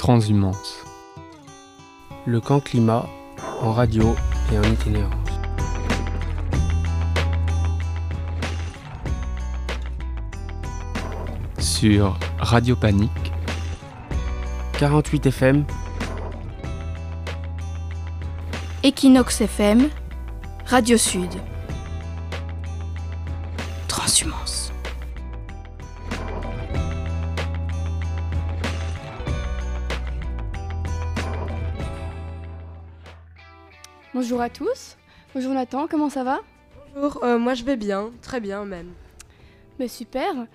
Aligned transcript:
Transhumance. 0.00 0.82
Le 2.24 2.40
camp 2.40 2.60
climat 2.60 3.04
en 3.60 3.70
radio 3.70 4.16
et 4.50 4.58
en 4.58 4.62
itinérance. 4.62 5.12
Sur 11.58 12.18
Radio 12.38 12.76
Panique, 12.76 13.10
48 14.78 15.26
FM, 15.26 15.64
Equinox 18.82 19.42
FM, 19.42 19.90
Radio 20.64 20.96
Sud. 20.96 21.28
Bonjour 34.30 34.42
à 34.42 34.48
tous. 34.48 34.96
Bonjour 35.34 35.52
Nathan, 35.52 35.88
comment 35.88 36.08
ça 36.08 36.22
va? 36.22 36.38
Bonjour, 36.94 37.24
euh, 37.24 37.36
moi 37.36 37.54
je 37.54 37.64
vais 37.64 37.74
bien, 37.74 38.12
très 38.22 38.38
bien 38.38 38.64
même. 38.64 38.92
Mais 39.80 39.88
super. 39.88 40.46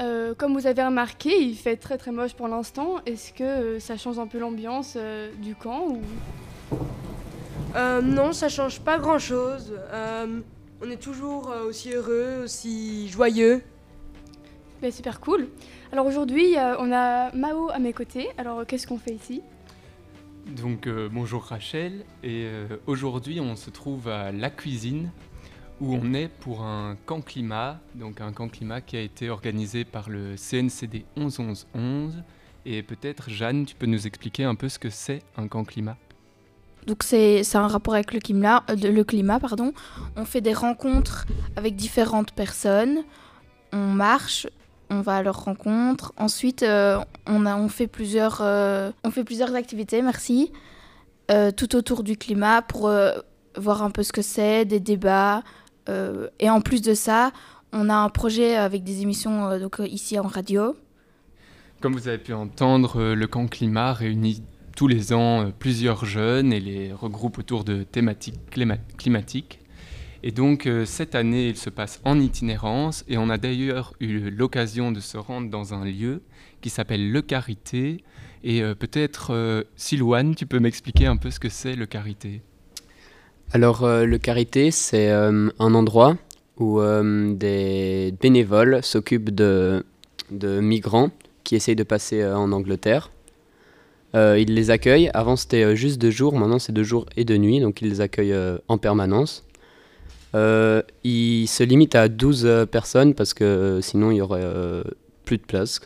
Euh, 0.00 0.32
comme 0.36 0.52
vous 0.52 0.68
avez 0.68 0.84
remarqué, 0.84 1.36
il 1.36 1.56
fait 1.56 1.74
très 1.74 1.98
très 1.98 2.12
moche 2.12 2.34
pour 2.34 2.46
l'instant. 2.46 3.00
Est-ce 3.04 3.32
que 3.32 3.42
euh, 3.42 3.80
ça 3.80 3.96
change 3.96 4.20
un 4.20 4.28
peu 4.28 4.38
l'ambiance 4.38 4.96
du 5.42 5.56
camp 5.56 5.88
ou... 5.88 6.00
Non, 7.74 8.32
ça 8.32 8.48
change 8.48 8.78
pas 8.78 9.00
grand 9.00 9.18
chose. 9.18 9.74
on 10.80 10.88
est 10.88 11.02
toujours 11.02 11.52
aussi 11.66 11.94
heureux, 11.94 12.42
aussi 12.44 13.08
joyeux. 13.08 13.60
Mais 14.82 14.92
super 14.92 15.18
cool. 15.18 15.48
Alors 15.90 16.06
aujourd'hui, 16.06 16.54
on 16.78 16.92
a 16.92 17.32
Mao 17.32 17.70
à 17.70 17.80
mes 17.80 17.92
côtés. 17.92 18.28
Alors 18.38 18.64
qu'est-ce 18.64 18.86
qu'on 18.86 18.98
fait 18.98 19.14
ici? 19.14 19.42
Donc 20.54 20.86
euh, 20.86 21.08
bonjour 21.12 21.42
Rachel, 21.42 22.04
et 22.22 22.44
euh, 22.44 22.68
aujourd'hui 22.86 23.40
on 23.40 23.56
se 23.56 23.68
trouve 23.68 24.08
à 24.08 24.30
La 24.30 24.48
Cuisine, 24.48 25.10
où 25.80 25.92
on 25.96 26.14
est 26.14 26.28
pour 26.28 26.62
un 26.62 26.96
camp 27.04 27.20
climat, 27.20 27.80
donc 27.96 28.20
un 28.20 28.32
camp 28.32 28.48
climat 28.48 28.80
qui 28.80 28.96
a 28.96 29.00
été 29.00 29.28
organisé 29.28 29.84
par 29.84 30.08
le 30.08 30.36
CNCD 30.36 31.04
1111. 31.16 32.22
Et 32.64 32.82
peut-être 32.84 33.28
Jeanne, 33.28 33.66
tu 33.66 33.74
peux 33.74 33.86
nous 33.86 34.06
expliquer 34.06 34.44
un 34.44 34.54
peu 34.54 34.68
ce 34.68 34.78
que 34.78 34.88
c'est 34.88 35.22
un 35.36 35.48
camp 35.48 35.64
climat? 35.64 35.96
Donc 36.86 37.02
c'est 37.02 37.42
un 37.56 37.66
rapport 37.66 37.94
avec 37.94 38.14
le 38.14 38.20
climat, 38.20 38.62
euh, 38.70 38.76
le 38.76 39.02
climat 39.02 39.40
pardon. 39.40 39.72
On 40.14 40.24
fait 40.24 40.40
des 40.40 40.54
rencontres 40.54 41.26
avec 41.56 41.74
différentes 41.74 42.30
personnes. 42.30 43.02
On 43.72 43.88
marche, 43.88 44.46
on 44.90 45.00
va 45.00 45.16
à 45.16 45.22
leur 45.22 45.44
rencontre. 45.44 46.12
Ensuite, 46.16 46.62
euh, 46.62 46.98
on, 47.26 47.46
a, 47.46 47.56
on, 47.56 47.68
fait 47.68 47.86
plusieurs, 47.86 48.38
euh, 48.40 48.90
on 49.04 49.10
fait 49.10 49.24
plusieurs 49.24 49.54
activités, 49.54 50.02
merci, 50.02 50.52
euh, 51.30 51.50
tout 51.50 51.74
autour 51.76 52.02
du 52.02 52.16
climat 52.16 52.62
pour 52.62 52.90
voir 53.56 53.82
un 53.82 53.90
peu 53.90 54.02
ce 54.02 54.12
que 54.12 54.22
c'est, 54.22 54.64
des 54.64 54.80
débats. 54.80 55.42
et 55.88 56.50
en 56.50 56.60
plus 56.60 56.82
de 56.82 56.94
ça, 56.94 57.32
on 57.72 57.88
a 57.88 57.94
un 57.94 58.08
projet 58.08 58.56
avec 58.56 58.84
des 58.84 59.02
émissions 59.02 59.50
ici 59.84 60.18
en 60.18 60.26
radio. 60.26 60.76
Comme 61.80 61.94
vous 61.94 62.08
avez 62.08 62.18
pu 62.18 62.32
entendre, 62.32 63.14
le 63.14 63.26
camp 63.26 63.46
climat 63.46 63.92
réunit 63.92 64.42
tous 64.76 64.88
les 64.88 65.12
ans 65.12 65.50
plusieurs 65.58 66.04
jeunes 66.04 66.52
et 66.52 66.60
les 66.60 66.92
regroupe 66.92 67.38
autour 67.38 67.64
de 67.64 67.82
thématiques 67.82 68.38
clima- 68.50 68.78
climatiques. 68.98 69.58
Et 70.26 70.32
donc 70.32 70.66
euh, 70.66 70.84
cette 70.84 71.14
année, 71.14 71.50
il 71.50 71.56
se 71.56 71.70
passe 71.70 72.00
en 72.04 72.18
itinérance 72.18 73.04
et 73.06 73.16
on 73.16 73.30
a 73.30 73.38
d'ailleurs 73.38 73.92
eu 74.00 74.28
l'occasion 74.28 74.90
de 74.90 74.98
se 74.98 75.16
rendre 75.16 75.50
dans 75.50 75.72
un 75.72 75.84
lieu 75.84 76.20
qui 76.60 76.68
s'appelle 76.68 77.12
Le 77.12 77.22
Carité. 77.22 78.02
Et 78.42 78.60
euh, 78.60 78.74
peut-être, 78.74 79.32
euh, 79.32 79.62
Silouane, 79.76 80.34
tu 80.34 80.44
peux 80.44 80.58
m'expliquer 80.58 81.06
un 81.06 81.16
peu 81.16 81.30
ce 81.30 81.38
que 81.38 81.48
c'est 81.48 81.76
le 81.76 81.86
Carité? 81.86 82.42
Alors, 83.52 83.86
le 83.86 84.18
Carité, 84.18 84.72
c'est 84.72 85.08
un 85.08 85.52
endroit 85.60 86.16
où 86.58 86.80
des 86.80 88.12
bénévoles 88.20 88.82
s'occupent 88.82 89.30
de, 89.30 89.84
migrants 90.32 91.10
qui 91.44 91.54
essayent 91.54 91.76
de 91.76 91.84
passer 91.84 92.26
en 92.26 92.50
Angleterre. 92.50 93.12
Ils 94.14 94.52
les 94.52 94.72
accueillent. 94.72 95.10
Avant, 95.14 95.36
c'était 95.36 95.76
juste 95.76 96.00
deux 96.00 96.10
jours. 96.10 96.36
Maintenant, 96.36 96.58
c'est 96.58 96.72
deux 96.72 96.82
jours 96.82 97.06
et 97.16 97.24
deux 97.24 97.36
nuits. 97.36 97.60
Donc, 97.60 97.82
ils 97.82 97.88
les 97.88 98.00
accueillent 98.00 98.36
en 98.66 98.78
permanence. 98.78 99.45
Euh, 100.34 100.82
ils 101.04 101.46
se 101.46 101.62
limitent 101.62 101.94
à 101.94 102.08
12 102.08 102.44
euh, 102.44 102.66
personnes 102.66 103.14
parce 103.14 103.32
que 103.32 103.44
euh, 103.44 103.80
sinon, 103.80 104.10
il 104.10 104.16
y 104.16 104.20
aurait 104.20 104.42
euh, 104.42 104.82
plus 105.24 105.38
de 105.38 105.44
place. 105.44 105.80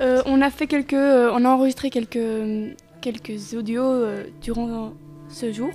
Euh, 0.00 0.22
On 0.26 0.40
a 0.40 0.50
fait 0.50 0.66
quelques, 0.66 0.92
euh, 0.92 1.30
on 1.32 1.44
a 1.44 1.48
enregistré 1.48 1.90
quelques, 1.90 2.76
quelques 3.00 3.54
audios 3.54 3.82
euh, 3.84 4.24
durant 4.42 4.92
ce 5.28 5.52
jour. 5.52 5.70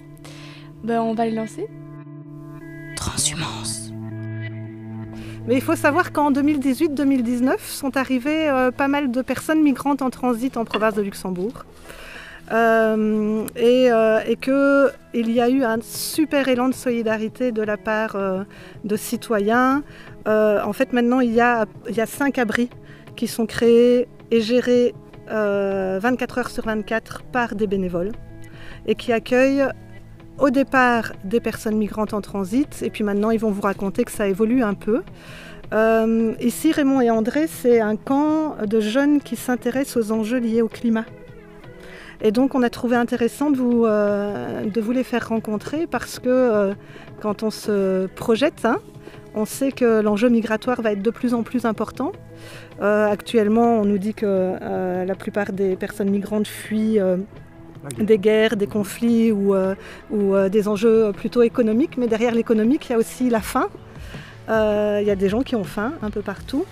Ben, 0.83 1.01
on 1.01 1.13
va 1.13 1.25
les 1.25 1.31
lancer. 1.35 1.67
Transhumance. 2.95 3.91
Mais 5.47 5.55
il 5.55 5.61
faut 5.61 5.75
savoir 5.75 6.11
qu'en 6.11 6.31
2018-2019 6.31 7.55
sont 7.59 7.97
arrivées 7.97 8.49
euh, 8.49 8.71
pas 8.71 8.87
mal 8.87 9.09
de 9.11 9.21
personnes 9.21 9.63
migrantes 9.63 10.01
en 10.01 10.09
transit 10.09 10.57
en 10.57 10.65
province 10.65 10.93
de 10.95 11.01
Luxembourg. 11.01 11.65
Euh, 12.51 13.45
et, 13.55 13.91
euh, 13.91 14.21
qu'il 14.41 15.31
y 15.31 15.39
a 15.39 15.49
eu 15.49 15.63
un 15.63 15.77
super 15.81 16.47
élan 16.47 16.69
de 16.69 16.73
solidarité 16.73 17.51
de 17.51 17.61
la 17.61 17.77
part 17.77 18.15
euh, 18.15 18.43
de 18.83 18.95
citoyens. 18.95 19.83
En 20.25 20.73
fait, 20.73 20.93
maintenant, 20.93 21.21
il 21.21 21.33
y, 21.33 21.41
a, 21.41 21.65
cinq 22.05 22.37
abris 22.37 22.69
qui 23.15 23.27
sont 23.27 23.47
créés 23.47 24.07
et 24.29 24.41
gérés 24.41 24.93
euh, 25.31 25.99
24 26.01 26.37
heures 26.37 26.49
sur 26.49 26.65
24 26.65 27.23
par 27.23 27.55
des 27.55 27.65
bénévoles 27.65 28.11
et 28.85 28.93
qui 28.93 29.11
accueillent 29.11 29.65
au 30.37 30.51
départ 30.51 31.13
des 31.23 31.39
personnes 31.39 31.77
migrantes 31.77 32.13
en 32.13 32.21
transit, 32.21 32.81
et 32.83 32.91
puis 32.91 33.03
maintenant 33.03 33.31
ils 33.31 33.39
vont 33.39 33.49
vous 33.49 33.61
raconter 33.61 34.03
que 34.03 34.11
ça 34.11 34.27
évolue 34.27 34.63
un 34.63 34.75
peu. 34.75 35.01
Ici, 36.39 36.71
Raymond 36.71 37.01
et 37.01 37.09
André, 37.09 37.47
c'est 37.47 37.79
un 37.81 37.95
camp 37.95 38.55
de 38.65 38.79
jeunes 38.79 39.19
qui 39.19 39.35
s'intéressent 39.35 39.97
aux 39.97 40.11
enjeux 40.11 40.39
liés 40.39 40.61
au 40.61 40.67
climat. 40.67 41.05
Et 42.21 42.31
donc 42.31 42.53
on 42.55 42.63
a 42.63 42.69
trouvé 42.69 42.95
intéressant 42.95 43.49
de 43.49 43.57
vous, 43.57 43.85
euh, 43.85 44.65
de 44.65 44.81
vous 44.81 44.91
les 44.91 45.03
faire 45.03 45.29
rencontrer 45.29 45.87
parce 45.87 46.19
que 46.19 46.27
euh, 46.29 46.73
quand 47.21 47.43
on 47.43 47.49
se 47.51 48.07
projette, 48.07 48.65
hein, 48.65 48.79
on 49.35 49.45
sait 49.45 49.71
que 49.71 50.01
l'enjeu 50.01 50.27
migratoire 50.29 50.81
va 50.81 50.91
être 50.91 51.01
de 51.01 51.11
plus 51.11 51.33
en 51.33 51.43
plus 51.43 51.65
important. 51.65 52.11
Euh, 52.81 53.07
actuellement, 53.09 53.79
on 53.79 53.85
nous 53.85 53.97
dit 53.97 54.13
que 54.13 54.55
la 55.05 55.15
plupart 55.15 55.51
des 55.53 55.75
personnes 55.75 56.09
migrantes 56.09 56.47
fuient 56.47 56.99
des 57.99 58.17
guerres, 58.17 58.55
des 58.57 58.67
conflits 58.67 59.31
ou, 59.31 59.53
ou 60.11 60.49
des 60.49 60.67
enjeux 60.67 61.11
plutôt 61.13 61.43
économiques. 61.43 61.97
Mais 61.97 62.07
derrière 62.07 62.33
l'économique, 62.33 62.87
il 62.89 62.93
y 62.93 62.95
a 62.95 62.97
aussi 62.97 63.29
la 63.29 63.41
faim. 63.41 63.67
Il 64.47 65.03
y 65.05 65.11
a 65.11 65.15
des 65.15 65.29
gens 65.29 65.41
qui 65.43 65.55
ont 65.55 65.63
faim 65.63 65.93
un 66.01 66.09
peu 66.09 66.21
partout. 66.21 66.65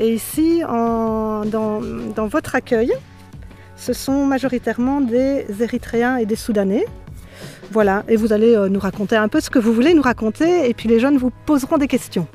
Et 0.00 0.14
ici, 0.14 0.62
en- 0.66 1.44
dans, 1.44 1.80
dans 2.14 2.26
votre 2.26 2.54
accueil, 2.54 2.92
ce 3.78 3.92
sont 3.94 4.26
majoritairement 4.26 5.00
des 5.00 5.46
Érythréens 5.60 6.16
et 6.18 6.26
des 6.26 6.36
Soudanais. 6.36 6.84
Voilà, 7.70 8.02
et 8.08 8.16
vous 8.16 8.32
allez 8.32 8.54
euh, 8.56 8.68
nous 8.68 8.80
raconter 8.80 9.16
un 9.16 9.28
peu 9.28 9.40
ce 9.40 9.48
que 9.50 9.58
vous 9.58 9.72
voulez 9.72 9.94
nous 9.94 10.02
raconter, 10.02 10.68
et 10.68 10.74
puis 10.74 10.88
les 10.88 10.98
jeunes 11.00 11.16
vous 11.16 11.30
poseront 11.46 11.78
des 11.78 11.88
questions 11.88 12.26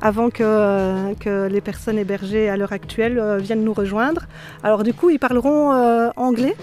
avant 0.00 0.28
que, 0.28 0.42
euh, 0.42 1.14
que 1.18 1.48
les 1.48 1.60
personnes 1.62 1.98
hébergées 1.98 2.48
à 2.50 2.56
l'heure 2.58 2.72
actuelle 2.72 3.18
euh, 3.18 3.38
viennent 3.38 3.64
nous 3.64 3.72
rejoindre. 3.72 4.22
Alors 4.62 4.82
du 4.82 4.92
coup, 4.92 5.08
ils 5.08 5.18
parleront 5.18 5.72
euh, 5.72 6.10
anglais, 6.16 6.56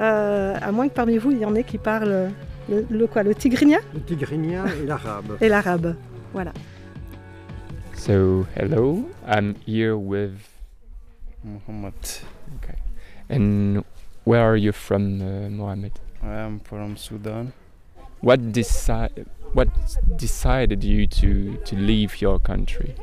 euh, 0.00 0.54
à 0.60 0.70
moins 0.70 0.88
que 0.88 0.94
parmi 0.94 1.16
vous, 1.18 1.30
il 1.32 1.38
y 1.38 1.44
en 1.44 1.54
ait 1.56 1.64
qui 1.64 1.78
parlent 1.78 2.30
le, 2.68 2.86
le 2.90 3.06
quoi, 3.08 3.22
le 3.24 3.34
tigrinien 3.34 3.80
Le 3.94 4.00
tigrinien 4.00 4.64
et 4.82 4.86
l'arabe. 4.86 5.36
et 5.40 5.48
l'arabe. 5.48 5.96
Voilà. 6.32 6.52
So, 7.96 8.46
hello, 8.56 9.08
I'm 9.26 9.54
here 9.66 9.94
with. 9.94 10.32
Muhammad. 11.42 11.94
And 13.30 13.84
where 14.24 14.42
are 14.42 14.56
you 14.56 14.72
from, 14.72 15.22
uh, 15.22 15.48
Mohammed? 15.50 15.92
I 16.22 16.34
am 16.34 16.60
from 16.60 16.96
Sudan. 16.96 17.52
What 18.20 18.52
decide 18.52 19.26
what 19.52 19.68
decided 20.16 20.84
you 20.84 21.06
to 21.06 21.56
to 21.64 21.74
leave 21.76 22.20
your 22.20 22.38
country 22.38 22.94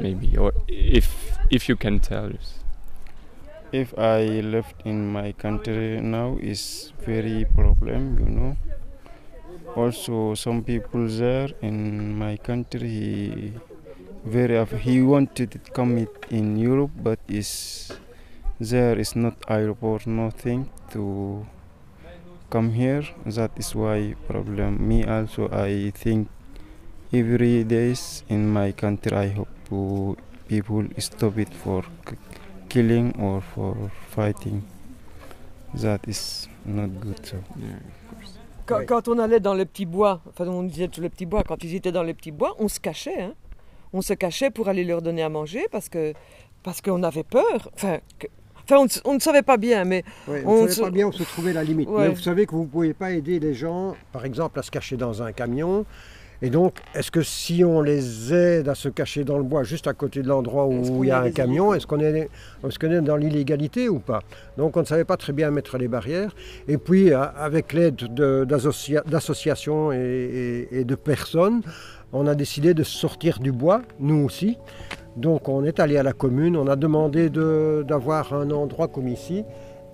maybe 0.00 0.36
or 0.36 0.52
if 0.68 1.38
if 1.50 1.68
you 1.68 1.76
can 1.76 1.98
tell 1.98 2.26
us 2.26 2.48
If 3.72 3.92
I 3.98 4.40
left 4.54 4.76
in 4.84 4.98
my 5.12 5.32
country 5.32 6.00
now 6.00 6.38
is 6.40 6.92
very 7.04 7.44
problem, 7.44 8.18
you 8.20 8.28
know. 8.38 8.56
Also, 9.74 10.34
some 10.34 10.62
people 10.62 11.08
there 11.08 11.48
in 11.60 12.16
my 12.16 12.36
country, 12.36 12.88
he 12.88 13.52
very 14.24 14.64
he 14.78 15.02
wanted 15.02 15.50
to 15.50 15.58
come 15.72 16.06
in 16.30 16.56
Europe, 16.56 16.92
but 17.02 17.18
is 17.28 17.90
there 18.60 18.98
is 19.00 19.14
not 19.16 19.34
airport, 19.48 20.06
nothing 20.06 20.68
to 20.92 21.44
come 22.50 22.70
here. 22.72 23.02
That 23.26 23.50
is 23.58 23.74
why 23.74 24.14
problem. 24.28 24.78
Me 24.86 25.04
also, 25.04 25.48
I 25.52 25.90
think 25.94 26.28
every 27.12 27.64
days 27.64 28.24
in 28.28 28.48
my 28.52 28.72
country, 28.72 29.16
I 29.16 29.28
hope 29.30 29.48
to 29.68 30.16
people 30.48 30.84
stop 30.98 31.38
it 31.38 31.52
for 31.52 31.82
c- 32.08 32.16
killing 32.68 33.14
or 33.20 33.40
for 33.40 33.74
fighting. 34.10 34.62
That 35.74 36.06
is 36.06 36.48
not 36.64 36.90
good. 37.00 37.24
So. 37.26 37.36
Quand, 38.66 38.78
Oui. 38.78 38.86
quand 38.86 39.08
on 39.08 39.18
allait 39.18 39.40
dans 39.40 39.54
les 39.54 39.66
petits 39.66 39.84
bois, 39.86 40.20
enfin 40.28 40.46
on 40.46 40.62
disait 40.62 40.88
sur 40.90 41.02
les 41.02 41.10
petits 41.10 41.26
bois, 41.26 41.42
quand 41.42 41.62
ils 41.64 41.74
étaient 41.74 41.92
dans 41.92 42.02
les 42.02 42.14
petits 42.14 42.30
bois, 42.32 42.54
on 42.58 42.68
se 42.68 42.80
cachait. 42.80 43.20
hein. 43.20 43.34
On 43.92 44.00
se 44.00 44.14
cachait 44.14 44.50
pour 44.50 44.68
aller 44.68 44.84
leur 44.84 45.02
donner 45.02 45.22
à 45.22 45.28
manger 45.28 45.66
parce 45.70 45.88
que 45.88 46.14
parce 46.62 46.80
qu'on 46.80 47.02
avait 47.02 47.24
peur. 47.24 47.70
Enfin, 47.74 47.98
que- 48.18 48.26
enfin 48.64 48.76
on, 48.78 48.84
ne 48.84 49.16
on 49.16 49.20
savait 49.20 49.42
pas 49.42 49.56
bien, 49.56 49.84
mais 49.84 50.04
Ouais, 50.28 50.42
On 50.46 50.50
on 50.50 50.54
ne 50.54 50.60
savait 50.62 50.72
se- 50.72 50.80
pas 50.82 50.90
bien 50.90 51.06
où 51.06 51.12
se 51.12 51.22
trouvait 51.22 51.52
la 51.52 51.64
limite. 51.64 51.88
Ouais. 51.88 52.08
Mais 52.08 52.14
vous 52.14 52.20
savez 52.20 52.46
que 52.46 52.52
vous 52.52 52.62
ne 52.62 52.68
pouvez 52.68 52.94
pas 52.94 53.12
aider 53.12 53.38
les 53.40 53.54
gens, 53.54 53.94
par 54.12 54.24
exemple, 54.24 54.58
à 54.58 54.62
se 54.62 54.70
cacher 54.70 54.96
dans 54.96 55.22
un 55.22 55.32
camion. 55.32 55.84
Et 56.42 56.50
donc, 56.50 56.74
est-ce 56.94 57.10
que 57.10 57.22
si 57.22 57.64
on 57.64 57.80
les 57.80 58.34
aide 58.34 58.68
à 58.68 58.74
se 58.74 58.88
cacher 58.90 59.24
dans 59.24 59.38
le 59.38 59.44
bois, 59.44 59.62
juste 59.62 59.86
à 59.86 59.94
côté 59.94 60.20
de 60.20 60.28
l'endroit 60.28 60.66
où 60.66 61.02
il 61.02 61.08
y 61.08 61.10
a 61.10 61.20
un 61.22 61.30
camion, 61.30 61.72
est-ce 61.72 61.86
qu'on 61.86 62.00
est, 62.00 63.00
dans 63.00 63.16
l'illégalité 63.16 63.88
ou 63.88 63.98
pas? 63.98 64.20
Donc, 64.58 64.76
on 64.76 64.80
ne 64.80 64.84
savait 64.84 65.04
pas 65.04 65.16
très 65.16 65.32
bien 65.32 65.50
mettre 65.50 65.78
les 65.78 65.88
barrières. 65.88 66.34
Et 66.68 66.76
puis, 66.76 67.12
à- 67.12 67.22
avec 67.22 67.72
l'aide 67.72 67.94
de- 68.12 68.44
d'associa- 68.44 69.04
d'associations 69.08 69.90
et, 69.92 69.96
et- 70.70 70.80
et 70.80 70.84
de 70.84 70.94
personnes, 70.96 71.62
on 72.12 72.26
a 72.26 72.34
décidé 72.34 72.74
de 72.74 72.82
sortir 72.82 73.38
du 73.38 73.52
bois, 73.52 73.80
nous 73.98 74.24
aussi. 74.24 74.58
Donc, 75.16 75.48
on 75.48 75.64
est 75.64 75.78
allé 75.80 75.96
à 75.96 76.02
la 76.02 76.12
commune, 76.12 76.56
on 76.56 76.66
a 76.66 76.76
demandé 76.76 77.30
de- 77.30 77.84
d'avoir 77.86 78.32
un 78.34 78.50
endroit 78.50 78.88
comme 78.88 79.08
ici. 79.08 79.44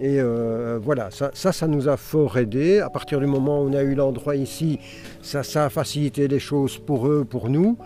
Et 0.02 0.18
euh, 0.18 0.78
voilà, 0.82 1.10
ça, 1.10 1.30
ça, 1.34 1.66
nous 1.66 1.86
a 1.88 1.98
fort 1.98 2.38
aidé. 2.38 2.80
À 2.80 2.88
partir 2.88 3.20
du 3.20 3.26
moment 3.26 3.60
où 3.60 3.68
on 3.68 3.74
a 3.74 3.82
eu 3.82 3.94
l'endroit 3.94 4.34
ici, 4.34 4.78
ça 5.20 5.40
a 5.64 5.68
facilité 5.68 6.26
les 6.26 6.38
choses 6.38 6.78
pour 6.78 7.06
eux, 7.06 7.26
pour 7.28 7.50
nous. 7.50 7.76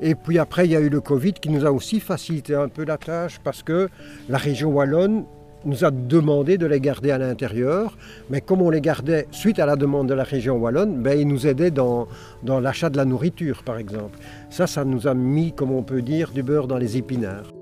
Et 0.00 0.14
puis 0.14 0.38
après, 0.38 0.66
il 0.66 0.70
y 0.70 0.76
a 0.76 0.80
eu 0.80 0.88
le 0.88 1.00
Covid 1.00 1.32
qui 1.32 1.48
nous 1.48 1.66
a 1.66 1.72
aussi 1.72 1.98
facilité 1.98 2.54
un 2.54 2.68
peu 2.68 2.84
la 2.84 2.98
tâche 2.98 3.40
parce 3.42 3.64
que 3.64 3.88
la 4.28 4.38
région 4.38 4.70
wallonne 4.70 5.24
nous 5.66 5.84
a 5.84 5.90
demandé 5.90 6.58
de 6.58 6.66
les 6.66 6.80
garder 6.80 7.10
à 7.10 7.18
l'intérieur. 7.18 7.96
Mais 8.30 8.40
comme 8.40 8.62
on 8.62 8.70
les 8.70 8.80
gardait 8.80 9.26
suite 9.30 9.58
à 9.58 9.66
la 9.66 9.76
demande 9.76 10.08
de 10.08 10.14
la 10.14 10.24
région 10.24 10.56
wallonne, 10.56 11.02
ben, 11.02 11.18
ils 11.18 11.28
nous 11.28 11.46
aidaient 11.46 11.70
dans, 11.70 12.06
dans 12.42 12.60
l'achat 12.60 12.88
de 12.88 12.96
la 12.96 13.04
nourriture, 13.04 13.62
par 13.64 13.78
exemple. 13.78 14.18
Ça, 14.50 14.66
ça 14.66 14.84
nous 14.84 15.06
a 15.06 15.14
mis, 15.14 15.52
comme 15.52 15.72
on 15.72 15.82
peut 15.82 16.02
dire, 16.02 16.30
du 16.30 16.42
beurre 16.42 16.68
dans 16.68 16.78
les 16.78 16.96
épinards. 16.96 17.52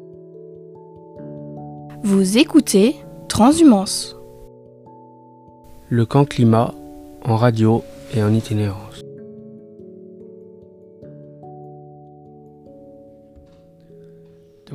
Vous 2.03 2.39
écoutez 2.39 2.97
Transhumance. 3.29 4.17
Le 5.89 6.05
camp 6.05 6.25
climat 6.25 6.75
en 7.25 7.37
radio 7.37 7.83
et 8.15 8.23
en 8.23 8.33
itinérance. 8.33 9.04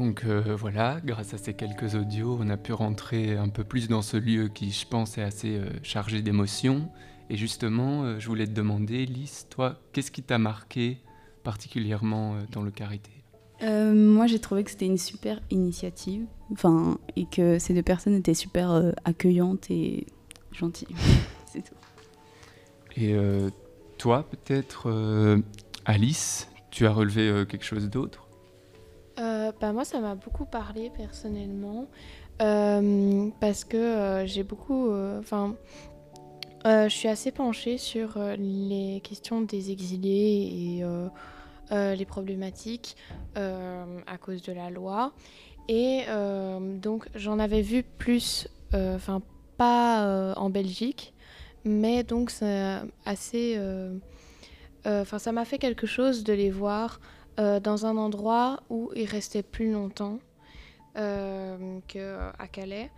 Donc 0.10 0.24
euh, 0.26 0.56
voilà, 0.58 1.00
grâce 1.06 1.36
à 1.36 1.38
ces 1.38 1.54
quelques 1.54 1.94
audios, 1.94 2.36
on 2.42 2.50
a 2.50 2.58
pu 2.58 2.74
rentrer 2.74 3.38
un 3.38 3.48
peu 3.48 3.64
plus 3.64 3.88
dans 3.88 4.02
ce 4.02 4.18
lieu 4.18 4.48
qui, 4.48 4.72
je 4.72 4.88
pense, 4.88 5.20
est 5.20 5.22
assez 5.22 5.58
euh, 5.58 5.70
chargé 5.84 6.24
d'émotions. 6.24 6.90
Et 7.30 7.38
justement, 7.38 8.02
euh, 8.02 8.16
je 8.18 8.28
voulais 8.28 8.48
te 8.48 8.52
demander, 8.52 9.06
Lys, 9.06 9.46
toi, 9.52 9.80
qu'est-ce 9.94 10.10
qui 10.10 10.24
t'a 10.24 10.40
marqué 10.40 10.98
particulièrement 11.44 12.38
dans 12.52 12.64
le 12.64 12.72
Carité? 12.72 13.12
Moi, 13.62 14.26
j'ai 14.26 14.40
trouvé 14.40 14.64
que 14.64 14.72
c'était 14.72 14.88
une 14.88 14.98
super 14.98 15.42
initiative, 15.52 16.26
enfin, 16.54 16.98
et 17.16 17.28
que 17.28 17.60
ces 17.60 17.76
deux 17.76 17.84
personnes 17.84 18.16
étaient 18.16 18.34
super 18.34 18.92
accueillantes 19.06 19.70
et 19.70 20.08
gentilles. 20.52 20.96
C'est 21.46 21.62
tout. 21.62 21.76
Et 22.98 23.16
toi, 24.00 24.28
peut-être, 24.28 25.42
Alice, 25.86 26.50
tu 26.72 26.88
as 26.88 26.92
relevé 26.92 27.46
quelque 27.48 27.66
chose 27.66 27.92
d'autre? 27.92 28.29
Euh, 29.20 29.52
bah, 29.60 29.74
moi, 29.74 29.86
ça 29.86 30.00
m'a 30.00 30.16
beaucoup 30.16 30.46
parlé 30.46 30.90
personnellement 30.90 31.88
euh, 32.42 33.30
parce 33.40 33.66
que 33.66 33.78
euh, 33.78 34.26
j'ai 34.26 34.44
beaucoup. 34.44 34.92
Enfin, 35.20 35.56
je 36.66 36.90
suis 36.90 37.08
assez 37.08 37.32
penchée 37.32 37.78
sur 37.78 38.18
les 38.38 39.02
questions 39.04 39.42
des 39.42 39.72
exilés 39.72 40.82
et 41.72 41.96
les 41.96 42.06
problématiques 42.06 42.96
à 43.36 44.18
cause 44.20 44.42
de 44.42 44.54
la 44.54 44.70
loi. 44.70 45.14
Et 45.68 46.04
donc, 46.82 47.08
j'en 47.16 47.40
avais 47.40 47.62
vu 47.62 47.84
plus, 47.84 48.48
enfin, 48.74 49.22
pas 49.58 50.34
en 50.36 50.50
Belgique, 50.50 51.14
mais 51.64 52.04
donc 52.04 52.32
assez. 53.06 53.60
Enfin, 54.86 55.20
ça 55.20 55.32
m'a 55.32 55.46
fait 55.46 55.60
quelque 55.60 55.88
chose 55.88 56.24
de 56.24 56.34
les 56.34 56.52
voir 56.52 57.00
euh, 57.40 57.62
dans 57.62 57.86
un 57.86 57.96
endroit 57.96 58.64
où 58.70 58.92
ils 58.98 59.06
restaient 59.06 59.44
plus 59.44 59.72
longtemps 59.72 60.20
euh, 60.98 61.80
qu'à 61.88 62.34
Calais. 62.52 62.92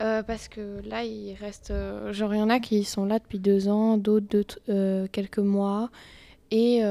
Euh, 0.00 0.22
parce 0.22 0.46
que 0.46 0.80
là, 0.84 1.02
il 1.02 1.34
reste. 1.34 1.72
genre, 2.12 2.32
il 2.32 2.38
y 2.38 2.42
en 2.42 2.50
a 2.50 2.60
qui 2.60 2.84
sont 2.84 3.04
là 3.04 3.18
depuis 3.18 3.40
deux 3.40 3.68
ans, 3.68 3.96
d'autres 3.96 4.60
quelques 5.08 5.38
mois, 5.40 5.90
et 6.52 6.82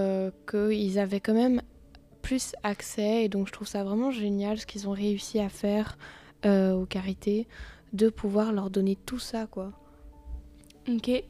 qu'ils 0.50 1.00
avaient 1.00 1.22
quand 1.22 1.34
même 1.34 1.62
plus 2.22 2.54
accès. 2.64 3.24
Et 3.24 3.30
donc, 3.30 3.48
je 3.48 3.54
trouve 3.54 3.68
ça 3.68 3.84
vraiment 3.84 4.12
génial 4.12 4.60
ce 4.60 4.66
qu'ils 4.66 4.90
ont 4.90 4.94
réussi 4.94 5.40
à 5.40 5.48
faire 5.48 5.98
aux 6.46 6.86
Carités, 6.86 7.48
de 7.94 8.10
pouvoir 8.10 8.52
leur 8.52 8.70
donner 8.70 8.98
tout 9.06 9.20
ça, 9.20 9.48
quoi. 9.48 9.72
Ok. 10.90 11.08
Et 11.08 11.24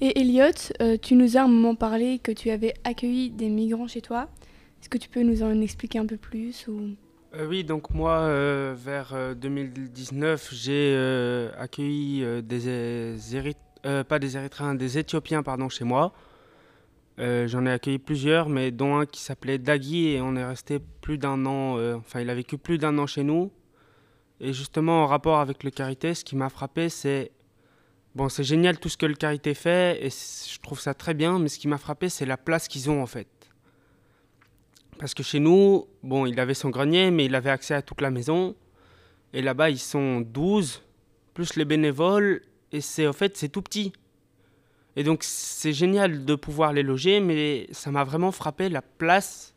Elliot, 0.00 0.98
tu 1.02 1.16
nous 1.16 1.36
as 1.36 1.42
un 1.42 1.48
moment 1.48 1.74
parlé 1.74 2.20
que 2.20 2.32
tu 2.32 2.50
avais 2.50 2.74
accueilli 2.84 3.30
des 3.30 3.48
migrants 3.48 3.88
chez 3.88 4.02
toi. 4.02 4.28
Est-ce 4.80 4.88
que 4.88 4.98
tu 4.98 5.08
peux 5.08 5.22
nous 5.22 5.42
en 5.42 5.60
expliquer 5.60 5.98
un 5.98 6.06
peu 6.06 6.16
plus 6.16 6.66
ou... 6.68 6.96
Euh, 7.34 7.46
oui, 7.46 7.64
donc 7.64 7.90
moi, 7.90 8.20
euh, 8.20 8.74
vers 8.76 9.12
euh, 9.12 9.34
2019, 9.34 10.50
j'ai 10.52 10.92
euh, 10.94 11.50
accueilli 11.58 12.22
euh, 12.22 12.40
des 12.40 13.52
pas 14.08 14.18
des 14.18 14.36
Érythréens, 14.36 14.74
des 14.74 14.98
Éthiopiens 14.98 15.42
pardon, 15.42 15.68
chez 15.68 15.84
moi. 15.84 16.12
J'en 17.18 17.64
ai 17.66 17.70
accueilli 17.70 17.98
plusieurs, 17.98 18.48
mais 18.48 18.70
dont 18.72 18.96
un 18.96 19.06
qui 19.06 19.20
s'appelait 19.20 19.58
Dagui 19.58 20.08
et 20.08 20.20
on 20.20 20.34
est 20.34 20.44
resté 20.44 20.80
plus 21.00 21.18
d'un 21.18 21.46
an. 21.46 21.78
enfin, 21.96 22.20
il 22.20 22.28
a 22.28 22.34
vécu 22.34 22.58
plus 22.58 22.78
d'un 22.78 22.98
an 22.98 23.06
chez 23.06 23.22
nous. 23.22 23.52
Et 24.40 24.52
justement, 24.52 25.04
en 25.04 25.06
rapport 25.06 25.38
avec 25.38 25.62
le 25.62 25.70
Carité, 25.70 26.14
ce 26.14 26.24
qui 26.24 26.36
m'a 26.36 26.48
frappé, 26.48 26.88
c'est 26.88 27.30
bon, 28.16 28.28
c'est 28.28 28.44
génial 28.44 28.78
tout 28.78 28.88
ce 28.88 28.96
que 28.96 29.06
le 29.06 29.14
Carité 29.14 29.54
fait 29.54 30.04
et 30.04 30.10
je 30.10 30.60
trouve 30.60 30.80
ça 30.80 30.92
très 30.92 31.14
bien. 31.14 31.38
Mais 31.38 31.48
ce 31.48 31.58
qui 31.60 31.68
m'a 31.68 31.78
frappé, 31.78 32.08
c'est 32.08 32.26
la 32.26 32.36
place 32.36 32.66
qu'ils 32.66 32.90
ont 32.90 33.00
en 33.02 33.06
fait. 33.06 33.28
Parce 34.98 35.14
que 35.14 35.22
chez 35.22 35.40
nous, 35.40 35.86
bon, 36.02 36.26
il 36.26 36.38
avait 36.40 36.54
son 36.54 36.70
grenier, 36.70 37.10
mais 37.10 37.26
il 37.26 37.34
avait 37.34 37.50
accès 37.50 37.74
à 37.74 37.82
toute 37.82 38.00
la 38.00 38.10
maison. 38.10 38.54
Et 39.32 39.42
là-bas, 39.42 39.70
ils 39.70 39.78
sont 39.78 40.20
12, 40.20 40.82
plus 41.34 41.56
les 41.56 41.64
bénévoles, 41.64 42.42
et 42.72 42.80
c'est 42.80 43.06
en 43.06 43.12
fait, 43.12 43.36
c'est 43.36 43.48
tout 43.48 43.62
petit. 43.62 43.92
Et 44.96 45.04
donc, 45.04 45.22
c'est 45.22 45.74
génial 45.74 46.24
de 46.24 46.34
pouvoir 46.34 46.72
les 46.72 46.82
loger, 46.82 47.20
mais 47.20 47.66
ça 47.70 47.90
m'a 47.90 48.04
vraiment 48.04 48.32
frappé 48.32 48.70
la 48.70 48.80
place 48.80 49.54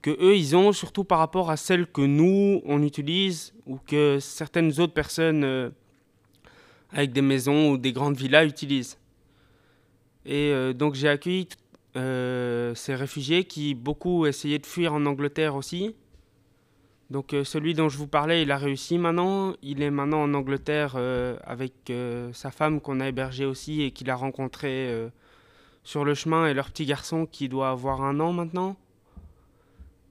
que 0.00 0.10
eux, 0.10 0.36
ils 0.36 0.54
ont, 0.56 0.72
surtout 0.72 1.04
par 1.04 1.18
rapport 1.18 1.50
à 1.50 1.56
celle 1.56 1.86
que 1.86 2.02
nous, 2.02 2.62
on 2.64 2.82
utilise, 2.82 3.54
ou 3.66 3.78
que 3.78 4.18
certaines 4.20 4.80
autres 4.80 4.92
personnes 4.92 5.44
euh, 5.44 5.70
avec 6.92 7.12
des 7.12 7.22
maisons 7.22 7.70
ou 7.70 7.78
des 7.78 7.92
grandes 7.92 8.16
villas 8.16 8.46
utilisent. 8.46 8.98
Et 10.26 10.50
euh, 10.52 10.72
donc, 10.72 10.94
j'ai 10.94 11.08
accueilli 11.08 11.48
ces 11.94 12.94
réfugiés 12.94 13.44
qui 13.44 13.74
beaucoup 13.74 14.26
essayaient 14.26 14.58
de 14.58 14.66
fuir 14.66 14.94
en 14.94 15.06
Angleterre 15.06 15.54
aussi. 15.54 15.94
Donc 17.10 17.34
euh, 17.34 17.44
celui 17.44 17.74
dont 17.74 17.88
je 17.88 17.98
vous 17.98 18.08
parlais, 18.08 18.42
il 18.42 18.50
a 18.50 18.56
réussi 18.56 18.98
maintenant. 18.98 19.54
Il 19.62 19.82
est 19.82 19.90
maintenant 19.90 20.22
en 20.22 20.34
Angleterre 20.34 20.94
euh, 20.96 21.36
avec 21.44 21.90
euh, 21.90 22.32
sa 22.32 22.50
femme 22.50 22.80
qu'on 22.80 23.00
a 23.00 23.08
hébergée 23.08 23.44
aussi 23.44 23.82
et 23.82 23.90
qu'il 23.90 24.10
a 24.10 24.16
rencontré 24.16 24.88
euh, 24.88 25.08
sur 25.82 26.04
le 26.04 26.14
chemin 26.14 26.46
et 26.46 26.54
leur 26.54 26.70
petit 26.70 26.86
garçon 26.86 27.26
qui 27.26 27.48
doit 27.48 27.70
avoir 27.70 28.02
un 28.02 28.18
an 28.20 28.32
maintenant. 28.32 28.76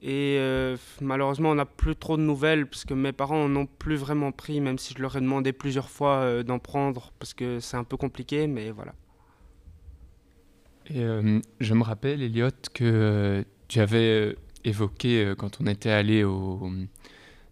Et 0.02 0.36
euh, 0.38 0.76
malheureusement, 1.00 1.50
on 1.50 1.54
n'a 1.54 1.64
plus 1.64 1.96
trop 1.96 2.16
de 2.16 2.22
nouvelles 2.22 2.66
parce 2.66 2.84
que 2.84 2.94
mes 2.94 3.12
parents 3.12 3.48
n'ont 3.48 3.66
plus 3.66 3.96
vraiment 3.96 4.32
pris, 4.32 4.60
même 4.60 4.78
si 4.78 4.94
je 4.94 5.02
leur 5.02 5.16
ai 5.16 5.20
demandé 5.20 5.52
plusieurs 5.52 5.88
fois 5.88 6.16
euh, 6.16 6.42
d'en 6.42 6.58
prendre 6.58 7.10
parce 7.18 7.34
que 7.34 7.58
c'est 7.58 7.76
un 7.76 7.84
peu 7.84 7.96
compliqué, 7.96 8.46
mais 8.46 8.70
voilà. 8.70 8.92
Euh, 10.90 11.40
je 11.60 11.74
me 11.74 11.82
rappelle, 11.82 12.22
Elliot, 12.22 12.50
que 12.72 12.84
euh, 12.84 13.42
tu 13.68 13.80
avais 13.80 14.30
euh, 14.30 14.36
évoqué 14.64 15.32
quand 15.38 15.60
on 15.60 15.66
était 15.66 15.90
allé 15.90 16.24
au, 16.24 16.70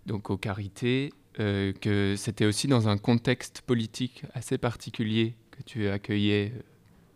donc 0.07 0.31
au 0.31 0.37
Carité, 0.37 1.13
que 1.37 2.15
c'était 2.17 2.45
aussi 2.45 2.69
dans 2.69 2.89
un 2.89 2.99
contexte 2.99 3.63
politique 3.63 4.25
assez 4.35 4.59
particulier 4.59 5.35
que 5.51 5.63
tu 5.63 5.89
accueillais 5.89 6.53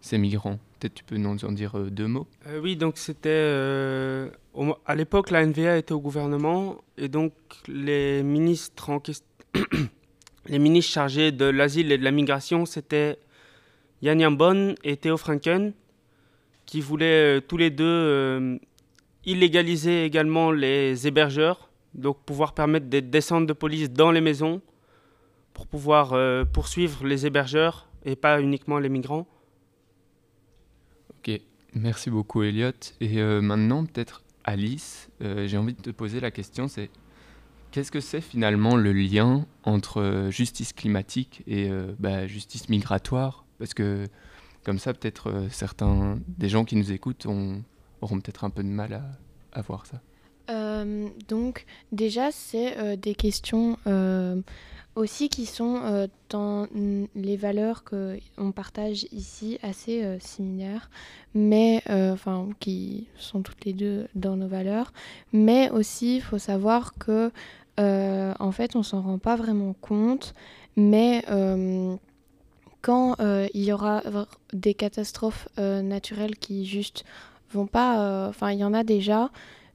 ces 0.01 0.17
migrants. 0.17 0.59
Peut-être 0.79 0.95
tu 0.95 1.05
peux 1.05 1.17
nous 1.17 1.45
en 1.45 1.53
dire 1.53 1.79
deux 1.91 2.07
mots? 2.07 2.27
Oui, 2.63 2.77
donc 2.77 2.97
c'était. 2.97 4.31
à 4.87 4.95
l'époque, 4.95 5.31
la 5.31 5.45
NVA 5.45 5.77
était 5.77 5.93
au 5.93 6.01
gouvernement 6.01 6.77
et 6.97 7.09
donc 7.09 7.33
les 7.69 8.23
ministres 8.23 8.91
les 10.47 10.59
ministres 10.59 10.93
chargés 10.93 11.33
de 11.33 11.45
l'asile 11.45 11.93
et 11.93 11.99
de 11.99 12.05
la 12.05 12.11
migration, 12.11 12.65
c'était 12.65 13.19
Yann 14.03 14.21
Yambon 14.21 14.75
et 14.83 14.97
Théo 14.97 15.17
Franken 15.17 15.73
qui 16.67 16.81
voulaient 16.81 17.39
euh, 17.39 17.41
tous 17.41 17.57
les 17.57 17.71
deux 17.71 17.85
euh, 17.85 18.59
illégaliser 19.25 20.05
également 20.05 20.51
les 20.51 21.07
hébergeurs, 21.07 21.71
donc 21.95 22.19
pouvoir 22.25 22.53
permettre 22.53 22.87
des 22.87 23.03
descentes 23.03 23.47
de 23.47 23.53
police 23.53 23.91
dans 23.91 24.11
les 24.11 24.21
maisons 24.21 24.61
pour 25.55 25.67
pouvoir 25.67 26.15
poursuivre 26.53 27.07
les 27.07 27.25
hébergeurs 27.25 27.89
et 28.05 28.15
pas 28.15 28.43
uniquement 28.43 28.79
les 28.79 28.91
migrants. 28.91 29.27
Ok, 31.09 31.41
merci 31.73 32.11
beaucoup 32.11 32.43
Elliot. 32.43 32.73
Et 33.01 33.23
maintenant 33.41 33.87
peut-être 33.87 34.23
Alice, 34.45 35.09
j'ai 35.19 35.57
envie 35.57 35.73
de 35.73 35.81
te 35.81 35.89
poser 35.89 36.21
la 36.21 36.31
question, 36.31 36.69
c'est 36.69 36.91
Qu'est-ce 37.77 37.93
que 37.93 38.01
c'est 38.01 38.23
finalement 38.23 38.75
le 38.75 38.91
lien 38.95 39.45
entre 39.63 40.01
euh, 40.01 40.31
justice 40.31 40.73
climatique 40.73 41.43
et 41.47 41.69
euh, 41.69 41.95
bah, 41.99 42.27
justice 42.27 42.71
migratoire? 42.71 43.45
Parce 43.59 43.75
que 43.75 44.07
comme 44.67 44.81
ça, 44.81 44.93
peut-être 44.93 45.31
euh, 45.31 45.49
certains 45.49 46.19
des 46.27 46.49
gens 46.49 46.65
qui 46.65 46.75
nous 46.75 46.91
écoutent 46.91 47.25
auront 47.27 48.21
peut-être 48.21 48.43
un 48.43 48.51
peu 48.51 48.65
de 48.65 48.69
mal 48.69 49.01
à, 49.53 49.63
voir 49.63 49.87
ça. 49.87 50.03
donc 51.29 51.65
déjà, 51.93 52.31
c'est 52.33 52.97
des 52.99 53.15
questions 53.15 53.79
aussi 54.97 55.29
qui 55.29 55.47
sont 55.47 56.09
dans 56.29 56.67
les 57.15 57.37
valeurs 57.37 57.85
qu'on 57.85 58.53
partage 58.53 59.07
ici 59.13 59.59
assez 59.63 60.19
similaires, 60.21 60.91
mais 61.35 61.83
enfin 61.89 62.49
qui 62.61 63.07
sont 63.17 63.41
toutes 63.41 63.65
les 63.65 63.73
deux 63.73 64.09
dans 64.15 64.37
nos 64.37 64.49
valeurs. 64.49 64.93
Mais 65.33 65.71
aussi, 65.71 66.17
il 66.17 66.23
faut 66.23 66.39
savoir 66.39 66.93
que 66.99 67.31
euh, 67.79 68.33
en 68.39 68.53
fait, 68.53 68.77
on 68.77 68.83
s'en 68.83 69.03
rend 69.03 69.19
pas 69.19 69.37
vraiment 69.37 69.75
compte, 69.81 70.35
mais 70.77 71.25
euh, 71.31 71.97
quand 72.87 73.17
euh, 73.19 73.49
il 73.53 73.65
y 73.65 73.73
aura 73.73 74.03
des 74.53 74.75
catastrophes 74.75 75.49
naturelles 75.59 76.37
qui 76.37 76.67
juste 76.67 77.05
vont 77.51 77.67
pas, 77.67 78.29
enfin, 78.29 78.53
il 78.53 78.59
y 78.59 78.65
en 78.65 78.75
a 78.75 78.85
déjà, 78.85 79.31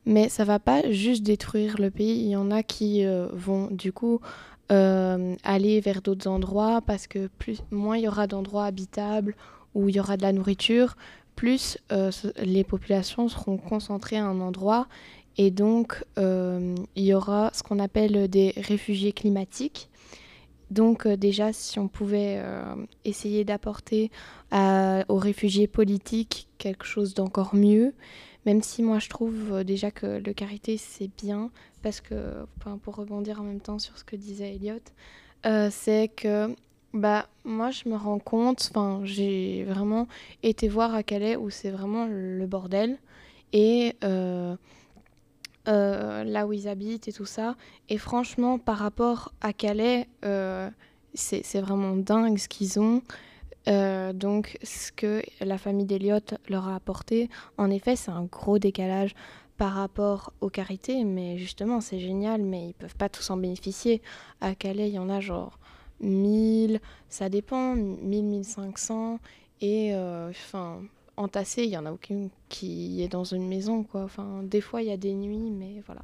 mais 0.06 0.30
ça 0.30 0.46
va 0.46 0.60
pas 0.60 0.90
juste 0.92 1.24
détruire 1.24 1.76
le 1.78 1.92
pays. 1.92 2.22
Il 2.22 2.30
y 2.30 2.36
en 2.36 2.52
a 2.52 2.64
qui 2.64 3.04
vont 3.34 3.68
du 3.72 3.92
coup 3.92 4.22
aller 4.70 5.82
vers 5.82 6.02
d'autres 6.02 6.30
endroits 6.30 6.82
parce 6.82 7.08
que 7.08 7.28
plus, 7.40 7.62
moins 7.72 7.98
il 7.98 8.04
y 8.04 8.08
aura 8.08 8.28
d'endroits 8.28 8.66
habitables 8.66 9.36
où 9.74 9.90
il 9.90 9.96
y 9.96 10.00
aura 10.00 10.16
de 10.16 10.22
la 10.22 10.32
nourriture, 10.32 10.96
plus 11.36 11.78
les 12.38 12.64
populations 12.64 13.28
seront 13.28 13.58
concentrées 13.58 14.18
à 14.18 14.26
un 14.26 14.40
endroit 14.40 14.88
et 15.38 15.52
donc, 15.52 16.04
euh, 16.18 16.76
il 16.96 17.04
y 17.04 17.14
aura 17.14 17.52
ce 17.54 17.64
qu'on 17.64 17.80
appelle 17.80 18.28
des 18.28 18.54
réfugiés 18.58 19.14
climatiques. 19.14 19.90
Donc 20.72 21.06
euh, 21.06 21.16
déjà, 21.16 21.54
si 21.54 21.78
on 21.78 21.88
pouvait 21.88 22.38
euh, 22.40 22.76
essayer 23.06 23.46
d'apporter 23.46 24.10
aux 24.52 25.18
réfugiés 25.18 25.68
politiques 25.68 26.48
quelque 26.58 26.86
chose 26.86 27.14
d'encore 27.14 27.56
mieux, 27.56 27.94
même 28.46 28.62
si 28.62 28.82
moi 28.82 29.00
je 29.00 29.08
trouve 29.08 29.64
déjà 29.64 29.92
que 29.92 30.06
le 30.06 30.34
carité 30.34 30.78
c'est 30.78 31.10
bien, 31.22 31.52
parce 31.84 32.02
que, 32.02 32.46
pour 32.84 32.96
rebondir 32.96 33.40
en 33.40 33.44
même 33.44 33.62
temps 33.62 33.80
sur 33.80 33.98
ce 33.98 34.04
que 34.04 34.18
disait 34.18 34.56
Elliot, 34.56 34.82
c'est 35.70 36.10
que 36.10 36.54
bah, 36.94 37.30
moi 37.46 37.72
je 37.72 37.88
me 37.88 37.96
rends 37.96 38.20
compte, 38.20 38.72
j'ai 39.04 39.64
vraiment 39.64 40.10
été 40.44 40.68
voir 40.68 40.94
à 40.94 41.04
Calais 41.04 41.38
où 41.38 41.50
c'est 41.50 41.72
vraiment 41.72 42.06
le 42.06 42.46
bordel. 42.46 42.98
Et 43.54 43.96
euh, 44.04 44.56
là 45.66 46.48
où 46.48 46.54
ils 46.54 46.68
habitent 46.68 47.08
et 47.08 47.14
tout 47.14 47.26
ça. 47.26 47.56
Et 47.90 47.98
franchement, 47.98 48.58
par 48.58 48.78
rapport 48.78 49.34
à 49.42 49.54
Calais, 49.54 50.08
euh, 50.26 50.70
c'est 51.14 51.62
vraiment 51.62 51.96
dingue 51.96 52.38
ce 52.38 52.48
qu'ils 52.48 52.80
ont. 52.80 53.02
Euh, 53.68 54.12
donc, 54.12 54.58
ce 54.64 54.92
que 54.92 55.22
la 55.40 55.58
famille 55.58 55.86
d'Eliott 55.86 56.36
leur 56.50 56.68
a 56.68 56.76
apporté, 56.76 57.30
en 57.58 57.70
effet, 57.70 57.96
c'est 57.96 58.12
un 58.12 58.24
gros 58.24 58.58
décalage 58.58 59.14
par 59.58 59.74
rapport 59.74 60.34
aux 60.42 60.50
carités, 60.50 61.04
mais 61.04 61.38
justement, 61.38 61.82
c'est 61.82 62.00
génial, 62.00 62.42
mais 62.42 62.70
ils 62.70 62.74
peuvent 62.74 62.96
pas 62.96 63.10
tous 63.10 63.30
en 63.30 63.38
bénéficier. 63.38 64.02
À 64.40 64.56
Calais, 64.56 64.90
il 64.90 64.96
y 64.96 65.00
en 65.00 65.10
a 65.10 65.20
genre 65.20 65.60
1000, 66.00 66.80
ça 67.10 67.30
dépend, 67.30 67.76
1000, 67.76 68.26
1500, 68.26 69.20
et 69.62 69.94
enfin 70.30 70.82
entassé, 71.22 71.64
il 71.64 71.70
y 71.70 71.78
en 71.78 71.86
a 71.86 71.92
aucune 71.92 72.30
qui 72.50 73.02
est 73.02 73.08
dans 73.08 73.24
une 73.24 73.48
maison. 73.48 73.84
Quoi. 73.84 74.04
Enfin, 74.04 74.42
des 74.44 74.62
fois, 74.62 74.82
il 74.82 74.88
y 74.88 74.92
a 74.92 74.98
des 74.98 75.14
nuits, 75.14 75.52
mais 75.52 75.82
voilà. 75.86 76.02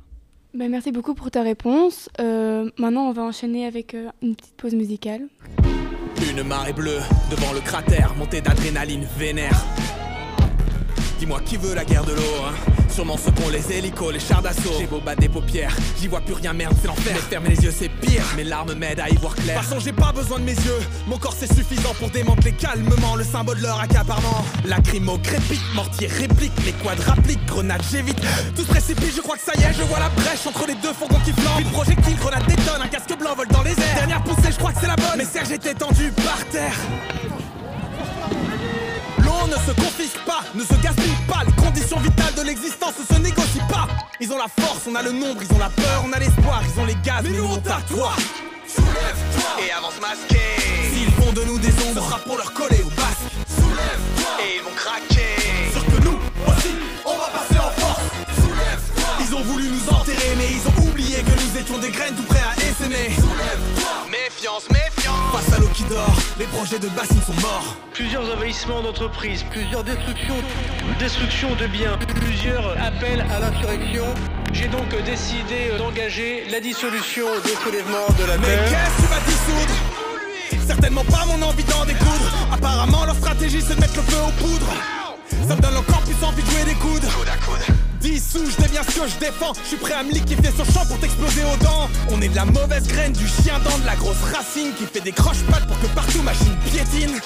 Ben, 0.53 0.71
merci 0.71 0.91
beaucoup 0.91 1.13
pour 1.13 1.29
ta 1.29 1.43
réponse. 1.43 2.09
Euh, 2.19 2.69
maintenant, 2.77 3.09
on 3.09 3.11
va 3.11 3.23
enchaîner 3.23 3.65
avec 3.65 3.93
euh, 3.93 4.09
une 4.21 4.35
petite 4.35 4.55
pause 4.55 4.73
musicale. 4.73 5.27
Une 6.29 6.43
marée 6.43 6.73
bleue 6.73 6.99
devant 7.29 7.53
le 7.53 7.59
cratère, 7.59 8.15
montée 8.15 8.41
d'adrénaline 8.41 9.05
vénère. 9.17 9.63
Dis-moi 11.19 11.41
qui 11.41 11.57
veut 11.57 11.75
la 11.75 11.85
guerre 11.85 12.05
de 12.05 12.11
l'eau, 12.11 12.43
hein? 12.45 12.76
Sûrement 12.97 13.15
ceux 13.23 13.29
qu'ont 13.29 13.49
les 13.49 13.71
hélicos, 13.71 14.11
les 14.11 14.19
chars 14.19 14.41
d'assaut. 14.41 14.73
J'ai 14.79 14.87
beau 14.87 14.99
battre 14.99 15.21
des 15.21 15.29
paupières, 15.29 15.75
j'y 16.01 16.07
vois 16.07 16.19
plus 16.19 16.33
rien, 16.33 16.51
merde, 16.51 16.75
c'est 16.81 16.87
l'enfer. 16.87 17.13
Mais 17.13 17.29
fermer 17.29 17.49
les 17.49 17.63
yeux, 17.63 17.71
c'est 17.71 17.89
pire. 17.89 18.23
Mes 18.35 18.43
larmes 18.43 18.73
m'aident 18.73 19.01
à 19.01 19.07
y 19.07 19.15
voir 19.17 19.35
clair. 19.35 19.55
De 19.55 19.61
toute 19.61 19.69
façon, 19.69 19.79
j'ai 19.79 19.93
pas 19.93 20.11
besoin 20.11 20.39
de 20.39 20.45
mes 20.45 20.55
yeux. 20.55 20.79
Mon 21.05 21.19
corps, 21.19 21.35
c'est 21.37 21.53
suffisant 21.53 21.93
pour 21.99 22.09
démanteler 22.09 22.53
calmement 22.53 23.15
le 23.15 23.23
symbole 23.23 23.57
de 23.57 23.61
leur 23.61 23.79
accaparement. 23.79 24.43
Lacrymo 24.65 25.19
crépite, 25.19 25.61
mortier 25.75 26.07
réplique, 26.07 26.53
les 26.65 26.71
quadres 26.71 27.07
appliquent, 27.11 27.45
grenades, 27.45 27.83
j'évite. 27.91 28.19
Tout 28.55 28.63
se 28.63 28.67
précipite, 28.67 29.15
je 29.15 29.21
crois 29.21 29.35
que 29.35 29.43
ça 29.43 29.51
y 29.59 29.61
est, 29.61 29.73
je 29.73 29.83
vois 29.83 29.99
la 29.99 30.09
brèche 30.09 30.47
entre 30.47 30.65
les 30.65 30.73
deux 30.81 30.93
fourgons 30.93 31.19
qui 31.23 31.33
flambent. 31.33 31.59
Une 31.59 31.69
projectile, 31.69 32.17
grenade 32.17 32.47
détonne, 32.47 32.81
un 32.81 32.87
casque 32.87 33.15
blanc 33.19 33.35
vole 33.35 33.49
dans 33.49 33.61
les 33.61 33.73
airs. 33.73 33.95
Dernière 33.95 34.23
poussée, 34.23 34.51
je 34.51 34.57
crois 34.57 34.71
que 34.71 34.79
c'est 34.81 34.87
la 34.87 34.95
bonne. 34.95 35.19
Mais 35.19 35.25
Serge 35.25 35.51
était 35.51 35.75
tendu 35.75 36.11
par 36.13 36.43
terre 36.45 36.73
ne 39.47 39.55
se 39.55 39.71
confisque 39.71 40.19
pas, 40.25 40.41
ne 40.55 40.61
se 40.61 40.73
gaspille 40.81 41.15
conditions 41.67 41.99
vitales 41.99 42.33
de 42.35 42.43
l'existence 42.43 42.93
ne 42.97 43.15
se 43.15 43.21
négocient 43.21 43.67
pas. 43.67 43.87
Ils 44.21 44.31
ont 44.31 44.37
la 44.37 44.47
force, 44.47 44.83
on 44.89 44.95
a 44.95 45.01
le 45.01 45.11
nombre, 45.11 45.41
ils 45.43 45.53
ont 45.53 45.59
la 45.59 45.69
peur, 45.69 46.03
on 46.05 46.13
a 46.13 46.19
l'espoir, 46.19 46.61
ils 46.63 46.79
ont 46.79 46.85
les 46.85 46.95
gaz, 47.03 47.23
mais, 47.23 47.31
nous 47.31 47.45
on 47.45 47.57
t'a 47.57 47.79
toi. 47.89 48.13
Soulève-toi 48.67 49.65
et 49.65 49.71
avance 49.71 49.99
masqué. 49.99 50.39
S'ils 50.93 51.11
font 51.11 51.33
de 51.33 51.43
nous 51.43 51.59
des 51.59 51.73
ombres, 51.85 52.01
ce 52.01 52.09
sera 52.09 52.19
pour 52.19 52.37
leur 52.37 52.53
coller 52.53 52.81
au 52.83 52.89
basque. 52.89 53.27
Soulève-toi 53.59 54.31
et 54.43 54.55
ils 54.57 54.63
vont 54.63 54.75
craquer. 54.75 55.35
Sur 55.73 55.85
que 55.85 56.03
nous 56.05 56.19
aussi, 56.47 56.73
on 57.05 57.17
va 57.17 57.27
passer 57.35 57.59
en 57.59 57.71
force. 57.81 58.07
Soulève-toi. 58.41 59.11
Ils 59.27 59.35
ont 59.35 59.43
voulu 59.43 59.67
nous 59.69 59.89
enterrer, 59.89 60.35
mais 60.37 60.47
ils 60.51 60.65
ont 60.69 60.89
oublié 60.89 61.17
que 61.17 61.31
nous 61.31 61.59
étions 61.59 61.77
des 61.79 61.91
graines 61.91 62.15
tout 62.15 62.23
prêts 62.23 62.47
à 62.47 62.55
essaimer. 62.63 63.11
Soulève-toi. 63.15 64.07
Méfiance, 64.09 64.69
méfiance. 64.69 64.86
Les 66.39 66.45
projets 66.45 66.79
de 66.79 66.87
bassines 66.89 67.21
sont 67.21 67.41
morts. 67.41 67.75
Plusieurs 67.93 68.31
envahissements 68.31 68.81
d'entreprises, 68.81 69.43
plusieurs 69.49 69.83
destructions, 69.83 70.35
destructions 70.99 71.55
de 71.55 71.67
biens, 71.67 71.97
plusieurs 72.15 72.71
appels 72.81 73.25
à 73.31 73.39
l'insurrection. 73.39 74.05
J'ai 74.53 74.67
donc 74.67 74.89
décidé 75.03 75.71
d'engager 75.77 76.45
la 76.49 76.59
dissolution 76.59 77.25
des 77.43 77.55
soulèvements 77.63 78.09
de 78.19 78.25
la 78.25 78.37
Mais 78.37 78.45
terre. 78.45 78.63
Mais 78.63 78.69
qu'est-ce 78.69 78.95
que 78.95 79.01
tu 79.01 79.07
vas 79.07 79.19
dissoudre? 79.25 80.67
Certainement 80.67 81.03
pas 81.05 81.25
mon 81.25 81.41
envie 81.41 81.63
d'en 81.63 81.85
découdre. 81.85 82.31
Apparemment, 82.51 83.05
leur 83.05 83.15
stratégie 83.15 83.61
c'est 83.61 83.75
de 83.75 83.81
mettre 83.81 83.95
le 83.95 84.01
feu 84.03 84.17
aux 84.27 84.43
poudres. 84.43 84.73
Ça 85.47 85.55
me 85.55 85.61
donne 85.61 85.77
encore 85.77 86.01
plus 86.01 86.25
envie 86.25 86.43
de 86.43 86.49
jouer 86.49 86.63
des 86.65 86.75
coudes. 86.75 87.07
Coude 87.09 87.29
à 87.29 87.37
coude. 87.45 87.76
Dissous, 88.07 88.49
je 88.49 88.63
deviens 88.63 88.83
ce 88.83 89.01
que 89.01 89.07
je 89.07 89.19
défends. 89.19 89.51
Je 89.63 89.67
suis 89.67 89.75
prêt 89.77 89.93
à 89.93 90.01
me 90.01 90.11
liquifier 90.13 90.49
sur 90.51 90.63
champ 90.65 90.85
pour 90.85 90.97
t'exploser 90.97 91.41
aux 91.43 91.61
dents. 91.61 91.89
On 92.09 92.21
est 92.21 92.29
de 92.29 92.35
la 92.35 92.45
mauvaise 92.45 92.87
graine, 92.87 93.11
du 93.11 93.27
chien 93.27 93.59
dent, 93.59 93.77
de 93.79 93.85
la 93.85 93.97
grosse 93.97 94.23
racine 94.33 94.71
qui 94.77 94.85
fait 94.85 95.01
des 95.01 95.11
croche-pattes 95.11 95.67
pour 95.67 95.77
que 95.81 95.87
partout 95.87 96.21
machine 96.21 96.55
piétine. 96.71 97.19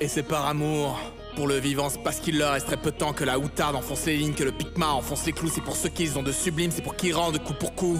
Et 0.00 0.08
c'est 0.08 0.22
par 0.22 0.46
amour. 0.46 0.98
Pour 1.38 1.46
le 1.46 1.60
vivant, 1.60 1.88
c'est 1.88 2.02
parce 2.02 2.16
qu'il 2.16 2.36
leur 2.36 2.54
resterait 2.54 2.76
peu 2.76 2.90
de 2.90 2.96
temps 2.96 3.12
que 3.12 3.22
la 3.22 3.38
outarde 3.38 3.76
enfonce 3.76 4.06
les 4.06 4.16
lignes, 4.16 4.34
que 4.34 4.42
le 4.42 4.50
picma 4.50 4.88
enfonce 4.88 5.24
les 5.24 5.30
clous. 5.30 5.48
C'est 5.54 5.60
pour 5.60 5.76
ceux 5.76 5.88
qu'ils 5.88 6.18
ont 6.18 6.24
de 6.24 6.32
sublime, 6.32 6.72
c'est 6.74 6.82
pour 6.82 6.96
qu'ils 6.96 7.14
rendent 7.14 7.38
coup 7.38 7.54
pour 7.54 7.76
coup. 7.76 7.96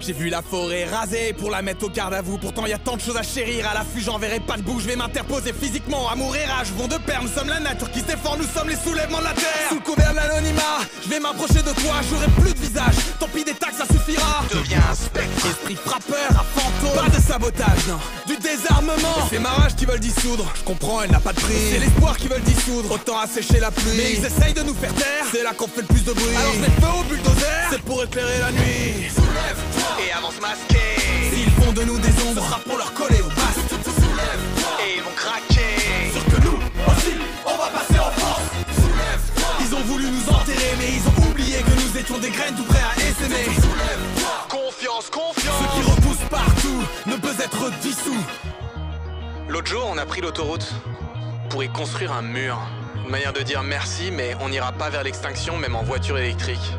J'ai 0.00 0.12
vu 0.12 0.28
la 0.28 0.40
forêt 0.40 0.84
rasée 0.84 1.32
pour 1.32 1.50
la 1.50 1.62
mettre 1.62 1.86
au 1.86 1.90
garde 1.90 2.14
à 2.14 2.22
vous. 2.22 2.38
Pourtant, 2.38 2.64
y 2.64 2.72
a 2.72 2.78
tant 2.78 2.94
de 2.94 3.00
choses 3.00 3.16
à 3.16 3.24
chérir. 3.24 3.68
À 3.68 3.74
l'affût, 3.74 4.00
j'enverrai 4.00 4.38
pas 4.38 4.56
de 4.56 4.62
bout. 4.62 4.78
Je 4.78 4.86
vais 4.86 4.94
m'interposer 4.94 5.52
physiquement. 5.52 6.08
Amour 6.08 6.36
et 6.36 6.44
rage 6.44 6.70
vont 6.76 6.86
de 6.86 6.96
pair. 6.98 7.24
Nous 7.24 7.28
sommes 7.28 7.48
la 7.48 7.58
nature 7.58 7.90
qui 7.90 7.98
se 7.98 8.04
défend. 8.04 8.36
Nous 8.36 8.46
sommes 8.46 8.68
les 8.68 8.76
soulèvements 8.76 9.18
de 9.18 9.24
la 9.24 9.34
terre. 9.34 9.68
Sous 9.68 9.74
le 9.74 9.80
couvert 9.80 10.12
de 10.12 10.16
l'anonymat, 10.18 10.78
je 11.02 11.08
vais 11.08 11.18
m'approcher 11.18 11.62
de 11.64 11.72
toi. 11.82 11.94
J'aurai 12.08 12.28
plus 12.40 12.54
de 12.54 12.58
visage. 12.60 12.94
Tant 13.18 13.26
pis, 13.26 13.42
des 13.42 13.54
taxes, 13.54 13.78
ça 13.78 13.86
suffira. 13.86 14.44
Deviens 14.54 14.84
un 14.88 14.94
spectre. 14.94 15.44
Esprit 15.44 15.74
frappeur, 15.74 16.30
à 16.30 16.44
fantôme. 16.44 17.04
Pas 17.04 17.16
de 17.16 17.20
sabotage, 17.20 17.88
non. 17.88 17.98
Du 18.28 18.36
désarmement. 18.36 19.26
C'est 19.28 19.40
ma 19.40 19.50
rage 19.50 19.74
qui 19.74 19.86
veulent 19.86 19.98
dissoudre. 19.98 20.46
Je 20.54 20.62
comprends, 20.62 21.02
elle 21.02 21.10
n'a 21.10 21.20
pas 21.20 21.32
de 21.32 21.40
prix. 21.40 21.72
C'est 21.72 21.80
l'espoir 21.80 22.16
qui 22.16 22.28
veulent 22.28 22.42
dissoudre. 22.42 22.75
Autant 22.84 23.18
assécher 23.18 23.58
la 23.58 23.70
pluie. 23.70 23.96
Mais 23.96 24.12
ils 24.12 24.24
essayent 24.24 24.52
de 24.52 24.62
nous 24.62 24.74
faire 24.74 24.92
taire. 24.94 25.24
C'est 25.32 25.42
là 25.42 25.54
qu'on 25.54 25.66
fait 25.66 25.80
le 25.80 25.86
plus 25.86 26.04
de 26.04 26.12
bruit. 26.12 26.36
Alors 26.36 26.52
je 26.52 26.60
mets 26.60 26.66
feu 26.66 26.92
au 27.00 27.02
bulldozer. 27.04 27.68
C'est 27.70 27.82
pour 27.82 28.02
éclairer 28.04 28.38
la 28.38 28.52
nuit. 28.52 29.08
Soulève-toi 29.14 30.04
et 30.06 30.12
avance 30.12 30.38
masqué. 30.40 30.84
S'ils 31.32 31.50
font 31.52 31.72
de 31.72 31.82
nous 31.84 31.98
des 31.98 32.12
ombres, 32.28 32.42
ce 32.42 32.46
sera 32.46 32.58
pour 32.60 32.76
leur 32.76 32.92
coller 32.92 33.20
au 33.22 33.28
basque. 33.28 33.72
Soulève-toi 33.82 34.72
et 34.84 34.96
ils 34.98 35.02
vont 35.02 35.16
craquer. 35.16 36.12
Sur 36.12 36.24
que 36.26 36.44
nous 36.44 36.58
aussi, 36.86 37.16
on 37.46 37.56
va 37.56 37.68
passer 37.72 37.98
en 37.98 38.10
force. 38.20 38.44
Soulève-toi. 38.76 39.48
Ils 39.60 39.74
ont 39.74 39.84
voulu 39.88 40.10
nous 40.10 40.28
enterrer, 40.28 40.74
mais 40.78 40.90
ils 41.00 41.08
ont 41.08 41.30
oublié 41.30 41.58
que 41.62 41.72
nous 41.80 41.98
étions 41.98 42.18
des 42.18 42.30
graines 42.30 42.56
tout 42.56 42.64
prêts 42.64 42.84
à 42.84 42.94
essaimer. 43.00 43.44
Soulève-toi. 43.56 44.46
Confiance, 44.50 45.08
confiance. 45.10 45.62
Ce 45.64 45.80
qui 45.80 45.90
repousse 45.90 46.24
partout 46.30 46.82
ne 47.06 47.16
peut 47.16 47.36
être 47.40 47.70
dissous. 47.80 48.22
L'autre 49.48 49.68
jour, 49.68 49.88
on 49.90 49.96
a 49.96 50.04
pris 50.04 50.20
l'autoroute 50.20 50.66
pour 51.56 51.64
y 51.64 51.70
construire 51.70 52.12
un 52.12 52.20
mur. 52.20 52.58
Une 53.02 53.10
manière 53.10 53.32
de 53.32 53.40
dire 53.40 53.62
merci, 53.62 54.10
mais 54.10 54.34
on 54.42 54.50
n'ira 54.50 54.72
pas 54.72 54.90
vers 54.90 55.02
l'extinction, 55.02 55.56
même 55.56 55.74
en 55.74 55.82
voiture 55.82 56.18
électrique. 56.18 56.74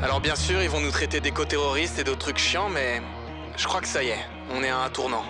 Alors 0.00 0.20
bien 0.20 0.36
sûr, 0.36 0.62
ils 0.62 0.70
vont 0.70 0.78
nous 0.78 0.92
traiter 0.92 1.20
d'éco-terroristes 1.20 1.98
et 1.98 2.04
d'autres 2.04 2.20
trucs 2.20 2.38
chiants, 2.38 2.68
mais 2.68 3.02
je 3.56 3.66
crois 3.66 3.80
que 3.80 3.88
ça 3.88 4.04
y 4.04 4.10
est, 4.10 4.24
on 4.54 4.62
est 4.62 4.68
à 4.68 4.78
un 4.78 4.90
tournant. 4.90 5.24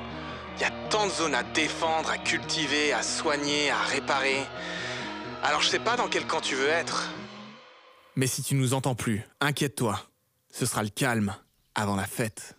Il 0.58 0.60
y 0.60 0.64
a 0.66 0.70
tant 0.90 1.06
de 1.06 1.10
zones 1.10 1.34
à 1.34 1.42
défendre, 1.42 2.10
à 2.10 2.18
cultiver, 2.18 2.92
à 2.92 3.02
soigner, 3.02 3.70
à 3.70 3.78
réparer. 3.78 4.42
Alors 5.42 5.62
je 5.62 5.68
sais 5.70 5.78
pas 5.78 5.96
dans 5.96 6.08
quel 6.08 6.26
camp 6.26 6.42
tu 6.42 6.54
veux 6.54 6.68
être. 6.68 7.08
Mais 8.14 8.26
si 8.26 8.42
tu 8.42 8.56
nous 8.56 8.74
entends 8.74 8.94
plus, 8.94 9.26
inquiète-toi. 9.40 9.98
Ce 10.52 10.66
sera 10.66 10.82
le 10.82 10.90
calme 10.90 11.34
avant 11.74 11.96
la 11.96 12.04
fête. 12.04 12.56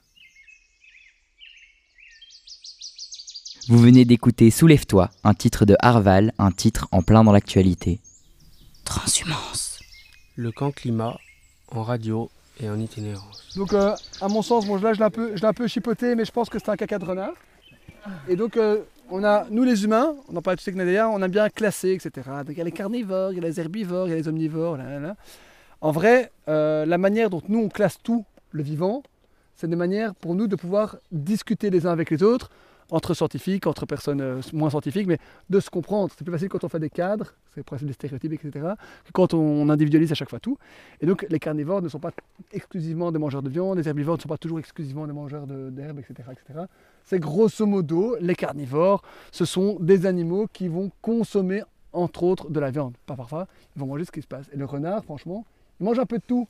Vous 3.68 3.78
venez 3.78 4.06
d'écouter 4.06 4.50
Soulève-toi, 4.52 5.10
un 5.24 5.34
titre 5.34 5.66
de 5.66 5.76
Harval, 5.80 6.34
un 6.40 6.52
titre 6.52 6.88
en 6.92 7.02
plein 7.02 7.24
dans 7.24 7.32
l'actualité. 7.32 8.00
Transhumance. 8.86 9.80
Le 10.36 10.52
camp 10.52 10.72
climat 10.72 11.18
en 11.70 11.84
radio 11.84 12.30
et 12.60 12.70
en 12.70 12.80
itinérance. 12.80 13.54
Donc, 13.56 13.74
euh, 13.74 13.96
à 14.20 14.28
mon 14.28 14.42
sens, 14.42 14.66
bon, 14.66 14.78
là, 14.78 14.94
je 14.94 15.00
l'ai 15.00 15.06
un, 15.06 15.10
peu- 15.10 15.36
je 15.36 15.42
l'ai 15.42 15.48
un 15.48 15.54
peu 15.54 15.68
chipoté, 15.68 16.16
mais 16.16 16.26
je 16.26 16.32
pense 16.32 16.50
que 16.50 16.58
c'est 16.60 16.70
un 16.70 16.76
caca 16.76 16.98
de 17.00 17.06
renard. 17.06 17.34
Et 18.28 18.36
donc, 18.36 18.58
euh, 18.58 18.80
on 19.10 19.24
a, 19.24 19.46
nous 19.52 19.64
les 19.64 19.84
humains, 19.84 20.16
on 20.30 20.36
en 20.36 20.42
parlait 20.42 20.58
tout 20.58 20.70
à 20.70 20.84
l'heure, 20.84 21.12
on 21.12 21.22
a 21.22 21.28
bien 21.28 21.50
classé, 21.50 21.92
etc. 21.92 22.28
Donc, 22.40 22.50
il 22.50 22.58
y 22.58 22.62
a 22.62 22.64
les 22.64 22.72
carnivores, 22.72 23.32
il 23.32 23.36
y 23.36 23.40
a 23.40 23.48
les 23.48 23.60
herbivores, 23.60 24.08
il 24.08 24.12
y 24.12 24.14
a 24.14 24.18
les 24.18 24.28
omnivores. 24.28 24.78
là, 24.78 24.90
là, 24.90 25.00
là. 25.00 25.16
En 25.82 25.92
vrai, 25.92 26.32
euh, 26.48 26.86
la 26.86 26.98
manière 26.98 27.30
dont 27.30 27.42
nous, 27.48 27.60
on 27.60 27.70
classe 27.70 27.98
tout 28.04 28.26
le 28.52 28.64
vivant, 28.64 29.04
c'est 29.56 29.70
des 29.70 29.76
manières 29.76 30.16
pour 30.16 30.34
nous 30.36 30.48
de 30.48 30.56
pouvoir 30.56 30.98
discuter 31.12 31.70
les 31.70 31.86
uns 31.86 31.92
avec 31.92 32.10
les 32.10 32.24
autres, 32.24 32.50
entre 32.92 33.14
scientifiques, 33.14 33.66
entre 33.66 33.86
personnes 33.86 34.22
euh, 34.22 34.42
moins 34.54 34.70
scientifiques, 34.70 35.08
mais 35.08 35.18
de 35.50 35.60
se 35.60 35.70
comprendre. 35.70 36.12
C'est 36.16 36.24
plus 36.24 36.32
facile 36.32 36.50
quand 36.50 36.64
on 36.64 36.70
fait 36.70 36.80
des 36.80 36.90
cadres, 36.90 37.34
c'est 37.56 37.64
presque 37.64 37.86
des 37.86 37.94
stéréotypes, 37.94 38.34
etc., 38.34 38.74
que 39.06 39.12
quand 39.14 39.34
on 39.34 39.70
individualise 39.70 40.12
à 40.12 40.16
chaque 40.16 40.30
fois 40.30 40.40
tout. 40.40 40.58
Et 41.00 41.06
donc, 41.06 41.26
les 41.30 41.40
carnivores 41.40 41.82
ne 41.82 41.88
sont 41.88 42.00
pas 42.00 42.12
exclusivement 42.52 43.12
des 43.12 43.20
mangeurs 43.20 43.42
de 43.42 43.50
viande, 43.50 43.78
les 43.78 43.88
herbivores 43.88 44.18
ne 44.18 44.22
sont 44.22 44.30
pas 44.30 44.38
toujours 44.38 44.60
exclusivement 44.60 45.08
des 45.08 45.14
mangeurs 45.14 45.48
d'herbes, 45.48 46.00
etc., 46.00 46.30
etc. 46.32 46.66
C'est 47.04 47.20
grosso 47.20 47.66
modo, 47.66 48.18
les 48.20 48.36
carnivores, 48.36 49.02
ce 49.32 49.46
sont 49.46 49.78
des 49.80 50.06
animaux 50.06 50.48
qui 50.52 50.68
vont 50.68 50.92
consommer, 51.02 51.64
entre 51.94 52.24
autres, 52.24 52.50
de 52.50 52.60
la 52.60 52.72
viande. 52.72 52.96
Pas 53.06 53.16
parfois, 53.16 53.48
ils 53.76 53.80
vont 53.80 53.88
manger 53.88 54.06
ce 54.06 54.12
qui 54.12 54.22
se 54.22 54.28
passe. 54.28 54.48
Et 54.54 54.58
le 54.58 54.66
renard, 54.66 55.04
franchement, 55.04 55.46
il 55.80 55.86
mange 55.86 55.98
un 56.00 56.06
peu 56.06 56.18
de 56.18 56.24
tout. 56.28 56.48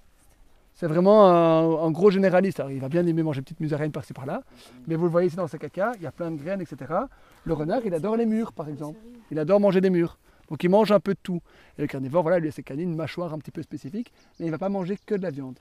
C'est 0.74 0.88
vraiment 0.88 1.28
un, 1.28 1.92
gros 1.92 2.10
généraliste. 2.10 2.62
Il 2.70 2.80
va 2.80 2.90
bien 2.90 3.06
aimer 3.06 3.24
manger 3.24 3.40
une 3.40 3.44
petite 3.44 3.60
musaraigne 3.60 3.92
par-ci 3.92 4.14
par-là. 4.14 4.42
Mais 4.88 4.96
vous 4.96 5.06
le 5.06 5.12
voyez 5.12 5.28
ici 5.28 5.36
dans 5.36 5.48
ses 5.48 5.60
caca, 5.60 5.92
il 5.98 6.02
y 6.02 6.08
a 6.08 6.12
plein 6.12 6.32
de 6.32 6.42
graines, 6.42 6.62
etc. 6.62 6.92
Le 7.46 7.54
renard, 7.54 7.82
il 7.86 7.94
adore 7.94 8.16
les 8.16 8.26
murs, 8.26 8.52
par 8.52 8.68
exemple. 8.68 8.98
Il 9.30 9.38
adore 9.38 9.60
manger 9.60 9.82
des 9.82 9.90
murs. 9.90 10.18
Donc 10.52 10.64
il 10.66 10.70
mange 10.70 10.92
un 10.92 11.00
peu 11.00 11.14
de 11.14 11.20
tout. 11.24 11.40
Et 11.78 11.82
le 11.82 11.88
carnivore, 11.88 12.24
voilà, 12.24 12.38
lui 12.38 12.50
a 12.50 12.52
ses 12.52 12.62
canines, 12.62 12.90
une 12.90 12.96
mâchoire 12.96 13.34
un 13.34 13.40
petit 13.40 13.52
peu 13.52 13.64
spécifique, 13.64 14.12
mais 14.38 14.46
il 14.46 14.48
ne 14.48 14.52
va 14.52 14.58
pas 14.58 14.68
manger 14.68 14.98
que 15.06 15.16
de 15.16 15.22
la 15.22 15.30
viande. 15.30 15.58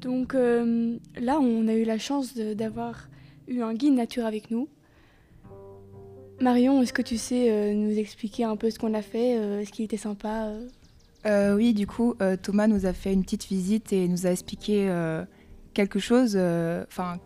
Donc 0.00 0.34
euh, 0.34 0.96
là, 1.16 1.38
on 1.40 1.66
a 1.66 1.74
eu 1.74 1.84
la 1.84 1.98
chance 1.98 2.36
d'avoir 2.36 3.08
eu 3.48 3.62
un 3.62 3.74
guide 3.74 3.94
nature 3.94 4.24
avec 4.24 4.52
nous. 4.52 4.68
Marion, 6.40 6.82
est-ce 6.82 6.92
que 6.92 7.02
tu 7.02 7.16
sais 7.16 7.50
euh, 7.50 7.74
nous 7.74 7.98
expliquer 7.98 8.44
un 8.44 8.56
peu 8.56 8.70
ce 8.70 8.78
qu'on 8.78 8.94
a 8.94 9.02
fait, 9.02 9.38
euh, 9.38 9.64
ce 9.64 9.72
qui 9.72 9.82
était 9.82 9.96
sympa 9.96 10.52
euh 11.26 11.54
oui, 11.54 11.74
du 11.74 11.86
coup, 11.86 12.14
euh, 12.22 12.36
Thomas 12.36 12.66
nous 12.66 12.86
a 12.86 12.92
fait 12.92 13.12
une 13.12 13.22
petite 13.22 13.46
visite 13.46 13.92
et 13.92 14.08
nous 14.08 14.26
a 14.26 14.30
expliqué 14.30 14.88
euh, 14.88 15.24
quelque 15.74 15.98
chose, 15.98 16.36
enfin 16.36 17.18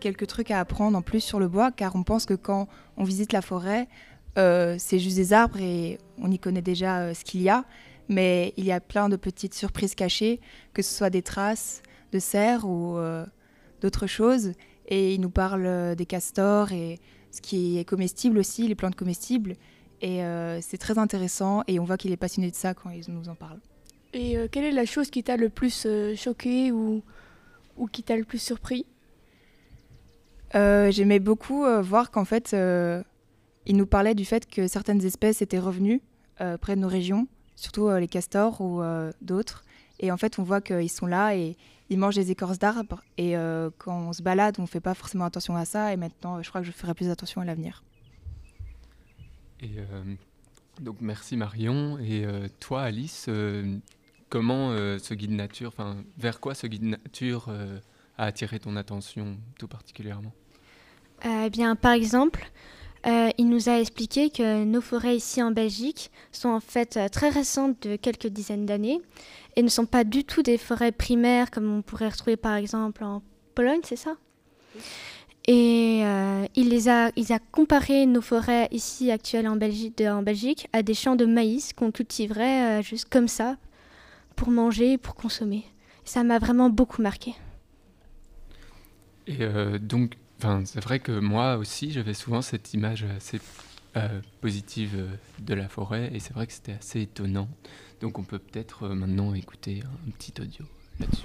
quelques 0.00 0.26
trucs 0.26 0.50
à 0.50 0.58
apprendre 0.58 0.98
en 0.98 1.02
plus 1.02 1.20
sur 1.20 1.38
le 1.38 1.48
bois, 1.48 1.70
car 1.70 1.94
on 1.94 2.02
pense 2.02 2.26
que 2.26 2.34
quand 2.34 2.66
on 2.96 3.04
visite 3.04 3.32
la 3.32 3.42
forêt, 3.42 3.88
c'est 4.36 4.98
juste 4.98 5.16
des 5.16 5.32
arbres 5.32 5.60
et 5.60 5.98
on 6.18 6.30
y 6.30 6.38
connaît 6.38 6.62
déjà 6.62 7.14
ce 7.14 7.22
qu'il 7.22 7.42
y 7.42 7.48
a, 7.48 7.64
mais 8.08 8.52
il 8.56 8.64
y 8.64 8.72
a 8.72 8.80
plein 8.80 9.08
de 9.08 9.14
petites 9.14 9.54
surprises 9.54 9.94
cachées, 9.94 10.40
que 10.74 10.82
ce 10.82 10.92
soit 10.92 11.10
des 11.10 11.22
traces 11.22 11.82
de 12.10 12.18
cerfs 12.18 12.64
ou 12.64 12.98
d'autres 13.80 14.08
choses. 14.08 14.52
Et 14.88 15.14
il 15.14 15.20
nous 15.20 15.30
parle 15.30 15.94
des 15.94 16.06
castors 16.06 16.72
et 16.72 16.98
ce 17.30 17.40
qui 17.40 17.78
est 17.78 17.84
comestible 17.84 18.38
aussi, 18.38 18.66
les 18.66 18.74
plantes 18.74 18.96
comestibles. 18.96 19.54
Et 20.02 20.22
euh, 20.24 20.60
c'est 20.60 20.78
très 20.78 20.98
intéressant 20.98 21.62
et 21.68 21.78
on 21.78 21.84
voit 21.84 21.96
qu'il 21.96 22.12
est 22.12 22.16
passionné 22.16 22.50
de 22.50 22.56
ça 22.56 22.74
quand 22.74 22.90
il 22.90 23.04
nous 23.08 23.28
en 23.28 23.34
parle. 23.34 23.58
Et 24.12 24.36
euh, 24.36 24.46
quelle 24.50 24.64
est 24.64 24.72
la 24.72 24.84
chose 24.84 25.10
qui 25.10 25.22
t'a 25.22 25.36
le 25.36 25.48
plus 25.48 25.84
euh, 25.86 26.14
choqué 26.16 26.70
ou, 26.70 27.02
ou 27.76 27.86
qui 27.86 28.02
t'a 28.02 28.16
le 28.16 28.24
plus 28.24 28.38
surpris? 28.38 28.84
Euh, 30.54 30.90
J'aimais 30.90 31.20
beaucoup 31.20 31.64
voir 31.82 32.10
qu'en 32.10 32.26
fait, 32.26 32.54
il 33.64 33.76
nous 33.76 33.86
parlait 33.86 34.14
du 34.14 34.26
fait 34.26 34.46
que 34.46 34.66
certaines 34.66 35.02
espèces 35.04 35.40
étaient 35.40 35.58
revenues 35.58 36.02
près 36.60 36.76
de 36.76 36.80
nos 36.80 36.88
régions, 36.88 37.26
surtout 37.56 37.88
les 37.90 38.08
castors 38.08 38.60
ou 38.60 38.82
d'autres. 39.22 39.64
Et 39.98 40.12
en 40.12 40.18
fait, 40.18 40.38
on 40.38 40.42
voit 40.42 40.60
qu'ils 40.60 40.90
sont 40.90 41.06
là 41.06 41.34
et 41.34 41.56
ils 41.88 41.98
mangent 41.98 42.16
des 42.16 42.30
écorces 42.30 42.58
d'arbres. 42.58 43.02
Et 43.16 43.34
quand 43.78 44.08
on 44.08 44.12
se 44.12 44.22
balade, 44.22 44.56
on 44.58 44.62
ne 44.62 44.66
fait 44.66 44.80
pas 44.80 44.92
forcément 44.92 45.24
attention 45.24 45.56
à 45.56 45.64
ça. 45.64 45.90
Et 45.94 45.96
maintenant, 45.96 46.42
je 46.42 46.50
crois 46.50 46.60
que 46.60 46.66
je 46.66 46.72
ferai 46.72 46.92
plus 46.92 47.08
attention 47.08 47.40
à 47.40 47.46
l'avenir. 47.46 47.82
Euh, 49.62 50.02
donc 50.80 50.96
merci 51.00 51.36
Marion. 51.36 51.98
Et 51.98 52.24
euh, 52.24 52.48
toi 52.60 52.82
Alice, 52.82 53.26
euh, 53.28 53.76
comment 54.28 54.70
ce 54.98 55.14
guide 55.14 55.32
nature, 55.32 55.68
enfin 55.68 55.96
vers 56.18 56.40
quoi 56.40 56.54
ce 56.54 56.66
guide 56.66 56.84
nature 56.84 57.50
a 58.18 58.24
attiré 58.24 58.58
ton 58.58 58.76
attention 58.76 59.36
tout 59.58 59.68
particulièrement? 59.68 60.32
Eh 61.24 61.50
bien, 61.50 61.76
par 61.76 61.92
exemple, 61.92 62.50
il 63.04 63.48
nous 63.48 63.68
a 63.68 63.78
expliqué 63.78 64.30
que 64.30 64.64
nos 64.64 64.80
forêts 64.80 65.16
ici 65.16 65.42
en 65.42 65.50
Belgique 65.50 66.10
sont 66.32 66.48
en 66.48 66.60
fait 66.60 66.98
très 67.10 67.28
récentes 67.28 67.86
de 67.86 67.96
quelques 67.96 68.26
dizaines 68.26 68.66
d'années 68.66 69.00
et 69.54 69.62
ne 69.62 69.68
sont 69.68 69.86
pas 69.86 70.04
du 70.04 70.24
tout 70.24 70.42
des 70.42 70.58
forêts 70.58 70.92
primaires 70.92 71.50
comme 71.50 71.70
on 71.70 71.82
pourrait 71.82 72.08
retrouver 72.08 72.36
par 72.36 72.54
exemple 72.54 73.04
en 73.04 73.22
Pologne, 73.54 73.80
c'est 73.84 73.96
ça? 73.96 74.16
Et 75.48 76.02
euh, 76.04 76.46
il, 76.54 76.68
les 76.68 76.88
a, 76.88 77.10
il 77.16 77.32
a 77.32 77.40
comparé 77.40 78.06
nos 78.06 78.20
forêts 78.20 78.68
ici 78.70 79.10
actuelles 79.10 79.48
en 79.48 79.56
Belgique, 79.56 80.68
à 80.72 80.82
des 80.82 80.94
champs 80.94 81.16
de 81.16 81.26
maïs 81.26 81.72
qu'on 81.72 81.90
cultiverait 81.90 82.78
euh, 82.78 82.82
juste 82.82 83.08
comme 83.08 83.26
ça 83.26 83.56
pour 84.36 84.50
manger, 84.50 84.98
pour 84.98 85.16
consommer. 85.16 85.64
Ça 86.04 86.22
m'a 86.22 86.38
vraiment 86.38 86.70
beaucoup 86.70 87.02
marqué. 87.02 87.34
Et 89.26 89.38
euh, 89.40 89.78
donc, 89.78 90.16
c'est 90.64 90.82
vrai 90.82 91.00
que 91.00 91.12
moi 91.12 91.56
aussi, 91.56 91.90
j'avais 91.90 92.14
souvent 92.14 92.42
cette 92.42 92.72
image 92.74 93.04
assez 93.16 93.40
euh, 93.96 94.20
positive 94.40 95.18
de 95.40 95.54
la 95.54 95.68
forêt, 95.68 96.10
et 96.12 96.20
c'est 96.20 96.34
vrai 96.34 96.46
que 96.46 96.52
c'était 96.52 96.72
assez 96.72 97.02
étonnant. 97.02 97.48
Donc, 98.00 98.18
on 98.18 98.22
peut 98.22 98.38
peut-être 98.38 98.88
maintenant 98.88 99.34
écouter 99.34 99.82
un 100.06 100.10
petit 100.10 100.34
audio 100.40 100.64
là-dessus. 100.98 101.24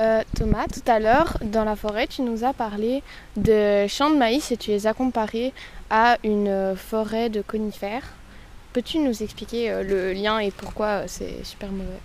Euh, 0.00 0.22
Thomas, 0.36 0.66
tout 0.72 0.88
à 0.90 1.00
l'heure, 1.00 1.38
dans 1.42 1.64
la 1.64 1.74
forêt, 1.74 2.06
tu 2.06 2.22
nous 2.22 2.44
as 2.44 2.52
parlé 2.52 3.02
de 3.36 3.86
champs 3.88 4.10
de 4.10 4.16
maïs 4.16 4.52
et 4.52 4.56
tu 4.56 4.70
les 4.70 4.86
as 4.86 4.94
comparés 4.94 5.52
à 5.90 6.18
une 6.22 6.74
forêt 6.76 7.30
de 7.30 7.42
conifères. 7.42 8.04
Peux-tu 8.72 8.98
nous 9.00 9.22
expliquer 9.22 9.70
euh, 9.70 9.82
le 9.82 10.12
lien 10.12 10.38
et 10.38 10.52
pourquoi 10.52 10.86
euh, 10.86 11.04
c'est 11.08 11.44
super 11.44 11.70
mauvais? 11.70 11.98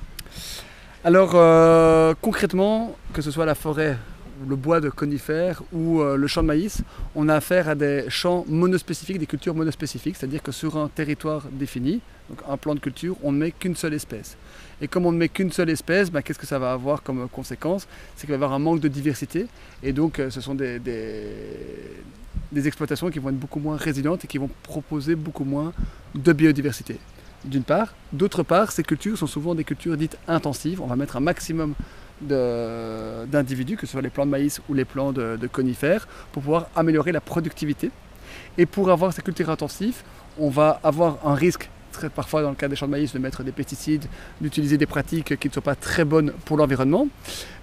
Alors, 1.05 2.15
concrètement, 2.21 2.95
que 3.13 3.21
ce 3.21 3.29
soit 3.29 3.45
la 3.45 3.55
forêt, 3.55 3.97
le 4.47 4.55
bois 4.55 4.81
de 4.81 4.89
conifères 4.89 5.61
ou 5.71 6.01
euh, 6.01 6.17
le 6.17 6.27
champ 6.27 6.41
de 6.41 6.47
maïs, 6.47 6.81
on 7.15 7.29
a 7.29 7.35
affaire 7.35 7.69
à 7.69 7.75
des 7.75 8.05
champs 8.09 8.45
monospécifiques, 8.47 9.19
des 9.19 9.25
cultures 9.25 9.55
monospécifiques, 9.55 10.15
c'est-à-dire 10.17 10.41
que 10.41 10.51
sur 10.51 10.77
un 10.77 10.89
territoire 10.89 11.43
défini, 11.51 12.01
donc 12.29 12.39
un 12.47 12.57
plan 12.57 12.75
de 12.75 12.79
culture, 12.79 13.15
on 13.23 13.31
ne 13.31 13.37
met 13.37 13.51
qu'une 13.51 13.75
seule 13.75 13.93
espèce. 13.93 14.37
Et 14.81 14.87
comme 14.87 15.05
on 15.05 15.11
ne 15.11 15.17
met 15.17 15.29
qu'une 15.29 15.51
seule 15.51 15.69
espèce, 15.69 16.11
ben, 16.11 16.21
qu'est-ce 16.21 16.39
que 16.39 16.45
ça 16.45 16.59
va 16.59 16.73
avoir 16.73 17.03
comme 17.03 17.27
conséquence? 17.29 17.87
C'est 18.15 18.21
qu'il 18.21 18.29
va 18.29 18.33
y 18.33 18.35
avoir 18.35 18.53
un 18.53 18.59
manque 18.59 18.79
de 18.79 18.87
diversité. 18.87 19.47
Et 19.81 19.93
donc, 19.93 20.19
euh, 20.19 20.29
ce 20.29 20.41
sont 20.41 20.55
des, 20.55 20.81
exploitations 22.55 23.09
qui 23.09 23.19
vont 23.19 23.29
être 23.29 23.39
beaucoup 23.39 23.59
moins 23.59 23.77
résilientes 23.77 24.25
et 24.25 24.27
qui 24.27 24.37
vont 24.37 24.49
proposer 24.63 25.15
beaucoup 25.15 25.45
moins 25.45 25.73
de 26.15 26.33
biodiversité 26.33 26.97
d'une 27.45 27.63
part. 27.63 27.93
D'autre 28.13 28.43
part, 28.43 28.71
ces 28.71 28.83
cultures 28.83 29.17
sont 29.17 29.27
souvent 29.27 29.53
des 29.53 29.63
cultures 29.65 29.97
dites 29.97 30.17
intensives. 30.27 30.81
On 30.81 30.87
va 30.87 30.95
mettre 30.95 31.17
un 31.17 31.19
maximum 31.19 31.73
d'individus, 32.21 33.75
que 33.75 33.85
ce 33.85 33.91
soit 33.91 34.01
les 34.01 34.09
plants 34.09 34.25
de 34.25 34.31
maïs 34.31 34.61
ou 34.69 34.73
les 34.73 34.85
plants 34.85 35.11
de, 35.11 35.47
conifères, 35.51 36.07
pour 36.31 36.43
pouvoir 36.43 36.67
améliorer 36.75 37.11
la 37.11 37.21
productivité. 37.21 37.91
Et 38.57 38.65
pour 38.65 38.89
avoir 38.91 39.13
ces 39.13 39.21
cultures 39.21 39.49
intensives, 39.49 40.03
on 40.37 40.49
va 40.49 40.79
avoir 40.83 41.19
un 41.25 41.35
risque, 41.35 41.69
très 41.91 42.09
parfois 42.09 42.41
dans 42.41 42.49
le 42.49 42.55
cas 42.55 42.67
des 42.67 42.75
champs 42.75 42.87
de 42.87 42.91
maïs, 42.91 43.13
de 43.13 43.19
mettre 43.19 43.43
des 43.43 43.51
pesticides, 43.51 44.05
d'utiliser 44.41 44.77
des 44.77 44.85
pratiques 44.85 45.37
qui 45.39 45.47
ne 45.47 45.53
sont 45.53 45.61
pas 45.61 45.75
très 45.75 46.05
bonnes 46.05 46.31
pour 46.45 46.57
l'environnement. 46.57 47.07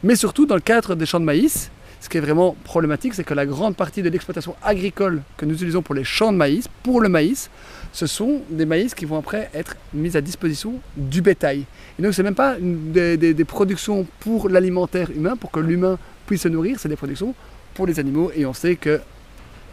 Mais 0.03 0.15
surtout, 0.17 0.47
dans 0.47 0.55
le 0.55 0.61
cadre 0.61 0.95
des 0.95 1.07
champs 1.07 1.21
de 1.21 1.25
maïs, 1.25 1.71
ce 2.01 2.09
qui 2.09 2.17
est 2.17 2.21
vraiment 2.21 2.57
problématique, 2.65 3.15
c'est 3.15 3.25
que 3.25 3.35
la 3.35 3.45
grande 3.45 3.77
partie 3.77 4.03
de 4.03 4.09
l'exploitation 4.09 4.57
agricole 4.63 5.23
que 5.37 5.45
nous 5.45 5.55
utilisons 5.55 5.83
pour 5.83 5.95
les 5.95 6.05
champs 6.05 6.33
de 6.33 6.39
maïs, 6.39 6.67
pour 6.83 7.01
le 7.01 7.09
maïs, 7.09 7.51
ce 7.93 8.07
sont 8.07 8.41
des 8.51 8.67
maïs 8.67 8.95
qui 8.95 9.05
vont 9.05 9.19
après 9.19 9.51
être 9.55 9.77
mis 9.93 10.17
à 10.17 10.21
disposition 10.21 10.75
du 10.97 11.23
bétail. 11.23 11.65
Et 11.99 12.03
donc, 12.03 12.15
ce 12.15 12.23
n'est 12.23 12.27
même 12.27 12.35
pas 12.35 12.57
des, 12.61 13.45
productions 13.45 14.07
pour 14.21 14.49
l'alimentaire 14.49 15.11
humain, 15.11 15.37
pour 15.37 15.51
que 15.51 15.61
l'humain 15.61 15.99
puisse 16.27 16.43
se 16.43 16.49
nourrir, 16.49 16.79
c'est 16.79 16.89
des 16.89 16.97
productions 16.97 17.35
pour 17.75 17.87
les 17.87 17.99
animaux. 17.99 18.31
Et 18.37 18.47
on 18.47 18.53
sait 18.53 18.77
que, 18.77 19.01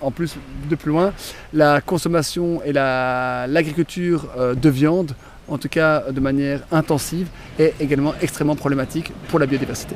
en 0.01 0.11
plus, 0.11 0.35
de 0.69 0.75
plus 0.75 0.89
loin, 0.91 1.13
la 1.53 1.81
consommation 1.81 2.61
et 2.63 2.73
la- 2.73 3.45
l'agriculture 3.47 4.27
euh, 4.37 4.55
de 4.55 4.69
viande, 4.69 5.13
en 5.47 5.57
tout 5.57 5.69
cas 5.69 6.11
de 6.11 6.19
manière 6.19 6.61
intensive, 6.71 7.29
est 7.59 7.73
également 7.79 8.13
extrêmement 8.21 8.55
problématique 8.55 9.11
pour 9.29 9.39
la 9.39 9.45
biodiversité. 9.45 9.95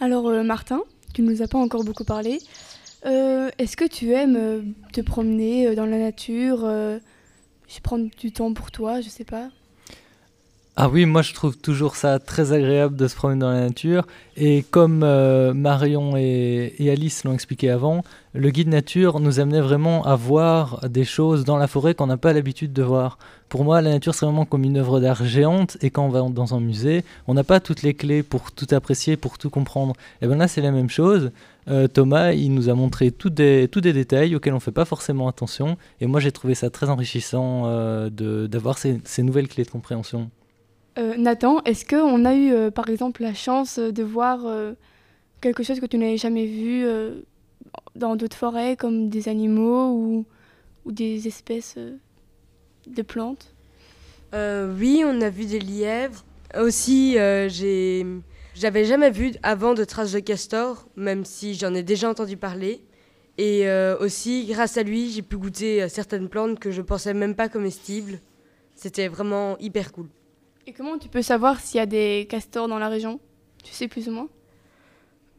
Alors 0.00 0.28
euh, 0.28 0.42
Martin, 0.42 0.80
tu 1.14 1.22
ne 1.22 1.30
nous 1.30 1.42
as 1.42 1.48
pas 1.48 1.58
encore 1.58 1.84
beaucoup 1.84 2.04
parlé. 2.04 2.38
Est-ce 3.06 3.76
que 3.76 3.86
tu 3.86 4.12
aimes 4.12 4.74
te 4.92 5.00
promener 5.00 5.74
dans 5.74 5.86
la 5.86 5.98
nature 5.98 6.68
prendre 7.82 8.08
du 8.18 8.32
temps 8.32 8.52
pour 8.52 8.70
toi, 8.70 9.00
je 9.00 9.08
sais 9.08 9.24
pas? 9.24 9.48
Ah 10.78 10.90
oui, 10.90 11.06
moi 11.06 11.22
je 11.22 11.32
trouve 11.32 11.56
toujours 11.56 11.96
ça 11.96 12.18
très 12.18 12.52
agréable 12.52 12.96
de 12.96 13.08
se 13.08 13.16
promener 13.16 13.40
dans 13.40 13.50
la 13.50 13.60
nature. 13.60 14.06
Et 14.36 14.62
comme 14.70 15.02
euh, 15.02 15.54
Marion 15.54 16.18
et, 16.18 16.74
Alice 16.90 17.24
l'ont 17.24 17.32
expliqué 17.32 17.70
avant, 17.70 18.04
le 18.34 18.50
guide 18.50 18.68
nature 18.68 19.18
nous 19.18 19.40
amenait 19.40 19.62
vraiment 19.62 20.04
à 20.04 20.16
voir 20.16 20.86
des 20.90 21.04
choses 21.04 21.44
dans 21.44 21.56
la 21.56 21.66
forêt 21.66 21.94
qu'on 21.94 22.08
n'a 22.08 22.18
pas 22.18 22.34
l'habitude 22.34 22.74
de 22.74 22.82
voir. 22.82 23.18
Pour 23.48 23.64
moi, 23.64 23.80
la 23.80 23.88
nature 23.88 24.14
c'est 24.14 24.26
vraiment 24.26 24.44
comme 24.44 24.64
une 24.64 24.76
œuvre 24.76 25.00
d'art 25.00 25.24
géante. 25.24 25.78
Et 25.80 25.88
quand 25.88 26.04
on 26.04 26.10
va 26.10 26.20
dans 26.28 26.54
un 26.54 26.60
musée, 26.60 27.04
on 27.26 27.32
n'a 27.32 27.44
pas 27.44 27.58
toutes 27.58 27.80
les 27.80 27.94
clés 27.94 28.22
pour 28.22 28.52
tout 28.52 28.66
apprécier, 28.72 29.16
pour 29.16 29.38
tout 29.38 29.48
comprendre. 29.48 29.94
Et 30.20 30.26
bien 30.26 30.36
là, 30.36 30.46
c'est 30.46 30.60
la 30.60 30.72
même 30.72 30.90
chose. 30.90 31.30
Euh, 31.68 31.88
Thomas, 31.88 32.32
il 32.32 32.54
nous 32.54 32.68
a 32.68 32.74
montré 32.74 33.10
tous 33.10 33.30
des, 33.30 33.66
des 33.66 33.92
détails 33.92 34.36
auxquels 34.36 34.52
on 34.52 34.56
ne 34.56 34.60
fait 34.60 34.70
pas 34.70 34.84
forcément 34.84 35.26
attention. 35.28 35.76
Et 36.00 36.06
moi, 36.06 36.20
j'ai 36.20 36.32
trouvé 36.32 36.54
ça 36.54 36.70
très 36.70 36.88
enrichissant 36.88 37.64
euh, 37.66 38.08
d'avoir 38.46 38.78
ces 38.78 39.22
nouvelles 39.22 39.48
clés 39.48 39.64
de 39.64 39.70
compréhension. 39.70 40.30
Euh, 40.98 41.16
Nathan, 41.16 41.62
est-ce 41.64 41.84
qu'on 41.84 42.24
a 42.24 42.34
eu 42.34 42.52
euh, 42.52 42.70
par 42.70 42.88
exemple 42.88 43.22
la 43.22 43.34
chance 43.34 43.78
de 43.78 44.02
voir 44.02 44.46
euh, 44.46 44.72
quelque 45.42 45.62
chose 45.62 45.78
que 45.78 45.86
tu 45.86 45.98
n'avais 45.98 46.16
jamais 46.16 46.46
vu 46.46 46.86
dans 47.94 48.16
d'autres 48.16 48.36
forêts, 48.36 48.76
comme 48.76 49.08
des 49.10 49.28
animaux 49.28 50.24
ou, 50.84 50.90
des 50.90 51.26
espèces 51.26 51.76
de 52.86 53.02
plantes? 53.02 53.52
Oui, 54.32 55.02
on 55.04 55.20
a 55.20 55.30
vu 55.30 55.46
des 55.46 55.58
lièvres. 55.58 56.24
Aussi, 56.58 57.12
j'ai... 57.48 58.06
J'avais 58.58 58.86
jamais 58.86 59.10
vu 59.10 59.34
avant 59.42 59.74
de 59.74 59.84
traces 59.84 60.12
de 60.12 60.20
castor, 60.20 60.88
même 60.96 61.26
si 61.26 61.54
j'en 61.54 61.74
ai 61.74 61.82
déjà 61.82 62.08
entendu 62.08 62.38
parler. 62.38 62.82
Et 63.36 63.68
aussi, 64.00 64.46
grâce 64.46 64.78
à 64.78 64.82
lui, 64.82 65.10
j'ai 65.10 65.20
pu 65.20 65.36
goûter 65.36 65.86
certaines 65.90 66.30
plantes 66.30 66.58
que 66.58 66.70
je 66.70 66.80
pensais 66.80 67.12
même 67.12 67.34
pas 67.34 67.50
comestibles. 67.50 68.18
C'était 68.74 69.08
vraiment 69.08 69.58
hyper 69.58 69.92
cool. 69.92 70.08
Et 70.66 70.72
comment 70.72 70.96
tu 70.96 71.10
peux 71.10 71.20
savoir 71.20 71.60
s'il 71.60 71.78
y 71.78 71.82
a 71.82 71.86
des 71.86 72.26
castors 72.30 72.66
dans 72.66 72.78
la 72.78 72.88
région? 72.88 73.20
Tu 73.62 73.72
sais 73.72 73.88
plus 73.88 74.08
ou 74.08 74.12
moins? 74.12 74.28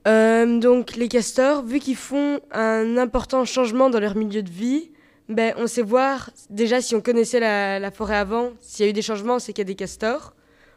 Euh, 0.07 0.59
Donc 0.59 0.95
les 0.95 1.07
castors, 1.07 1.63
vu 1.63 1.79
qu'ils 1.79 1.95
font 1.95 2.39
un 2.51 2.97
important 2.97 3.45
changement 3.45 3.89
dans 3.89 3.99
leur 3.99 4.15
milieu 4.15 4.43
de 4.43 4.49
vie, 4.51 4.91
ben, 5.27 5.55
on 5.57 5.65
sait 5.65 5.81
voir 5.81 6.29
déjà 6.49 6.81
si 6.81 6.95
on 6.95 7.01
connaissait 7.01 7.39
la, 7.39 7.91
forêt 7.91 8.15
avant, 8.15 8.51
s'il 8.61 8.85
y 8.85 8.87
a 8.87 8.91
eu 8.91 8.93
des 8.93 9.01
changements, 9.01 9.39
c'est 9.39 9.53
qu'il 9.53 9.61
y 9.61 9.65
a 9.67 9.73
des 9.73 9.75
castors. 9.75 10.35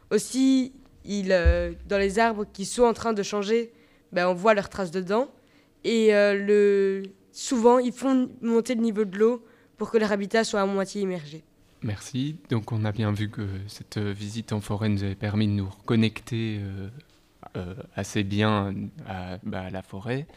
Aussi, 0.09 0.73
il, 1.05 1.31
euh, 1.31 1.73
dans 1.87 1.97
les 1.97 2.19
arbres 2.19 2.45
qui 2.51 2.65
sont 2.65 2.83
en 2.83 2.93
train 2.93 3.13
de 3.13 3.23
changer, 3.23 3.71
ben, 4.11 4.27
on 4.27 4.33
voit 4.33 4.53
leurs 4.53 4.69
traces 4.69 4.91
dedans. 4.91 5.29
Et 5.83 6.13
euh, 6.13 6.33
le, 6.35 7.03
souvent, 7.31 7.79
ils 7.79 7.93
font 7.93 8.29
monter 8.41 8.75
le 8.75 8.81
niveau 8.81 9.05
de 9.05 9.17
l'eau 9.17 9.43
pour 9.77 9.91
que 9.91 9.97
leur 9.97 10.11
habitat 10.11 10.43
soit 10.43 10.61
à 10.61 10.65
moitié 10.65 11.01
immergé. 11.01 11.43
Merci. 11.81 12.35
Donc 12.49 12.71
on 12.71 12.85
a 12.85 12.91
bien 12.91 13.11
vu 13.11 13.29
que 13.29 13.41
cette 13.67 13.97
visite 13.97 14.53
en 14.53 14.61
forêt 14.61 14.89
nous 14.89 15.03
avait 15.03 15.15
permis 15.15 15.47
de 15.47 15.53
nous 15.53 15.67
reconnecter 15.67 16.59
euh, 17.55 17.73
assez 17.95 18.23
bien 18.23 18.75
bah, 19.43 19.61
à, 19.61 19.69
la 19.71 19.81
forêt. 19.81 20.27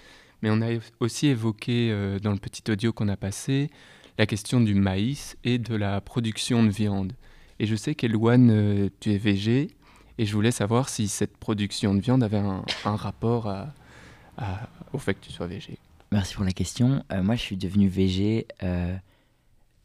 Mais 0.41 0.49
on 0.51 0.63
a 0.63 0.69
aussi 1.01 1.27
évoqué 1.27 1.91
dans 2.23 2.33
le 2.33 2.39
petit 2.39 2.63
audio 2.71 2.95
qu'on 2.95 3.09
a 3.09 3.17
passé 3.19 3.71
la 4.17 4.25
question 4.25 4.61
du 4.61 4.75
maïs 4.75 5.37
et 5.45 5.59
de 5.59 5.75
la 5.75 6.01
production 6.01 6.63
de 6.63 6.71
viande. 6.71 7.13
Et 7.59 7.67
je 7.67 7.77
sais 7.77 7.95
qu'Elouane, 7.95 8.91
tu 9.01 9.13
es 9.13 9.19
végé, 9.19 9.69
et 10.19 10.27
je 10.27 10.35
voulais 10.35 10.51
savoir 10.51 10.89
si 10.89 11.09
cette 11.09 11.37
production 11.37 11.95
de 11.95 12.01
viande 12.01 12.23
avait 12.23 12.39
un, 12.39 12.65
rapport 12.85 13.53
au 14.93 14.99
fait 14.99 15.15
que 15.15 15.25
tu 15.25 15.33
sois 15.33 15.47
végé. 15.47 15.79
Merci 16.13 16.35
pour 16.35 16.45
la 16.45 16.53
question. 16.53 17.05
moi, 17.23 17.35
je 17.35 17.41
suis 17.41 17.57
devenu 17.57 17.89
végé 17.89 18.47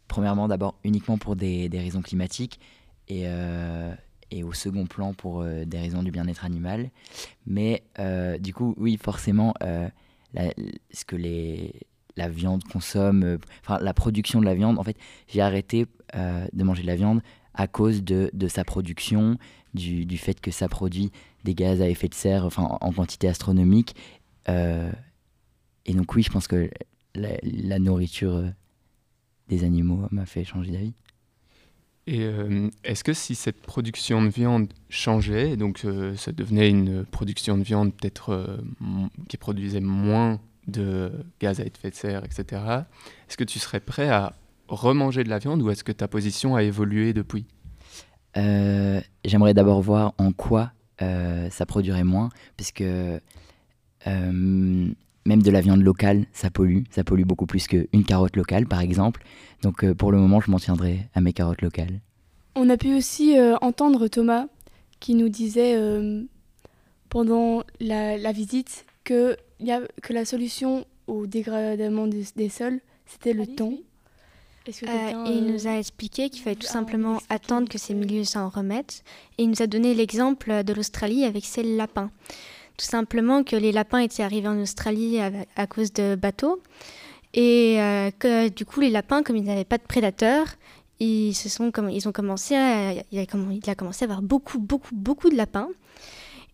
Premièrement, 0.10 0.48
d'abord 0.48 0.76
uniquement 0.84 1.20
pour 1.20 1.36
des, 1.36 1.70
raisons 1.72 2.02
climatiques 2.02 2.60
et, 3.08 3.24
euh, 3.26 3.94
et, 4.32 4.44
au 4.44 4.54
second 4.54 4.88
plan 4.88 5.14
pour 5.14 5.42
euh, 5.42 5.66
des 5.66 5.78
raisons 5.78 6.02
du 6.02 6.10
bien-être 6.10 6.44
animal. 6.46 6.90
Mais 7.46 7.84
euh, 8.00 8.40
du 8.40 8.52
coup, 8.52 8.74
oui, 8.78 8.98
forcément, 9.02 9.54
ce 9.62 11.06
que 11.06 11.16
les, 11.16 11.74
la 12.18 12.28
viande 12.28 12.64
consomme, 12.64 13.38
enfin 13.64 13.78
la 13.80 13.94
production 13.94 14.42
de 14.42 14.46
la 14.46 14.56
viande, 14.56 14.80
en 14.80 14.84
fait, 14.84 14.98
j'ai 15.28 15.42
arrêté 15.42 15.86
de 16.16 16.64
manger 16.64 16.82
de 16.82 16.88
la 16.88 16.96
viande 16.96 17.22
à 17.54 17.68
cause 17.68 18.04
de 18.04 18.48
sa 18.48 18.64
production, 18.64 19.38
du, 19.74 20.06
du, 20.06 20.18
fait 20.18 20.40
que 20.42 20.52
ça 20.52 20.68
produit 20.68 21.12
des 21.44 21.56
gaz 21.56 21.82
à 21.82 21.90
effet 21.90 22.08
de 22.08 22.14
serre 22.14 22.46
enfin, 22.46 22.78
en 22.82 22.92
quantité 22.92 23.28
astronomique. 23.28 23.96
et 24.48 25.94
donc 25.94 26.14
oui, 26.16 26.24
je 26.24 26.30
pense 26.30 26.48
que 26.48 26.70
la, 27.16 27.80
nourriture 27.80 28.44
des 29.48 29.64
animaux 29.64 30.08
m'a 30.12 30.26
fait 30.26 30.44
changer 30.44 30.72
d'avis. 30.72 30.94
Et 32.08 32.24
euh, 32.24 32.70
est-ce 32.84 33.04
que 33.04 33.14
si 33.14 33.36
cette 33.36 33.62
production 33.62 34.24
de 34.24 34.30
viande 34.30 34.74
changeait, 34.90 35.58
donc 35.58 35.82
euh, 35.86 36.16
ça 36.16 36.32
devenait 36.32 36.70
une 36.70 37.06
production 37.06 37.58
de 37.58 37.64
viande 37.64 37.94
peut-être 37.94 38.32
euh, 38.32 38.58
qui 39.28 39.38
produisait 39.38 39.80
moins 39.80 40.40
de 40.68 41.12
gaz 41.40 41.60
à 41.60 41.66
effet 41.66 41.92
de 41.92 41.96
serre, 41.96 42.24
etc., 42.26 42.64
est-ce 43.28 43.38
que 43.38 43.44
tu 43.44 43.60
serais 43.60 43.80
prêt 43.80 44.10
à 44.10 44.34
remanger 44.68 45.24
de 45.24 45.30
la 45.30 45.38
viande 45.38 45.62
ou 45.62 45.70
est-ce 45.70 45.84
que 45.84 45.92
ta 45.92 46.08
position 46.08 46.56
a 46.56 46.64
évolué 46.64 47.14
depuis? 47.14 47.46
J'aimerais 49.26 49.54
d'abord 49.54 49.82
voir 49.82 50.14
en 50.18 50.32
quoi 50.32 50.72
ça 51.00 51.66
produirait 51.66 52.04
moins, 52.04 52.30
puisque 52.58 52.84
même 55.30 55.44
de 55.44 55.52
la 55.52 55.62
viande 55.62 55.82
locale, 55.82 56.26
ça 56.34 56.50
pollue. 56.50 56.84
Ça 56.90 57.04
pollue 57.04 57.24
beaucoup 57.24 57.46
plus 57.46 57.68
qu'une 57.68 58.04
carotte 58.06 58.36
locale, 58.36 58.66
par 58.66 58.82
exemple. 58.82 59.24
Donc 59.62 59.84
euh, 59.84 59.94
pour 59.94 60.12
le 60.12 60.18
moment, 60.18 60.42
je 60.42 60.52
m'en 60.52 60.58
tiendrai 60.58 61.08
à 61.14 61.22
mes 61.22 61.34
carottes 61.34 61.62
locales. 61.62 62.00
On 62.56 62.70
a 62.70 62.78
pu 62.78 62.96
aussi 62.96 63.38
euh, 63.38 63.56
entendre 63.62 64.08
Thomas 64.08 64.48
qui 65.00 65.14
nous 65.14 65.30
disait 65.30 65.76
euh, 65.76 66.24
pendant 67.10 67.64
la, 67.80 68.32
visite 68.32 68.86
que, 69.04 69.38
y 69.60 69.72
a, 69.72 69.82
que 70.02 70.14
la 70.14 70.26
solution 70.26 70.86
au 71.08 71.28
dégradement 71.28 72.08
des, 72.08 72.50
sols, 72.50 72.80
c'était 73.06 73.34
le 73.34 73.48
temps. 73.48 73.74
Et 74.70 75.32
il 75.32 75.46
nous 75.46 75.68
a 75.68 75.78
expliqué 75.78 76.30
qu'il 76.30 76.42
fallait 76.42 76.56
tout 76.56 76.68
simplement 76.68 77.22
attendre 77.30 77.68
que 77.70 77.78
ces 77.78 77.94
milieux 77.94 78.24
s'en 78.24 78.50
remettent. 78.50 79.04
Et 79.38 79.44
il 79.44 79.50
nous 79.50 79.62
a 79.62 79.68
donné 79.68 79.94
l'exemple 79.94 80.64
de 80.64 80.74
l'Australie 80.74 81.26
avec 81.26 81.46
ses 81.46 81.64
lapins 81.64 82.12
tout 82.80 82.86
simplement 82.86 83.44
que 83.44 83.58
les 83.58 83.74
lapins 83.74 84.00
étaient 84.00 84.24
arrivés 84.24 84.48
en 84.48 84.58
Australie 84.62 85.20
à, 85.20 85.68
cause 85.68 85.92
de 85.92 86.16
bateaux 86.16 86.62
et 87.34 87.76
euh, 87.82 88.10
que 88.18 88.48
du 88.48 88.66
coup 88.66 88.80
les 88.80 88.90
lapins, 88.90 89.22
comme 89.22 89.36
ils 89.36 89.44
n'avaient 89.44 89.66
pas 89.66 89.78
de 89.78 89.84
prédateurs, 89.84 90.48
ils 91.02 91.34
se 91.34 91.50
sont 91.50 91.72
comme 91.72 91.90
ils 91.90 92.08
ont 92.08 92.14
commencé 92.14 92.56
à 92.56 92.94
il 92.94 93.00
a, 93.00 93.04
il 93.12 93.70
a 93.70 93.76
commencé 93.76 94.04
à 94.04 94.06
avoir 94.06 94.22
beaucoup 94.22 94.60
beaucoup 94.60 94.96
beaucoup 94.96 95.30
de 95.30 95.36
lapins. 95.36 95.68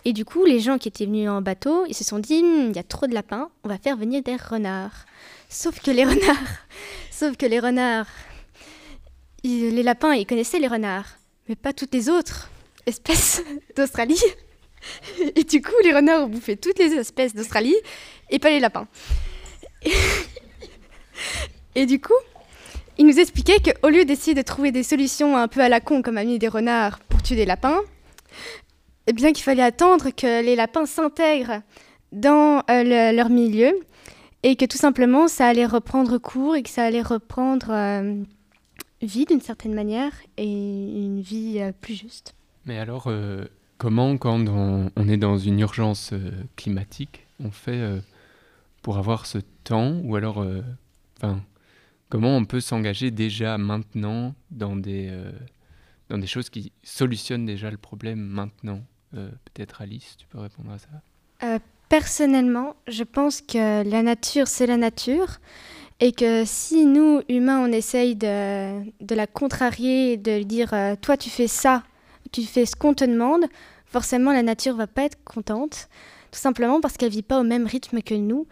Et 0.08 0.14
du 0.14 0.24
coup, 0.24 0.46
les 0.46 0.60
gens 0.60 0.78
qui 0.78 0.88
étaient 0.88 1.08
venus 1.08 1.28
en 1.28 1.42
bateau, 1.42 1.84
ils 1.88 1.96
se 1.96 2.04
sont 2.04 2.20
dit, 2.20 2.44
hmm, 2.44 2.70
il 2.70 2.76
y 2.76 2.80
a 2.80 2.84
trop 2.84 3.08
de 3.08 3.14
lapins, 3.16 3.50
on 3.64 3.70
va 3.70 3.80
faire 3.80 3.98
venir 3.98 4.22
des 4.22 4.36
renards. 4.36 5.06
Sauf 5.50 5.80
que 5.82 5.92
les 5.92 6.04
renards, 6.04 6.58
sauf 7.12 7.38
que 7.38 7.46
les 7.46 7.60
renards, 7.60 8.08
les 9.44 9.84
lapins, 9.84 10.14
ils 10.14 10.26
connaissaient 10.26 10.60
les 10.60 10.68
renards, 10.68 11.18
mais 11.48 11.56
pas 11.56 11.74
toutes 11.74 11.94
les 11.94 12.10
autres 12.10 12.50
espèces 12.86 13.44
d'Australie. 13.76 14.22
Et 15.36 15.44
du 15.44 15.62
coup, 15.62 15.74
les 15.84 15.94
renards 15.94 16.26
ont 16.26 16.28
bouffé 16.28 16.58
toutes 16.58 16.80
les 16.80 16.94
espèces 16.94 17.34
d'Australie 17.34 17.76
et 18.30 18.40
pas 18.40 18.50
les 18.50 18.60
lapins. 18.60 18.88
Et 21.76 21.86
du 21.86 22.00
coup, 22.00 22.14
il 22.98 23.06
nous 23.06 23.20
expliquait 23.20 23.58
qu'au 23.60 23.90
lieu 23.90 24.06
d'essayer 24.06 24.34
de 24.34 24.42
trouver 24.42 24.72
des 24.72 24.84
solutions 24.84 25.36
un 25.36 25.48
peu 25.48 25.62
à 25.62 25.70
la 25.70 25.80
con, 25.80 26.02
comme 26.02 26.18
a 26.18 26.24
mis 26.24 26.40
des 26.40 26.48
renards 26.48 27.00
pour 27.00 27.22
tuer 27.22 27.36
des 27.36 27.46
lapins, 27.46 27.82
eh 29.08 29.14
bien 29.14 29.34
qu'il 29.34 29.44
fallait 29.44 29.64
attendre 29.64 30.10
que 30.12 30.44
les 30.44 30.56
lapins 30.56 30.86
s'intègrent 30.86 31.62
dans 32.12 32.64
euh, 32.70 33.12
leur 33.12 33.30
milieu 33.30 33.78
et 34.46 34.56
que 34.56 34.66
tout 34.66 34.78
simplement 34.78 35.28
ça 35.28 35.48
allait 35.48 35.66
reprendre 35.66 36.18
cours 36.18 36.56
et 36.56 36.64
que 36.64 36.70
ça 36.70 36.84
allait 36.84 37.02
reprendre 37.02 37.72
euh, 37.72 38.24
vie 39.02 39.26
d'une 39.26 39.42
certaine 39.42 39.74
manière 39.74 40.14
et 40.38 40.46
une 40.46 41.20
vie 41.22 41.60
euh, 41.60 41.72
plus 41.82 41.96
juste. 41.96 42.34
Mais 42.66 42.80
alors, 42.80 43.10
Comment, 43.78 44.18
quand 44.18 44.48
on, 44.48 45.08
est 45.10 45.18
dans 45.18 45.38
une 45.38 45.60
urgence 45.60 46.14
euh, 46.14 46.32
climatique, 46.56 47.28
on 47.44 47.52
fait 47.52 47.72
euh, 47.74 48.00
pour 48.82 48.98
avoir 48.98 49.26
ce 49.26 49.40
temps 49.66 50.00
Ou 50.04 50.16
alors, 50.16 50.42
euh, 50.42 50.62
enfin, 51.18 51.44
comment 52.08 52.38
on 52.38 52.46
peut 52.46 52.62
s'engager 52.62 53.12
déjà 53.12 53.58
maintenant 53.58 54.34
dans 54.50 54.78
des, 54.78 55.12
dans 56.10 56.18
des 56.18 56.28
choses 56.28 56.50
qui 56.50 56.72
solutionnent 56.84 57.46
déjà 57.46 57.70
le 57.70 57.78
problème 57.78 58.20
maintenant 58.20 58.82
Peut-être 59.12 59.82
Alice, 59.82 60.18
tu 60.18 60.28
peux 60.28 60.40
répondre 60.40 60.72
à 60.72 60.78
ça? 60.78 61.60
Personnellement, 61.90 62.76
je 62.88 63.04
pense 63.04 63.42
que 63.42 63.88
la 63.88 64.02
nature, 64.02 64.48
c'est 64.48 64.66
la 64.66 64.78
nature. 64.78 65.40
Et 66.00 66.12
que 66.12 66.44
si 66.46 66.86
nous, 66.86 67.22
humains, 67.30 67.60
on 67.60 67.72
essaye 67.72 68.16
de, 68.16 69.16
la 69.16 69.28
contrarier, 69.28 70.18
de 70.18 70.44
dire 70.44 70.74
toi 71.02 71.16
tu 71.16 71.30
fais 71.30 71.48
ça, 71.48 71.84
tu 72.34 72.44
fais 72.44 72.66
ce 72.66 72.76
qu'on 72.76 72.94
te 72.94 73.06
demande, 73.06 73.46
forcément 73.86 74.34
la 74.34 74.44
nature 74.44 74.76
va 74.76 74.88
pas 74.88 75.04
être 75.04 75.24
contente, 75.24 75.88
tout 76.32 76.40
simplement 76.40 76.82
parce 76.82 76.98
qu'elle 76.98 77.12
vit 77.12 77.22
pas 77.22 77.40
au 77.40 77.44
même 77.44 77.66
rythme 77.66 78.02
que 78.02 78.14
nous. 78.14 78.46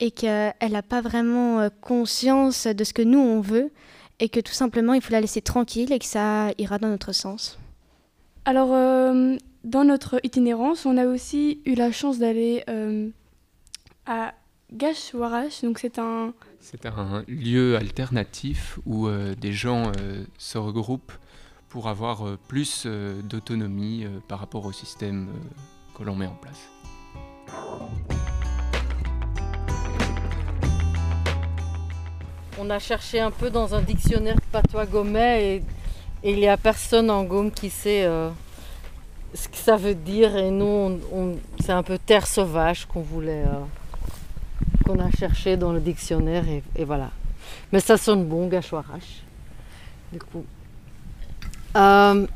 et 0.00 0.10
qu'elle 0.10 0.52
n'a 0.70 0.82
pas 0.82 1.00
vraiment 1.00 1.60
euh, 1.60 1.68
conscience 1.80 2.66
de 2.66 2.84
ce 2.84 2.92
que 2.92 3.02
nous 3.02 3.20
on 3.20 3.40
veut 3.40 3.70
et 4.18 4.28
que 4.28 4.40
tout 4.40 4.52
simplement 4.52 4.94
il 4.94 5.00
faut 5.00 5.12
la 5.12 5.20
laisser 5.20 5.40
tranquille 5.40 5.92
et 5.92 5.98
que 5.98 6.04
ça 6.04 6.50
ira 6.58 6.78
dans 6.78 6.88
notre 6.88 7.12
sens. 7.12 7.58
Alors, 8.44 8.70
euh, 8.72 9.36
dans 9.64 9.84
notre 9.84 10.20
itinérance, 10.24 10.86
on 10.86 10.96
a 10.96 11.06
aussi 11.06 11.60
eu 11.64 11.74
la 11.74 11.92
chance 11.92 12.18
d'aller 12.18 12.64
euh, 12.68 13.08
à 14.06 14.34
Gashwarash. 14.72 15.62
Donc, 15.62 15.78
c'est 15.78 15.98
un. 15.98 16.34
C'est 16.60 16.86
un 16.86 17.24
lieu 17.26 17.76
alternatif 17.76 18.78
où 18.86 19.08
des 19.10 19.52
gens 19.52 19.90
se 20.38 20.58
regroupent 20.58 21.12
pour 21.68 21.88
avoir 21.88 22.38
plus 22.46 22.86
d'autonomie 23.24 24.06
par 24.28 24.38
rapport 24.38 24.64
au 24.64 24.70
système 24.70 25.28
que 25.98 26.04
l'on 26.04 26.14
met 26.14 26.26
en 26.26 26.36
place. 26.36 26.70
On 32.58 32.70
a 32.70 32.78
cherché 32.78 33.18
un 33.18 33.30
peu 33.30 33.50
dans 33.50 33.74
un 33.74 33.82
dictionnaire 33.82 34.36
patois 34.52 34.86
gomais 34.86 35.56
et, 35.56 35.62
il 36.24 36.36
n'y 36.36 36.46
a 36.46 36.56
personne 36.56 37.10
en 37.10 37.24
Gaume 37.24 37.50
qui 37.50 37.68
sait 37.68 38.04
euh, 38.04 38.30
ce 39.34 39.48
que 39.48 39.56
ça 39.56 39.76
veut 39.76 39.94
dire. 39.94 40.36
Et 40.36 40.50
nous, 40.50 40.98
c'est 41.60 41.72
un 41.72 41.82
peu 41.82 41.98
terre 41.98 42.26
sauvage 42.26 42.86
qu'on 42.86 43.00
voulait, 43.00 43.44
euh, 43.44 43.64
qu'on 44.84 44.98
a 44.98 45.10
cherché 45.10 45.56
dans 45.56 45.72
le 45.72 45.80
dictionnaire 45.80 46.44
et, 46.76 46.84
voilà. 46.84 47.10
Mais 47.72 47.80
ça 47.80 47.96
sonne 47.96 48.24
bon, 48.24 48.48
gâchoirache. 48.48 49.22
Du 50.12 50.18
coup, 50.18 50.44
euh, 51.76 52.26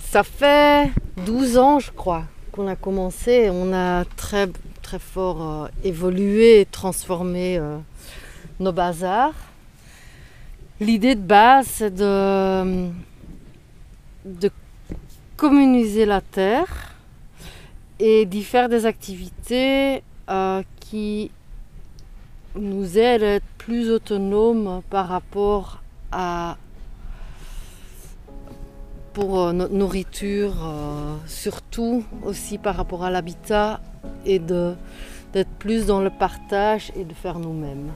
ça 0.00 0.22
fait 0.22 0.90
12 1.24 1.58
ans, 1.58 1.78
je 1.78 1.92
crois, 1.92 2.24
qu'on 2.52 2.66
a 2.66 2.76
commencé. 2.76 3.48
On 3.52 3.72
a 3.72 4.04
très, 4.16 4.48
très 4.82 4.98
fort 4.98 5.68
évolué 5.84 6.60
et 6.60 6.66
transformé 6.66 7.60
nos 8.58 8.72
bazars. 8.72 9.34
L'idée 10.80 11.14
de 11.14 11.20
base, 11.20 11.66
c'est 11.66 11.94
de 11.94 12.90
communiser 15.40 16.04
la 16.04 16.20
terre 16.20 16.92
et 17.98 18.26
d'y 18.26 18.44
faire 18.44 18.68
des 18.68 18.84
activités 18.84 20.02
euh, 20.28 20.62
qui 20.80 21.30
nous 22.56 22.98
aident 22.98 23.22
à 23.22 23.34
être 23.36 23.52
plus 23.56 23.90
autonomes 23.90 24.82
par 24.90 25.08
rapport 25.08 25.80
à 26.12 26.58
pour 29.14 29.40
euh, 29.40 29.52
notre 29.52 29.72
nourriture, 29.72 30.52
euh, 30.62 31.16
surtout 31.26 32.04
aussi 32.22 32.58
par 32.58 32.76
rapport 32.76 33.02
à 33.02 33.10
l'habitat 33.10 33.80
et 34.26 34.38
d'être 34.38 35.48
plus 35.58 35.86
dans 35.86 36.02
le 36.02 36.10
partage 36.10 36.92
et 36.96 37.04
de 37.04 37.14
faire 37.14 37.38
nous-mêmes. 37.38 37.92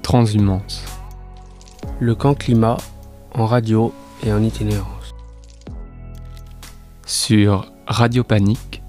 Transhumance. 0.00 0.82
Le 2.00 2.14
camp 2.14 2.34
climat 2.34 2.78
en 3.34 3.46
radio 3.46 3.92
et 4.24 4.32
en 4.32 4.42
itinérance. 4.42 5.14
Sur 7.06 7.72
Radio 7.86 8.24
Panique. 8.24 8.82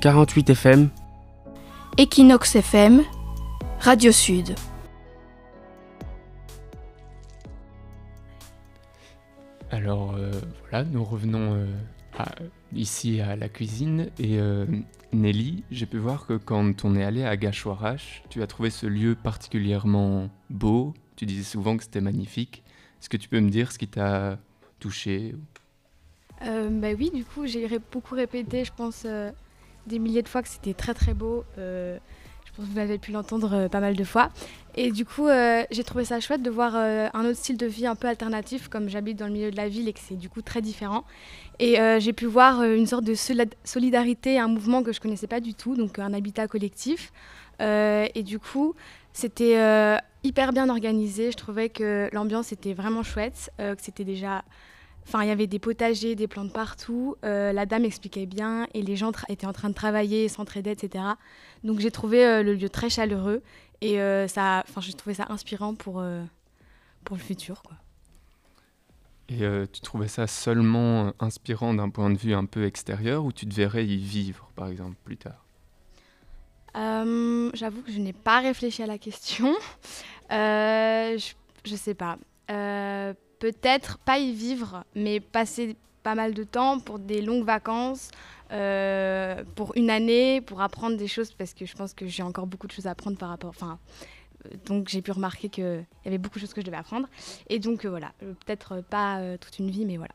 48 0.00 0.50
FM. 0.50 0.90
Equinox 1.98 2.56
FM. 2.56 3.02
Radio 3.80 4.12
Sud. 4.12 4.54
Alors 9.70 10.14
euh, 10.14 10.30
voilà, 10.62 10.84
nous 10.84 11.04
revenons 11.04 11.54
euh, 11.54 11.66
ici 12.72 13.20
à 13.20 13.36
la 13.36 13.48
cuisine 13.48 14.10
et 14.18 14.38
euh, 14.38 14.64
Nelly, 15.12 15.64
j'ai 15.70 15.86
pu 15.86 15.98
voir 15.98 16.26
que 16.26 16.34
quand 16.34 16.84
on 16.84 16.94
est 16.94 17.04
allé 17.04 17.24
à 17.24 17.36
Gachouarache, 17.36 18.22
tu 18.30 18.42
as 18.42 18.46
trouvé 18.46 18.70
ce 18.70 18.86
lieu 18.86 19.14
particulièrement 19.14 20.28
beau. 20.50 20.94
Tu 21.16 21.26
disais 21.26 21.44
souvent 21.44 21.76
que 21.76 21.84
c'était 21.84 22.00
magnifique. 22.00 22.62
Est-ce 23.00 23.08
que 23.08 23.16
tu 23.16 23.28
peux 23.28 23.40
me 23.40 23.50
dire 23.50 23.72
ce 23.72 23.78
qui 23.78 23.88
t'a 23.88 24.38
touché 24.80 25.34
euh, 26.42 26.68
Bah 26.70 26.88
oui, 26.98 27.10
du 27.12 27.24
coup, 27.24 27.46
j'ai 27.46 27.68
beaucoup 27.92 28.14
répété, 28.14 28.64
je 28.64 28.72
pense, 28.72 29.02
euh, 29.04 29.30
des 29.86 29.98
milliers 29.98 30.22
de 30.22 30.28
fois 30.28 30.42
que 30.42 30.48
c'était 30.48 30.74
très 30.74 30.94
très 30.94 31.14
beau. 31.14 31.44
Euh, 31.58 31.98
je 32.44 32.52
pense 32.52 32.66
que 32.66 32.72
vous 32.72 32.78
avez 32.78 32.98
pu 32.98 33.12
l'entendre 33.12 33.68
pas 33.68 33.80
mal 33.80 33.96
de 33.96 34.04
fois. 34.04 34.30
Et 34.76 34.90
du 34.90 35.04
coup, 35.04 35.28
j'ai 35.70 35.84
trouvé 35.84 36.04
ça 36.04 36.20
chouette 36.20 36.42
de 36.42 36.50
voir 36.50 36.74
un 36.74 37.24
autre 37.24 37.38
style 37.38 37.56
de 37.56 37.66
vie 37.66 37.86
un 37.86 37.94
peu 37.94 38.08
alternatif, 38.08 38.68
comme 38.68 38.88
j'habite 38.88 39.18
dans 39.18 39.26
le 39.26 39.32
milieu 39.32 39.50
de 39.50 39.56
la 39.56 39.68
ville 39.68 39.88
et 39.88 39.92
que 39.94 40.00
c'est 40.00 40.16
du 40.16 40.28
coup 40.28 40.42
très 40.42 40.60
différent. 40.60 41.04
Et 41.58 41.76
j'ai 41.98 42.12
pu 42.12 42.26
voir 42.26 42.62
une 42.62 42.86
sorte 42.86 43.04
de 43.04 43.14
solidarité, 43.64 44.38
un 44.38 44.48
mouvement 44.48 44.82
que 44.82 44.92
je 44.92 45.00
connaissais 45.00 45.26
pas 45.26 45.40
du 45.40 45.54
tout, 45.54 45.76
donc 45.76 45.98
un 45.98 46.12
habitat 46.12 46.46
collectif. 46.46 47.12
Et 47.60 48.22
du 48.22 48.38
coup, 48.38 48.74
c'était 49.14 49.56
hyper 50.26 50.52
bien 50.52 50.68
organisé. 50.68 51.30
Je 51.30 51.36
trouvais 51.36 51.68
que 51.68 52.08
l'ambiance 52.12 52.52
était 52.52 52.74
vraiment 52.74 53.02
chouette, 53.02 53.50
que 53.58 53.80
c'était 53.80 54.04
déjà. 54.04 54.44
Enfin, 55.06 55.22
il 55.22 55.28
y 55.28 55.30
avait 55.30 55.46
des 55.46 55.58
potagers, 55.60 56.16
des 56.16 56.26
plantes 56.26 56.52
partout. 56.52 57.16
la 57.22 57.66
dame 57.66 57.84
expliquait 57.84 58.26
bien 58.26 58.66
et 58.74 58.82
les 58.82 58.96
gens 58.96 59.12
étaient 59.28 59.46
en 59.46 59.52
train 59.52 59.68
de 59.68 59.74
travailler, 59.74 60.28
s'entraider, 60.28 60.70
etc. 60.70 61.04
Donc 61.64 61.80
j'ai 61.80 61.90
trouvé 61.90 62.42
le 62.42 62.54
lieu 62.54 62.68
très 62.68 62.90
chaleureux 62.90 63.42
et 63.80 63.98
ça, 64.28 64.64
enfin, 64.68 64.80
j'ai 64.80 64.92
trouvé 64.94 65.14
ça 65.14 65.26
inspirant 65.28 65.74
pour, 65.74 66.02
pour 67.04 67.16
le 67.16 67.22
futur, 67.22 67.62
quoi. 67.62 67.76
Et 69.28 69.42
euh, 69.42 69.66
tu 69.70 69.80
trouvais 69.80 70.08
ça 70.08 70.26
seulement 70.26 71.12
inspirant 71.18 71.74
d'un 71.74 71.90
point 71.90 72.10
de 72.10 72.16
vue 72.16 72.34
un 72.34 72.44
peu 72.44 72.64
extérieur 72.64 73.24
ou 73.24 73.32
tu 73.32 73.46
devrais 73.46 73.84
y 73.84 73.96
vivre, 73.96 74.50
par 74.54 74.68
exemple, 74.68 74.96
plus 75.02 75.16
tard? 75.16 75.44
Euh, 76.76 77.50
J'avoue 77.54 77.82
que 77.82 77.90
je 77.90 77.98
n'ai 77.98 78.12
pas 78.12 78.40
réfléchi 78.40 78.82
à 78.82 78.86
la 78.86 78.98
question. 78.98 79.54
Euh, 80.30 81.18
je 81.64 81.72
ne 81.72 81.76
sais 81.76 81.94
pas. 81.94 82.18
Peut-être 83.38 83.98
pas 83.98 84.18
y 84.18 84.32
vivre, 84.32 84.84
mais 84.94 85.20
passer 85.20 85.76
pas 86.02 86.14
mal 86.14 86.32
de 86.34 86.44
temps 86.44 86.80
pour 86.80 86.98
des 86.98 87.20
longues 87.20 87.44
vacances, 87.44 88.10
pour 88.48 89.76
une 89.76 89.90
année, 89.90 90.40
pour 90.40 90.62
apprendre 90.62 90.96
des 90.96 91.08
choses, 91.08 91.32
parce 91.32 91.52
que 91.52 91.66
je 91.66 91.74
pense 91.74 91.92
que 91.92 92.06
j'ai 92.06 92.22
encore 92.22 92.46
beaucoup 92.46 92.66
de 92.66 92.72
choses 92.72 92.86
à 92.86 92.90
apprendre 92.90 93.18
par 93.18 93.28
rapport... 93.28 93.50
Enfin, 93.50 93.78
donc 94.66 94.88
j'ai 94.88 95.02
pu 95.02 95.10
remarquer 95.10 95.48
qu'il 95.48 95.84
y 96.04 96.08
avait 96.08 96.18
beaucoup 96.18 96.36
de 96.36 96.40
choses 96.40 96.54
que 96.54 96.60
je 96.60 96.66
devais 96.66 96.76
apprendre. 96.76 97.08
Et 97.48 97.58
donc 97.58 97.84
euh, 97.84 97.90
voilà, 97.90 98.12
euh, 98.22 98.32
peut-être 98.44 98.82
pas 98.82 99.18
euh, 99.18 99.36
toute 99.38 99.58
une 99.58 99.70
vie, 99.70 99.84
mais 99.84 99.96
voilà. 99.96 100.14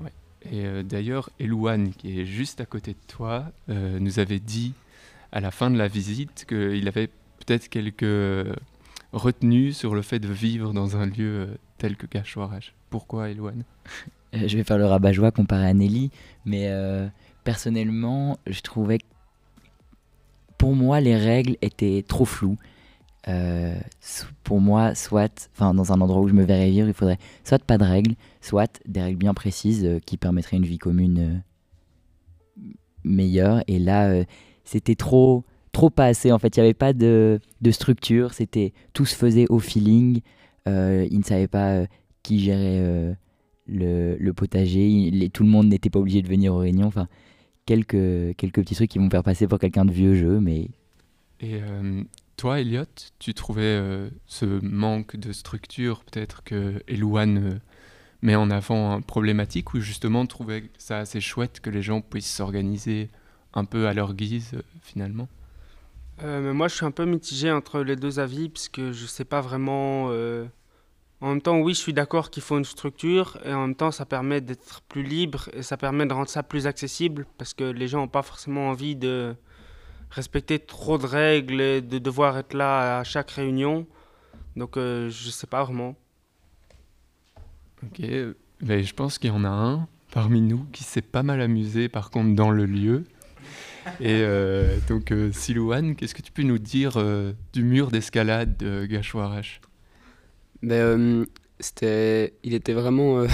Ouais. 0.00 0.12
Et 0.50 0.82
d'ailleurs, 0.82 1.30
Elouane, 1.40 1.92
qui 1.92 2.20
est 2.20 2.26
juste 2.26 2.60
à 2.60 2.66
côté 2.66 2.92
de 2.92 3.06
toi, 3.06 3.46
nous 3.68 4.18
avait 4.18 4.38
dit 4.38 4.72
à 5.32 5.40
la 5.40 5.50
fin 5.50 5.70
de 5.70 5.76
la 5.76 5.88
visite 5.88 6.46
qu'il 6.48 6.86
avait 6.88 7.08
peut-être 7.08 7.68
quelques 7.68 8.46
retenues 9.12 9.72
sur 9.72 9.94
le 9.94 10.02
fait 10.02 10.18
de 10.18 10.28
vivre 10.28 10.72
dans 10.72 10.96
un 10.96 11.06
lieu 11.06 11.58
tel 11.78 11.96
que 11.96 12.06
Cachoirage. 12.06 12.74
Pourquoi, 12.90 13.30
Elouane 13.30 13.64
Je 14.32 14.56
vais 14.56 14.64
faire 14.64 14.78
le 14.78 14.86
rabat-joie 14.86 15.30
comparé 15.30 15.66
à 15.66 15.74
Nelly, 15.74 16.10
mais 16.44 16.70
personnellement, 17.44 18.38
je 18.46 18.60
trouvais 18.60 18.98
que 18.98 19.04
pour 20.58 20.74
moi, 20.74 21.00
les 21.00 21.16
règles 21.16 21.56
étaient 21.62 22.04
trop 22.06 22.24
floues. 22.24 22.58
Euh, 23.28 23.78
pour 24.42 24.60
moi, 24.60 24.94
soit, 24.94 25.48
enfin, 25.54 25.72
dans 25.72 25.92
un 25.92 26.00
endroit 26.00 26.20
où 26.20 26.28
je 26.28 26.34
me 26.34 26.44
verrais 26.44 26.70
vivre, 26.70 26.88
il 26.88 26.94
faudrait 26.94 27.18
soit 27.44 27.62
pas 27.62 27.78
de 27.78 27.84
règles, 27.84 28.14
soit 28.40 28.80
des 28.86 29.00
règles 29.00 29.18
bien 29.18 29.34
précises 29.34 29.84
euh, 29.84 30.00
qui 30.04 30.16
permettraient 30.16 30.56
une 30.56 30.66
vie 30.66 30.78
commune 30.78 31.18
euh, 32.58 32.62
meilleure. 33.04 33.62
Et 33.68 33.78
là, 33.78 34.24
c'était 34.64 34.96
trop, 34.96 35.44
trop 35.72 35.90
pas 35.90 36.06
assez. 36.06 36.32
En 36.32 36.38
fait, 36.38 36.56
il 36.56 36.60
n'y 36.60 36.66
avait 36.66 36.74
pas 36.74 36.92
de, 36.92 37.40
structure. 37.70 38.34
C'était 38.34 38.72
tout 38.92 39.06
se 39.06 39.14
faisait 39.14 39.46
au 39.48 39.58
feeling. 39.58 40.20
ils 40.66 41.18
ne 41.18 41.24
savaient 41.24 41.48
pas 41.48 41.84
qui 42.22 42.40
gérait 42.40 43.16
le, 43.66 44.16
le, 44.18 44.32
potager. 44.32 45.30
Tout 45.32 45.44
le 45.44 45.48
monde 45.48 45.68
n'était 45.68 45.90
pas 45.90 45.98
obligé 45.98 46.22
de 46.22 46.28
venir 46.28 46.54
aux 46.54 46.58
réunions. 46.58 46.86
Enfin, 46.86 47.08
quelques, 47.66 48.36
quelques 48.36 48.60
petits 48.62 48.74
trucs 48.74 48.90
qui 48.90 48.98
vont 48.98 49.10
faire 49.10 49.22
passer 49.22 49.46
pour 49.46 49.58
quelqu'un 49.58 49.84
de 49.84 49.92
vieux 49.92 50.14
jeu, 50.14 50.40
mais. 50.40 50.68
Et 51.40 51.60
toi, 52.38 52.60
Elliot, 52.60 52.84
tu 53.18 53.34
trouvais 53.34 53.62
euh, 53.64 54.10
ce 54.26 54.44
manque 54.64 55.16
de 55.16 55.32
structure, 55.32 56.04
peut-être 56.04 56.44
que 56.44 56.80
Elouane 56.86 57.38
euh, 57.38 57.58
met 58.22 58.36
en 58.36 58.48
avant 58.52 58.92
un 58.92 59.00
problématique, 59.00 59.74
ou 59.74 59.80
justement 59.80 60.24
trouvais 60.24 60.70
ça 60.78 60.98
assez 60.98 61.20
chouette 61.20 61.58
que 61.58 61.68
les 61.68 61.82
gens 61.82 62.00
puissent 62.00 62.32
s'organiser 62.32 63.10
un 63.54 63.64
peu 63.64 63.88
à 63.88 63.92
leur 63.92 64.14
guise, 64.14 64.52
euh, 66.22 66.38
finalement 66.38 66.54
Moi, 66.54 66.68
je 66.68 66.74
suis 66.74 66.86
un 66.86 66.90
peu 66.90 67.04
mitigé 67.04 67.50
entre 67.50 67.80
les 67.80 67.96
deux 67.96 68.20
avis, 68.20 68.48
puisque 68.48 68.80
je 68.80 69.02
ne 69.02 69.08
sais 69.08 69.24
pas 69.24 69.40
vraiment... 69.40 70.10
En 71.20 71.30
même 71.30 71.42
temps, 71.42 71.58
oui, 71.58 71.74
je 71.74 71.80
suis 71.80 71.92
d'accord 71.92 72.30
qu'il 72.30 72.44
faut 72.44 72.56
une 72.58 72.64
structure, 72.64 73.38
et 73.44 73.52
en 73.52 73.62
même 73.62 73.74
temps, 73.74 73.90
ça 73.90 74.06
permet 74.06 74.40
d'être 74.40 74.82
plus 74.82 75.02
libre, 75.02 75.48
et 75.52 75.62
ça 75.62 75.76
permet 75.76 76.06
de 76.06 76.12
rendre 76.12 76.28
ça 76.28 76.44
plus 76.44 76.68
accessible, 76.68 77.26
parce 77.38 77.54
que 77.54 77.64
les 77.64 77.88
gens 77.88 77.98
n'ont 77.98 78.08
pas 78.08 78.22
forcément 78.22 78.68
envie 78.68 78.94
de 78.94 79.34
respecter 80.10 80.58
trop 80.58 80.98
de 80.98 81.06
règles 81.06 81.60
et 81.60 81.80
de 81.80 81.98
devoir 81.98 82.38
être 82.38 82.54
là 82.54 83.00
à 83.00 83.04
chaque 83.04 83.30
réunion. 83.30 83.86
Donc 84.56 84.76
euh, 84.76 85.10
je 85.10 85.30
sais 85.30 85.46
pas 85.46 85.62
vraiment. 85.64 85.96
Ok, 87.82 88.00
mais 88.60 88.82
je 88.82 88.94
pense 88.94 89.18
qu'il 89.18 89.30
y 89.30 89.32
en 89.32 89.44
a 89.44 89.48
un 89.48 89.86
parmi 90.12 90.40
nous 90.40 90.64
qui 90.72 90.84
s'est 90.84 91.02
pas 91.02 91.22
mal 91.22 91.40
amusé 91.40 91.88
par 91.88 92.10
contre 92.10 92.34
dans 92.34 92.50
le 92.50 92.66
lieu. 92.66 93.04
Et 94.00 94.20
euh, 94.22 94.76
donc, 94.88 95.12
euh, 95.12 95.32
Silouane, 95.32 95.96
qu'est-ce 95.96 96.14
que 96.14 96.22
tu 96.22 96.32
peux 96.32 96.42
nous 96.42 96.58
dire 96.58 96.94
euh, 96.96 97.32
du 97.52 97.62
mur 97.62 97.90
d'escalade 97.90 98.56
de 98.56 98.86
Gachouarache 98.86 99.60
ben, 100.62 100.74
euh, 100.74 101.24
c'était, 101.60 102.34
il 102.42 102.54
était 102.54 102.72
vraiment, 102.72 103.20
euh, 103.20 103.26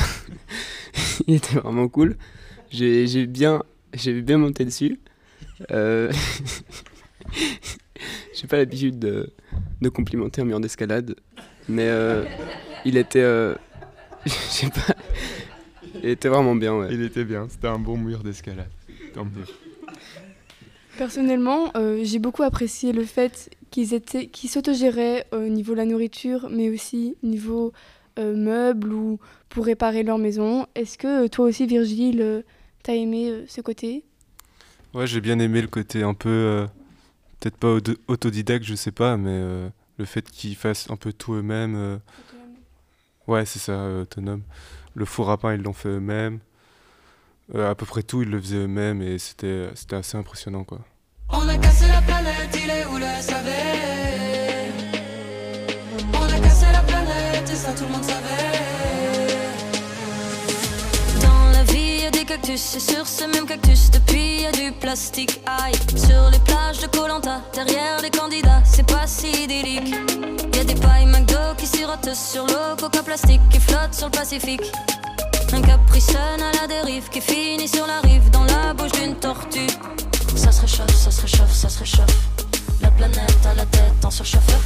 il 1.26 1.36
était 1.36 1.58
vraiment 1.58 1.88
cool. 1.88 2.16
J'ai, 2.70 3.06
j'ai 3.06 3.26
bien, 3.26 3.62
j'ai 3.94 4.20
bien 4.20 4.38
monté 4.38 4.64
dessus. 4.64 5.00
Euh, 5.70 6.12
j'ai 8.34 8.46
pas 8.46 8.56
l'habitude 8.56 8.98
de, 8.98 9.32
de 9.80 9.88
complimenter 9.88 10.42
un 10.42 10.44
mur 10.44 10.60
d'escalade, 10.60 11.14
mais 11.68 11.86
euh, 11.88 12.24
il 12.84 12.96
était, 12.96 13.22
euh, 13.22 13.54
je 14.26 14.30
sais 14.30 14.70
pas, 14.70 14.94
il 16.02 16.10
était 16.10 16.28
vraiment 16.28 16.56
bien. 16.56 16.74
Ouais. 16.76 16.88
Il 16.90 17.02
était 17.02 17.24
bien, 17.24 17.46
c'était 17.48 17.68
un 17.68 17.78
bon 17.78 17.96
mur 17.96 18.22
d'escalade. 18.22 18.70
Tant 19.14 19.24
mieux. 19.24 19.46
Personnellement, 20.96 21.72
euh, 21.76 22.00
j'ai 22.04 22.18
beaucoup 22.18 22.42
apprécié 22.42 22.92
le 22.92 23.04
fait 23.04 23.50
qu'ils 23.70 23.94
étaient, 23.94 24.28
qu'ils 24.28 24.48
s'autogéraient 24.50 25.26
au 25.32 25.40
niveau 25.48 25.72
de 25.72 25.78
la 25.78 25.84
nourriture, 25.86 26.48
mais 26.50 26.70
aussi 26.70 27.16
au 27.22 27.26
niveau 27.26 27.72
euh, 28.18 28.36
meubles 28.36 28.92
ou 28.92 29.18
pour 29.48 29.64
réparer 29.66 30.02
leur 30.04 30.18
maison. 30.18 30.66
Est-ce 30.76 30.96
que 30.98 31.24
euh, 31.24 31.28
toi 31.28 31.46
aussi, 31.46 31.66
Virgile, 31.66 32.20
euh, 32.20 32.42
t'as 32.84 32.94
aimé 32.94 33.28
euh, 33.30 33.44
ce 33.48 33.60
côté? 33.60 34.04
Ouais, 34.94 35.06
j'ai 35.08 35.20
bien 35.20 35.38
aimé 35.40 35.60
le 35.60 35.66
côté 35.66 36.04
un 36.04 36.14
peu, 36.14 36.28
euh, 36.28 36.66
peut-être 37.40 37.56
pas 37.56 37.72
auto- 37.72 37.96
autodidacte, 38.06 38.64
je 38.64 38.76
sais 38.76 38.92
pas, 38.92 39.16
mais 39.16 39.30
euh, 39.32 39.68
le 39.98 40.04
fait 40.04 40.30
qu'ils 40.30 40.54
fassent 40.54 40.88
un 40.90 40.96
peu 40.96 41.12
tout 41.12 41.34
eux-mêmes. 41.34 41.74
euh, 41.74 41.96
Ouais, 43.26 43.44
c'est 43.46 43.58
ça, 43.58 43.72
euh, 43.72 44.02
autonome. 44.02 44.42
Le 44.94 45.04
four 45.06 45.30
à 45.30 45.38
pain, 45.38 45.54
ils 45.54 45.62
l'ont 45.62 45.72
fait 45.72 45.88
eux-mêmes. 45.88 46.38
Euh, 47.54 47.70
à 47.70 47.74
peu 47.74 47.84
près 47.84 48.02
tout, 48.02 48.22
ils 48.22 48.30
le 48.30 48.40
faisaient 48.40 48.56
eux-mêmes 48.56 49.02
et 49.02 49.18
c'était 49.18 49.68
assez 49.92 50.16
impressionnant, 50.16 50.64
quoi. 50.64 50.78
On 51.30 51.48
a 51.48 51.56
cassé 51.58 51.86
la 51.88 52.00
planète, 52.02 52.50
il 52.54 52.70
est 52.70 52.86
où 52.86 52.96
le 52.96 53.06
SAV 53.20 53.48
On 56.14 56.22
a 56.22 56.40
cassé 56.40 56.66
la 56.72 56.80
planète 56.80 57.50
et 57.50 57.54
ça 57.54 57.72
tout 57.72 57.84
le 57.84 57.90
monde 57.90 58.04
savait 58.04 58.18
Dans 61.22 61.50
la 61.52 61.64
vie, 61.64 62.02
y 62.02 62.06
a 62.06 62.10
des 62.10 62.24
cactus, 62.24 62.76
et 62.76 62.80
sur 62.80 63.06
ces 63.06 63.26
mêmes 63.26 63.46
cactus, 63.46 63.90
depuis 63.90 64.42
y 64.42 64.46
a 64.46 64.52
du 64.52 64.72
plastique. 64.72 65.40
Aïe, 65.46 65.74
sur 65.96 66.30
les 66.30 66.38
plages 66.40 66.80
de 66.80 66.86
Colanta, 66.86 67.42
derrière 67.54 68.00
les 68.02 68.10
candidats, 68.10 68.62
c'est 68.64 68.86
pas 68.86 69.06
si 69.06 69.28
idyllique. 69.44 69.94
Y 70.54 70.58
a 70.60 70.64
des 70.64 70.74
pailles 70.74 71.06
McDo 71.06 71.54
qui 71.58 71.66
sirotent 71.66 72.14
sur 72.14 72.46
l'eau, 72.46 72.76
coca 72.78 73.02
plastique 73.02 73.40
qui 73.50 73.60
flotte 73.60 73.92
sur 73.92 74.06
le 74.06 74.12
Pacifique. 74.12 74.72
Un 75.52 75.62
capricène 75.62 76.42
à 76.42 76.60
la 76.60 76.66
dérive 76.66 77.08
qui 77.08 77.20
finit 77.20 77.68
sur 77.68 77.86
la 77.86 78.00
rive 78.00 78.28
dans 78.30 78.44
la 78.44 78.74
bouche 78.74 78.92
d'une 78.92 79.14
tortue. 79.16 79.66
Ça 80.36 80.50
se 80.50 80.60
réchauffe, 80.62 80.94
ça 80.94 81.10
se 81.10 81.20
réchauffe, 81.22 81.52
ça 81.52 81.68
se 81.68 81.78
réchauffe. 81.78 82.16
La 82.80 82.90
planète 82.90 83.46
à 83.48 83.54
la 83.54 83.66
tête 83.66 84.04
en 84.04 84.10
surchauffeur. 84.10 84.60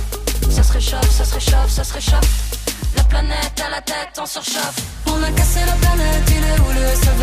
Ça 0.50 0.62
se 0.62 0.72
réchauffe, 0.72 1.10
ça 1.10 1.24
se 1.24 1.34
réchauffe, 1.34 1.70
ça 1.70 1.84
se 1.84 1.92
réchauffe. 1.94 2.58
La 2.96 3.04
planète 3.04 3.60
à 3.64 3.70
la 3.70 3.80
tête 3.82 4.18
en 4.18 4.26
surchauffe. 4.26 4.76
On 5.06 5.22
a 5.22 5.30
cassé 5.32 5.60
la 5.66 5.72
planète, 5.74 6.30
il 6.30 6.36
est 6.36 6.60
où 6.60 6.70
le 6.72 6.86
SAV 6.96 7.22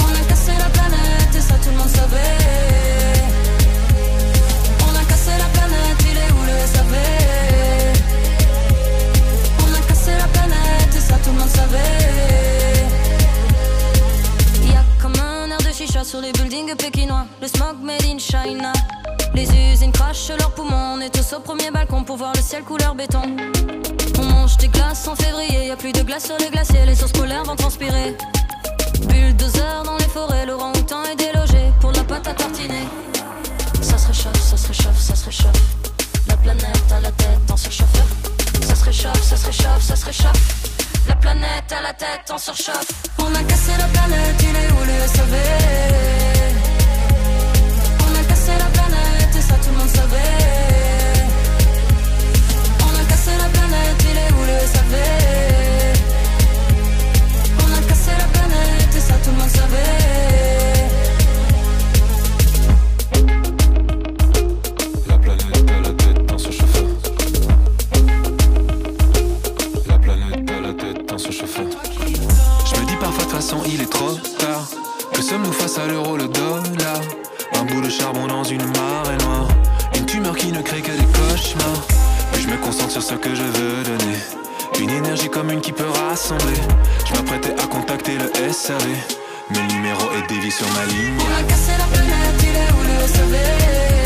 On 0.00 0.12
a 0.14 0.28
cassé 0.28 0.52
la 0.58 0.68
planète 0.70 1.34
et 1.36 1.40
ça 1.40 1.54
tout 1.54 1.70
le 1.70 1.76
monde 1.76 1.88
savait 1.88 3.19
pour 22.10 22.16
voir 22.16 22.32
le 22.34 22.42
ciel 22.42 22.64
couleur 22.64 22.96
béton. 22.96 23.22
On 24.18 24.24
mange 24.24 24.56
des 24.56 24.66
glaces 24.66 25.06
en 25.06 25.14
février. 25.14 25.68
Y 25.68 25.70
a 25.70 25.76
plus 25.76 25.92
de 25.92 26.02
glace 26.02 26.24
sur 26.24 26.36
les 26.38 26.50
glaciers. 26.50 26.84
Les 26.84 26.96
sources 26.96 27.12
polaires 27.12 27.44
vont 27.44 27.54
transpirer. 27.54 28.16
Bulldozer 29.06 29.84
dans 29.84 29.96
les 29.96 30.08
forêts. 30.08 30.44
Laurent 30.44 30.72
Houtan 30.72 31.04
est 31.04 31.14
délogé 31.14 31.70
pour 31.80 31.92
la 31.92 32.02
pâte 32.02 32.26
à 32.26 32.34
tartiner. 32.34 32.88
Ça 33.80 33.96
se 33.96 34.08
réchauffe, 34.08 34.42
ça 34.42 34.56
se 34.56 34.66
réchauffe, 34.66 34.98
ça 34.98 35.14
se 35.14 35.24
réchauffe. 35.24 35.62
La 36.26 36.36
planète 36.36 36.90
à 36.90 37.00
la 37.00 37.12
tête 37.12 37.48
en 37.48 37.56
surchauffeur. 37.56 38.06
Ça 38.60 38.74
se 38.74 38.84
réchauffe, 38.86 39.22
ça 39.22 39.36
se 39.36 39.46
réchauffe, 39.46 39.82
ça 39.82 39.94
se 39.94 40.06
réchauffe. 40.06 40.70
La 41.06 41.14
planète 41.14 41.70
à 41.70 41.80
la 41.80 41.92
tête 41.92 42.28
en 42.28 42.38
surchauffe. 42.38 42.90
On 43.20 43.32
a 43.32 43.42
cassé 43.44 43.70
la 43.78 43.86
planète, 43.86 44.34
il 44.40 44.56
est 44.56 44.72
où 44.72 44.82
le 44.84 45.06
SAV 45.06 45.34
On 48.00 48.20
a 48.20 48.24
cassé 48.24 48.50
la 48.58 48.70
planète 48.76 49.36
et 49.38 49.42
ça 49.42 49.54
tout 49.62 49.70
le 49.70 49.78
monde 49.78 49.88
savait 49.88 50.39
le 54.60 54.66
SAV 54.66 54.94
On 57.58 57.72
a 57.72 57.88
cassé 57.88 58.10
la 58.18 58.24
planète 58.26 58.94
et 58.96 59.00
ça 59.00 59.14
tout 59.24 59.30
le 59.30 59.36
monde 59.36 59.48
savait 59.48 59.68
La 65.08 65.18
planète 65.18 65.70
à 65.70 65.80
la 65.80 65.92
tête 65.94 66.26
dans 66.26 66.38
ce 66.38 66.50
chauffeur. 66.50 66.84
La 69.88 69.98
planète 69.98 70.50
à 70.50 70.60
la 70.60 70.72
tête 70.74 71.06
dans 71.08 71.18
ce 71.18 71.30
chauffeur. 71.30 71.66
Je 72.66 72.80
me 72.80 72.86
dis 72.86 72.96
parfois 72.96 73.24
de 73.24 73.30
toute 73.30 73.36
façon 73.36 73.58
il 73.66 73.80
est 73.80 73.90
trop 73.90 74.12
tard. 74.38 74.68
Que 75.12 75.22
sommes-nous 75.22 75.52
face 75.52 75.78
à 75.78 75.86
l'euro, 75.86 76.16
le 76.16 76.28
dollar? 76.28 77.00
Un 77.54 77.64
bout 77.64 77.80
de 77.80 77.88
charbon 77.90 78.26
dans 78.26 78.44
une 78.44 78.64
marée 78.64 79.16
noire. 79.24 79.48
Une 79.96 80.06
tumeur 80.06 80.36
qui 80.36 80.52
ne 80.52 80.60
crée 80.62 80.82
que 80.82 80.92
des 80.92 81.06
cauchemars. 81.18 81.86
Puis 82.32 82.42
je 82.42 82.48
me 82.48 82.56
concentre 82.58 82.90
sur 82.90 83.02
ce 83.02 83.14
que 83.14 83.34
je 83.34 83.42
veux 83.42 83.82
donner 83.84 84.18
Une 84.78 84.90
énergie 84.90 85.28
commune 85.28 85.60
qui 85.60 85.72
peut 85.72 85.88
rassembler. 86.08 86.54
Je 87.06 87.14
m'apprêtais 87.14 87.54
à 87.60 87.66
contacter 87.66 88.12
le 88.18 88.52
SAV 88.52 88.82
Mais 89.50 89.58
le 89.58 89.74
numéro 89.74 90.00
est 90.12 90.28
dévié 90.28 90.50
sur 90.50 90.66
ma 90.68 90.86
ligne. 90.86 91.18
Il 92.42 92.48
est 92.48 92.72
où 92.72 92.82
le 92.82 93.08
SAV 93.08 93.99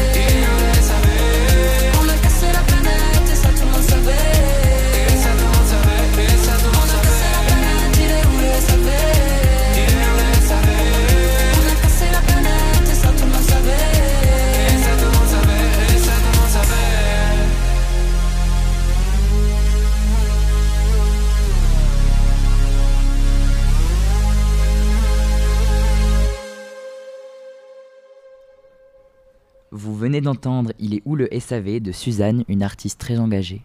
Vous 29.76 29.96
venez 29.96 30.20
d'entendre 30.20 30.70
Il 30.78 30.94
est 30.94 31.02
où 31.04 31.16
le 31.16 31.28
SAV 31.36 31.80
de 31.80 31.90
Suzanne, 31.90 32.44
une 32.46 32.62
artiste 32.62 33.00
très 33.00 33.18
engagée. 33.18 33.64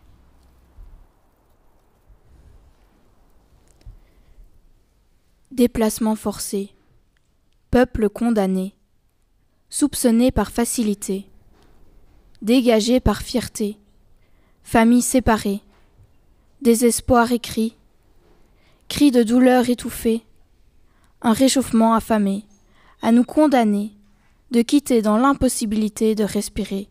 Déplacement 5.51 6.15
forcé. 6.15 6.71
Peuple 7.69 8.09
condamné. 8.09 8.73
Soupçonné 9.69 10.31
par 10.31 10.49
facilité. 10.49 11.27
Dégagé 12.41 12.99
par 12.99 13.21
fierté. 13.21 13.77
Famille 14.63 15.03
séparée. 15.03 15.61
Désespoir 16.63 17.31
écrit. 17.31 17.77
Cris 18.87 19.11
de 19.11 19.21
douleur 19.21 19.69
étouffés. 19.69 20.25
Un 21.21 21.33
réchauffement 21.33 21.93
affamé. 21.93 22.45
À 23.03 23.11
nous 23.11 23.23
condamner 23.23 23.93
de 24.51 24.61
quitter 24.61 25.01
dans 25.01 25.17
l'impossibilité 25.17 26.15
de 26.15 26.23
respirer. 26.23 26.89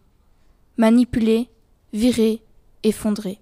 Manipuler, 0.76 1.48
virer, 1.92 2.42
effondrer. 2.84 3.40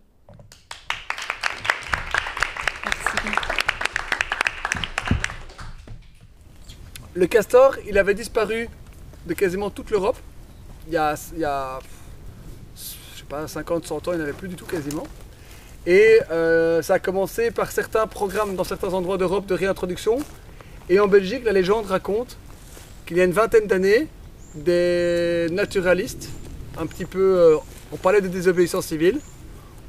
Le 7.14 7.26
castor, 7.26 7.76
il 7.88 7.98
avait 7.98 8.14
disparu 8.14 8.68
de 9.26 9.34
quasiment 9.34 9.70
toute 9.70 9.90
l'Europe. 9.90 10.18
Il 10.86 10.94
y 10.94 10.96
a, 10.96 11.14
il 11.32 11.40
y 11.40 11.46
sais 12.74 13.24
pas, 13.28 13.48
50, 13.48 13.86
100 13.86 14.08
ans, 14.08 14.12
il 14.12 14.16
n'y 14.16 14.22
avait 14.22 14.32
plus 14.32 14.48
du 14.48 14.54
tout 14.54 14.66
quasiment. 14.66 15.06
Et 15.86 16.20
euh, 16.30 16.82
ça 16.82 16.94
a 16.94 16.98
commencé 16.98 17.50
par 17.50 17.70
certains 17.70 18.06
programmes 18.06 18.56
dans 18.56 18.64
certains 18.64 18.92
endroits 18.92 19.18
d'Europe 19.18 19.46
de 19.46 19.54
réintroduction. 19.54 20.18
Et 20.88 21.00
en 21.00 21.06
Belgique, 21.06 21.44
la 21.44 21.52
légende 21.52 21.86
raconte 21.86 22.38
qu'il 23.06 23.16
y 23.16 23.20
a 23.20 23.24
une 23.24 23.32
vingtaine 23.32 23.66
d'années, 23.66 24.08
des 24.54 25.46
naturalistes, 25.52 26.28
un 26.76 26.86
petit 26.86 27.04
peu, 27.04 27.38
euh, 27.38 27.56
on 27.92 27.96
parlait 27.96 28.20
de 28.20 28.28
désobéissance 28.28 28.86
civile, 28.86 29.20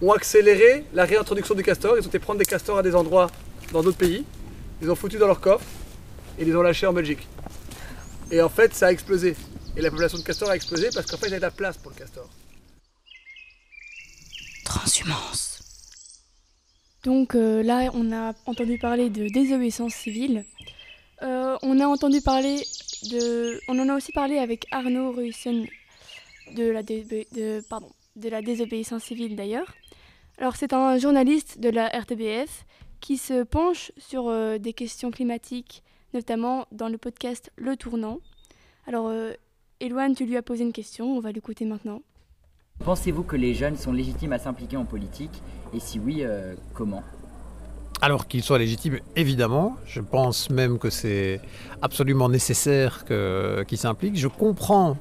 ont 0.02 0.12
accéléré 0.12 0.86
la 0.94 1.06
réintroduction 1.06 1.56
du 1.56 1.64
castor. 1.64 1.98
Ils 1.98 2.04
ont 2.04 2.08
été 2.08 2.20
prendre 2.20 2.40
des 2.40 2.46
castors 2.46 2.78
à 2.78 2.84
des 2.84 2.96
endroits 2.96 3.30
dans 3.72 3.82
d'autres 3.82 3.98
pays. 3.98 4.24
Ils 4.82 4.92
ont 4.92 4.96
foutu 4.96 5.18
dans 5.18 5.28
leur 5.28 5.42
coffre 5.42 5.66
et 6.38 6.44
ils 6.44 6.48
les 6.48 6.56
ont 6.56 6.62
lâchés 6.62 6.86
en 6.86 6.94
Belgique. 6.94 7.28
Et 8.30 8.42
en 8.42 8.50
fait, 8.50 8.74
ça 8.76 8.88
a 8.88 8.92
explosé. 8.92 9.36
Et 9.76 9.82
la 9.82 9.90
population 9.90 10.20
de 10.20 10.24
castor 10.24 10.50
a 10.50 10.56
explosé 10.56 10.90
parce 10.94 11.08
qu'en 11.08 11.18
fait, 11.18 11.28
il 11.28 11.32
y 11.32 11.34
avait 11.34 11.40
de 11.40 11.46
la 11.46 11.52
place 11.52 11.78
pour 11.78 11.92
le 11.92 11.98
castor. 11.98 12.30
Transhumance. 14.64 15.60
Donc 17.04 17.36
euh, 17.36 17.64
là, 17.64 17.90
on 17.94 18.12
a 18.12 18.34
entendu 18.46 18.78
parler 18.78 19.10
de 19.10 19.28
désobéissance 19.30 19.94
civile. 19.94 20.46
Euh, 21.24 21.58
on 21.64 21.80
a 21.80 21.88
entendu 21.88 22.22
parler 22.22 22.64
On 23.70 23.80
en 23.80 23.90
a 23.90 23.96
aussi 23.96 24.12
parlé 24.12 24.38
avec 24.38 24.66
Arnaud 24.72 25.16
pardon, 27.70 27.92
de 28.16 28.30
la 28.30 28.42
désobéissance 28.42 29.04
civile 29.04 29.36
d'ailleurs. 29.36 29.74
Alors 30.38 30.56
c'est 30.56 30.74
un 30.74 30.98
journaliste 30.98 31.60
de 31.60 31.70
la 31.70 31.88
RTBF 31.88 32.66
qui 33.00 33.18
se 33.18 33.44
penche 33.44 33.92
sur 33.98 34.28
euh, 34.28 34.58
des 34.58 34.74
questions 34.74 35.12
climatiques, 35.12 35.84
notamment 36.14 36.68
dans 36.72 36.90
le 36.90 36.98
podcast 36.98 37.52
Le 37.56 37.76
Tournant. 37.76 38.20
Alors, 38.88 39.08
euh, 39.08 39.34
Éloane, 39.80 40.16
tu 40.16 40.26
lui 40.26 40.38
as 40.38 40.42
posé 40.42 40.64
une 40.64 40.74
question, 40.74 41.16
on 41.16 41.20
va 41.20 41.32
l'écouter 41.32 41.66
maintenant. 41.66 42.02
Pensez-vous 42.84 43.24
que 43.24 43.36
les 43.36 43.54
jeunes 43.54 43.76
sont 43.76 43.92
légitimes 43.92 44.34
à 44.34 44.40
s'impliquer 44.40 44.78
en 44.78 44.86
politique? 44.86 45.42
Et 45.74 45.80
si 45.80 46.00
oui, 46.00 46.20
euh, 46.22 46.56
comment? 46.74 47.04
Alors 48.02 48.28
qu'il 48.28 48.44
soit 48.44 48.60
légitime, 48.60 49.00
évidemment. 49.16 49.76
Je 49.88 50.02
pense 50.02 50.50
même 50.52 50.78
que 50.78 50.90
c'est 50.90 51.42
absolument 51.82 52.30
nécessaire 52.30 53.06
que- 53.06 53.64
qu'ils 53.68 53.78
s'impliquent. 53.80 54.18
Je 54.18 54.28
comprends 54.28 54.98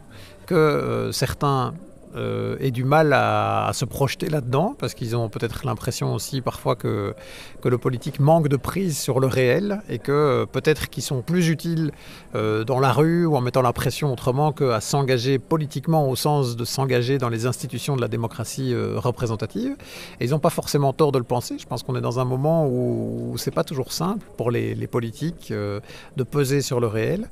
que 0.47 0.55
euh, 0.55 1.13
certains 1.13 1.75
euh, 2.17 2.57
aient 2.61 2.71
du 2.71 2.85
mal 2.85 3.12
à, 3.12 3.71
se 3.73 3.85
projeter 3.85 4.29
là-dedans, 4.29 4.75
parce 4.79 4.95
qu'ils 4.95 5.17
ont 5.17 5.29
peut-être 5.29 5.67
l'impression 5.67 6.14
aussi 6.14 6.41
parfois 6.41 6.77
que, 6.77 7.14
que 7.61 7.69
le 7.69 7.79
politique 7.79 8.21
manque 8.21 8.49
de 8.49 8.57
prise 8.57 8.99
sur 8.99 9.21
le 9.21 9.27
réel, 9.27 9.83
et 9.89 9.99
que 9.99 10.12
euh, 10.12 10.47
peut-être 10.47 10.89
qu'ils 10.89 11.03
sont 11.03 11.23
plus 11.23 11.49
utiles 11.49 11.93
euh, 12.35 12.64
dans 12.64 12.81
la 12.81 12.93
rue 12.93 13.27
ou 13.27 13.37
en 13.37 13.41
mettant 13.41 13.62
la 13.62 13.73
pression 13.73 14.12
autrement 14.12 14.53
qu'à 14.53 14.81
s'engager 14.81 15.39
politiquement 15.39 16.09
au 16.09 16.17
sens 16.17 16.57
de 16.57 16.64
s'engager 16.64 17.19
dans 17.19 17.29
les 17.29 17.47
institutions 17.47 17.97
de 17.97 18.01
la 18.01 18.09
démocratie 18.09 18.73
euh, 18.73 18.99
représentative. 18.99 19.77
Et 20.21 20.25
ils 20.25 20.31
n'ont 20.31 20.39
pas 20.39 20.51
forcément 20.51 20.93
tort 20.93 21.12
de 21.12 21.19
le 21.19 21.25
penser. 21.25 21.57
Je 21.59 21.67
pense 21.67 21.83
qu'on 21.83 21.97
est 21.97 22.01
dans 22.01 22.19
un 22.21 22.25
moment 22.25 22.67
où, 22.67 23.33
où 23.33 23.39
c'est 23.39 23.51
pas 23.51 23.64
toujours 23.64 23.93
simple 23.93 24.27
pour 24.37 24.51
les, 24.51 24.87
politiques 24.87 25.53
de 25.53 26.23
peser 26.23 26.61
sur 26.61 26.79
le 26.79 26.87
réel. 26.87 27.29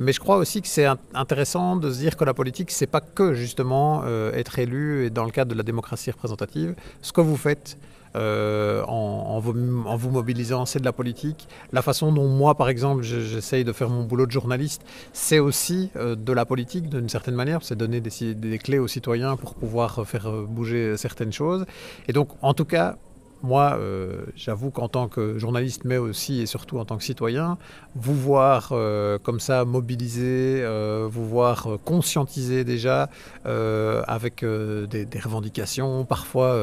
Mais 0.00 0.12
je 0.12 0.20
crois 0.20 0.36
aussi 0.36 0.62
que 0.62 0.68
c'est 0.68 0.84
in- 0.84 0.98
intéressant 1.14 1.74
de 1.74 1.90
se 1.90 1.98
dire 1.98 2.16
que 2.16 2.24
la 2.24 2.32
politique, 2.32 2.70
c'est 2.70 2.86
pas 2.86 3.00
que 3.00 3.34
justement 3.34 4.04
être 4.34 4.58
élu 4.58 5.04
et 5.06 5.10
dans 5.10 5.24
le 5.24 5.30
cadre 5.30 5.50
de 5.52 5.56
la 5.56 5.62
démocratie 5.62 6.10
représentative. 6.10 6.74
Ce 7.00 7.12
que 7.12 7.20
vous 7.20 7.36
faites. 7.36 7.78
euh, 8.14 8.82
en, 8.86 9.38
vous, 9.40 10.10
mobilisant, 10.10 10.66
c'est 10.66 10.78
de 10.80 10.84
la 10.84 10.92
politique. 10.92 11.48
La 11.72 11.80
façon 11.80 12.12
dont 12.12 12.28
moi, 12.28 12.54
par 12.54 12.68
exemple, 12.68 13.02
je- 13.02 13.20
j'essaye 13.20 13.64
de 13.64 13.72
faire 13.72 13.88
mon 13.88 14.04
boulot 14.04 14.26
de 14.26 14.30
journaliste, 14.30 14.82
c'est 15.14 15.38
aussi 15.38 15.90
euh, 15.96 16.14
de 16.14 16.32
la 16.34 16.44
politique 16.44 16.90
d'une 16.90 17.08
certaine 17.08 17.34
manière. 17.34 17.60
C'est 17.62 17.74
donner 17.74 18.02
des, 18.02 18.58
clés 18.58 18.78
aux 18.78 18.86
citoyens 18.88 19.36
pour 19.36 19.54
pouvoir 19.54 20.06
faire 20.06 20.26
euh, 20.28 20.44
bouger 20.46 20.96
certaines 20.98 21.32
choses. 21.32 21.64
Et 22.06 22.12
donc, 22.12 22.28
en 22.42 22.52
tout 22.52 22.66
cas, 22.66 22.98
moi, 23.42 23.76
euh, 23.78 24.24
j'avoue 24.36 24.70
qu'en 24.70 24.88
tant 24.88 25.08
que 25.08 25.38
journaliste, 25.38 25.84
mais 25.84 25.96
aussi 25.96 26.40
et 26.40 26.46
surtout 26.46 26.78
en 26.78 26.84
tant 26.84 26.96
que 26.96 27.04
citoyen, 27.04 27.58
vous 27.94 28.14
voir 28.14 28.70
euh, 28.72 29.18
comme 29.18 29.40
ça 29.40 29.64
mobiliser, 29.64 30.62
euh, 30.62 31.08
vous 31.10 31.26
voir 31.26 31.68
conscientiser 31.84 32.64
déjà 32.64 33.08
avec 33.44 34.44
des, 34.44 35.20
revendications, 35.22 36.04
parfois 36.04 36.56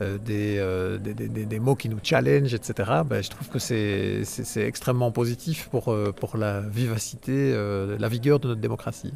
des, 0.00 0.98
des, 1.00 1.58
mots 1.60 1.76
qui 1.76 1.88
nous 1.88 1.98
challenge, 2.02 2.54
etc. 2.54 3.02
Ben, 3.06 3.22
je 3.22 3.30
trouve 3.30 3.48
que 3.48 3.58
c'est 3.58 4.22
extrêmement 4.56 5.10
positif 5.10 5.68
pour, 5.70 5.94
pour 6.16 6.36
la 6.36 6.60
vivacité, 6.60 7.54
la 7.98 8.08
vigueur 8.08 8.40
de 8.40 8.48
notre 8.48 8.60
démocratie. 8.60 9.12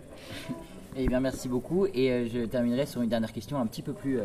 Eh 0.96 1.08
bien, 1.08 1.20
merci 1.20 1.48
beaucoup. 1.48 1.86
Et 1.86 2.28
je 2.32 2.44
terminerai 2.44 2.86
sur 2.86 3.02
une 3.02 3.08
dernière 3.08 3.32
question 3.32 3.58
un 3.58 3.66
petit 3.66 3.82
peu 3.82 3.92
plus 3.92 4.20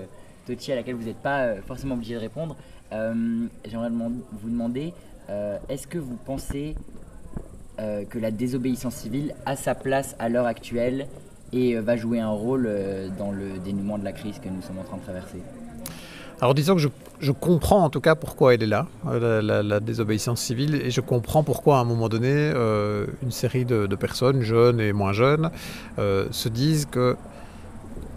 touchy 0.47 0.71
à 0.71 0.75
laquelle 0.75 0.95
vous 0.95 1.05
n'êtes 1.05 1.21
pas 1.21 1.41
euh, 1.41 1.61
forcément 1.67 1.95
obligé 1.95 2.15
de 2.15 2.19
répondre. 2.19 2.55
Euh, 2.93 3.47
J'aimerais 3.65 3.89
vous 3.89 4.49
demander 4.49 4.93
euh, 5.29 5.57
est-ce 5.69 5.87
que 5.87 5.97
vous 5.97 6.17
pensez 6.25 6.75
que 8.09 8.17
la 8.17 8.31
désobéissance 8.31 8.95
civile 8.95 9.35
a 9.45 9.55
sa 9.55 9.75
place 9.75 10.15
à 10.17 10.29
l'heure 10.29 10.47
actuelle 10.47 11.05
et 11.53 11.75
va 11.75 11.95
jouer 11.95 12.19
un 12.19 12.31
rôle 12.31 12.67
dans 13.19 13.31
le 13.31 13.59
dénouement 13.63 13.99
de 13.99 14.03
la 14.03 14.13
crise 14.13 14.39
que 14.39 14.49
nous 14.49 14.63
sommes 14.63 14.79
en 14.79 14.83
train 14.83 14.97
de 14.97 15.03
traverser? 15.03 15.43
Alors 16.41 16.55
disons 16.55 16.75
que 16.75 16.81
je, 17.19 17.31
comprends 17.31 17.83
en 17.83 17.91
tout 17.91 18.01
cas 18.01 18.15
pourquoi 18.15 18.55
elle 18.55 18.63
est 18.63 18.65
là, 18.65 18.87
la, 19.05 19.79
désobéissance 19.79 20.41
civile, 20.41 20.73
et 20.73 20.89
je 20.89 21.01
comprends 21.01 21.43
pourquoi 21.43 21.77
à 21.77 21.81
un 21.81 21.83
moment 21.83 22.09
donné, 22.09 22.51
une 23.21 23.29
série 23.29 23.63
de, 23.63 23.95
personnes, 23.95 24.41
jeunes 24.41 24.79
et 24.79 24.91
moins 24.91 25.13
jeunes, 25.13 25.51
se 25.99 26.49
disent 26.49 26.87
que 26.87 27.15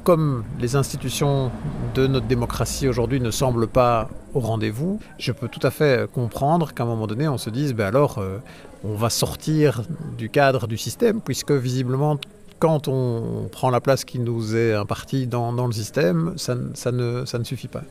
comme 0.05 0.45
les 0.59 0.77
institutions 0.77 1.51
de 1.95 2.07
notre 2.07 2.27
démocratie 2.27 2.89
aujourd'hui 2.89 3.21
ne 3.21 3.31
semblent 3.31 3.69
pas 3.69 4.09
au 4.35 4.41
rendez-vous, 4.41 5.01
je 5.19 5.33
peux 5.33 5.49
tout 5.49 5.65
à 5.65 5.71
fait 5.71 6.11
comprendre 6.11 6.73
qu'à 6.73 6.85
un 6.85 6.87
moment 6.87 7.07
donné, 7.07 7.29
on 7.29 7.39
se 7.39 7.51
dise, 7.51 7.75
ben 7.75 7.87
alors, 7.87 8.19
euh, 8.19 8.39
on 8.85 8.95
va 8.95 9.11
sortir 9.11 9.83
du 10.17 10.31
cadre 10.31 10.67
du 10.67 10.79
système, 10.79 11.21
puisque 11.21 11.53
visiblement, 11.53 12.19
quand 12.59 12.89
on 12.89 13.49
prend 13.51 13.71
la 13.71 13.81
place 13.81 14.05
qui 14.05 14.19
nous 14.19 14.57
est 14.57 14.75
impartie 14.75 15.27
dans, 15.27 15.67
le 15.67 15.73
système, 15.73 16.35
ça 16.37 16.55
ne 16.55 17.45
suffit 17.45 17.69
pas. 17.69 17.83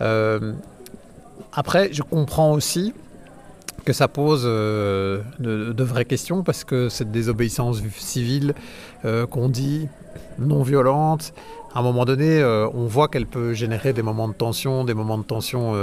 Euh, 0.00 0.52
après, 1.52 1.90
je 1.92 2.02
comprends 2.02 2.52
aussi 2.52 2.92
que 3.84 3.92
ça 3.92 4.08
pose 4.08 4.42
euh, 4.44 5.22
de, 5.38 5.84
vraies 5.84 6.04
questions 6.04 6.42
parce 6.42 6.64
que 6.64 6.88
cette 6.88 7.10
désobéissance 7.10 7.82
civile 7.96 8.54
euh, 9.04 9.26
qu'on 9.26 9.48
dit 9.48 9.88
non 10.38 10.62
violente, 10.62 11.32
à 11.74 11.80
un 11.80 11.82
moment 11.82 12.04
donné, 12.04 12.40
euh, 12.40 12.68
on 12.74 12.86
voit 12.86 13.08
qu'elle 13.08 13.26
peut 13.26 13.52
générer 13.52 13.92
des 13.92 14.02
moments 14.02 14.28
de 14.28 14.32
tension, 14.32 14.84
des 14.84 14.94
moments 14.94 15.18
de 15.18 15.22
tension 15.22 15.74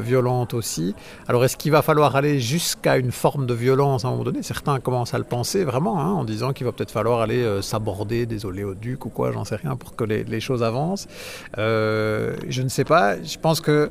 violente 0.00 0.54
aussi. 0.54 0.94
Alors 1.26 1.44
est-ce 1.44 1.56
qu'il 1.56 1.72
va 1.72 1.82
falloir 1.82 2.16
aller 2.16 2.38
jusqu'à 2.38 2.96
une 2.96 3.12
forme 3.12 3.46
de 3.46 3.54
violence 3.54 4.04
à 4.04 4.08
un 4.08 4.10
moment 4.12 4.24
donné? 4.24 4.42
Certains 4.42 4.78
commencent 4.78 5.14
à 5.14 5.18
le 5.18 5.24
penser 5.24 5.64
vraiment, 5.64 6.00
hein, 6.00 6.12
en 6.12 6.24
disant 6.24 6.52
qu'il 6.52 6.66
va 6.66 6.72
peut-être 6.72 6.90
falloir 6.90 7.20
aller 7.20 7.60
s'aborder 7.62 8.26
des 8.26 8.44
oléoducs 8.44 9.04
ou 9.06 9.08
quoi, 9.08 9.32
j'en 9.32 9.44
sais 9.44 9.56
rien, 9.56 9.76
pour 9.76 9.96
que 9.96 10.04
les, 10.04 10.40
choses 10.40 10.62
avancent. 10.62 11.08
Je 11.56 12.62
ne 12.62 12.68
sais 12.68 12.84
pas, 12.84 13.20
je 13.22 13.38
pense 13.38 13.60
que 13.60 13.90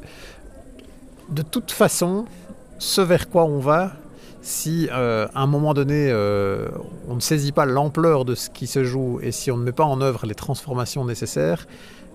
de 1.30 1.42
toute 1.42 1.72
façon, 1.72 2.26
ce 2.80 3.01
vers 3.01 3.30
quoi 3.30 3.45
on 3.45 3.59
va, 3.59 3.93
si 4.41 4.88
euh, 4.91 5.28
à 5.34 5.41
un 5.41 5.47
moment 5.47 5.73
donné 5.73 6.09
euh, 6.09 6.67
on 7.09 7.15
ne 7.15 7.19
saisit 7.19 7.51
pas 7.51 7.65
l'ampleur 7.65 8.26
de 8.26 8.36
ce 8.36 8.49
qui 8.49 8.67
se 8.67 8.84
joue 8.84 9.19
et 9.21 9.32
si 9.32 9.49
on 9.49 9.57
ne 9.57 9.63
met 9.63 9.71
pas 9.71 9.86
en 9.86 10.01
œuvre 10.01 10.26
les 10.26 10.36
transformations 10.36 11.03
nécessaires, 11.03 11.65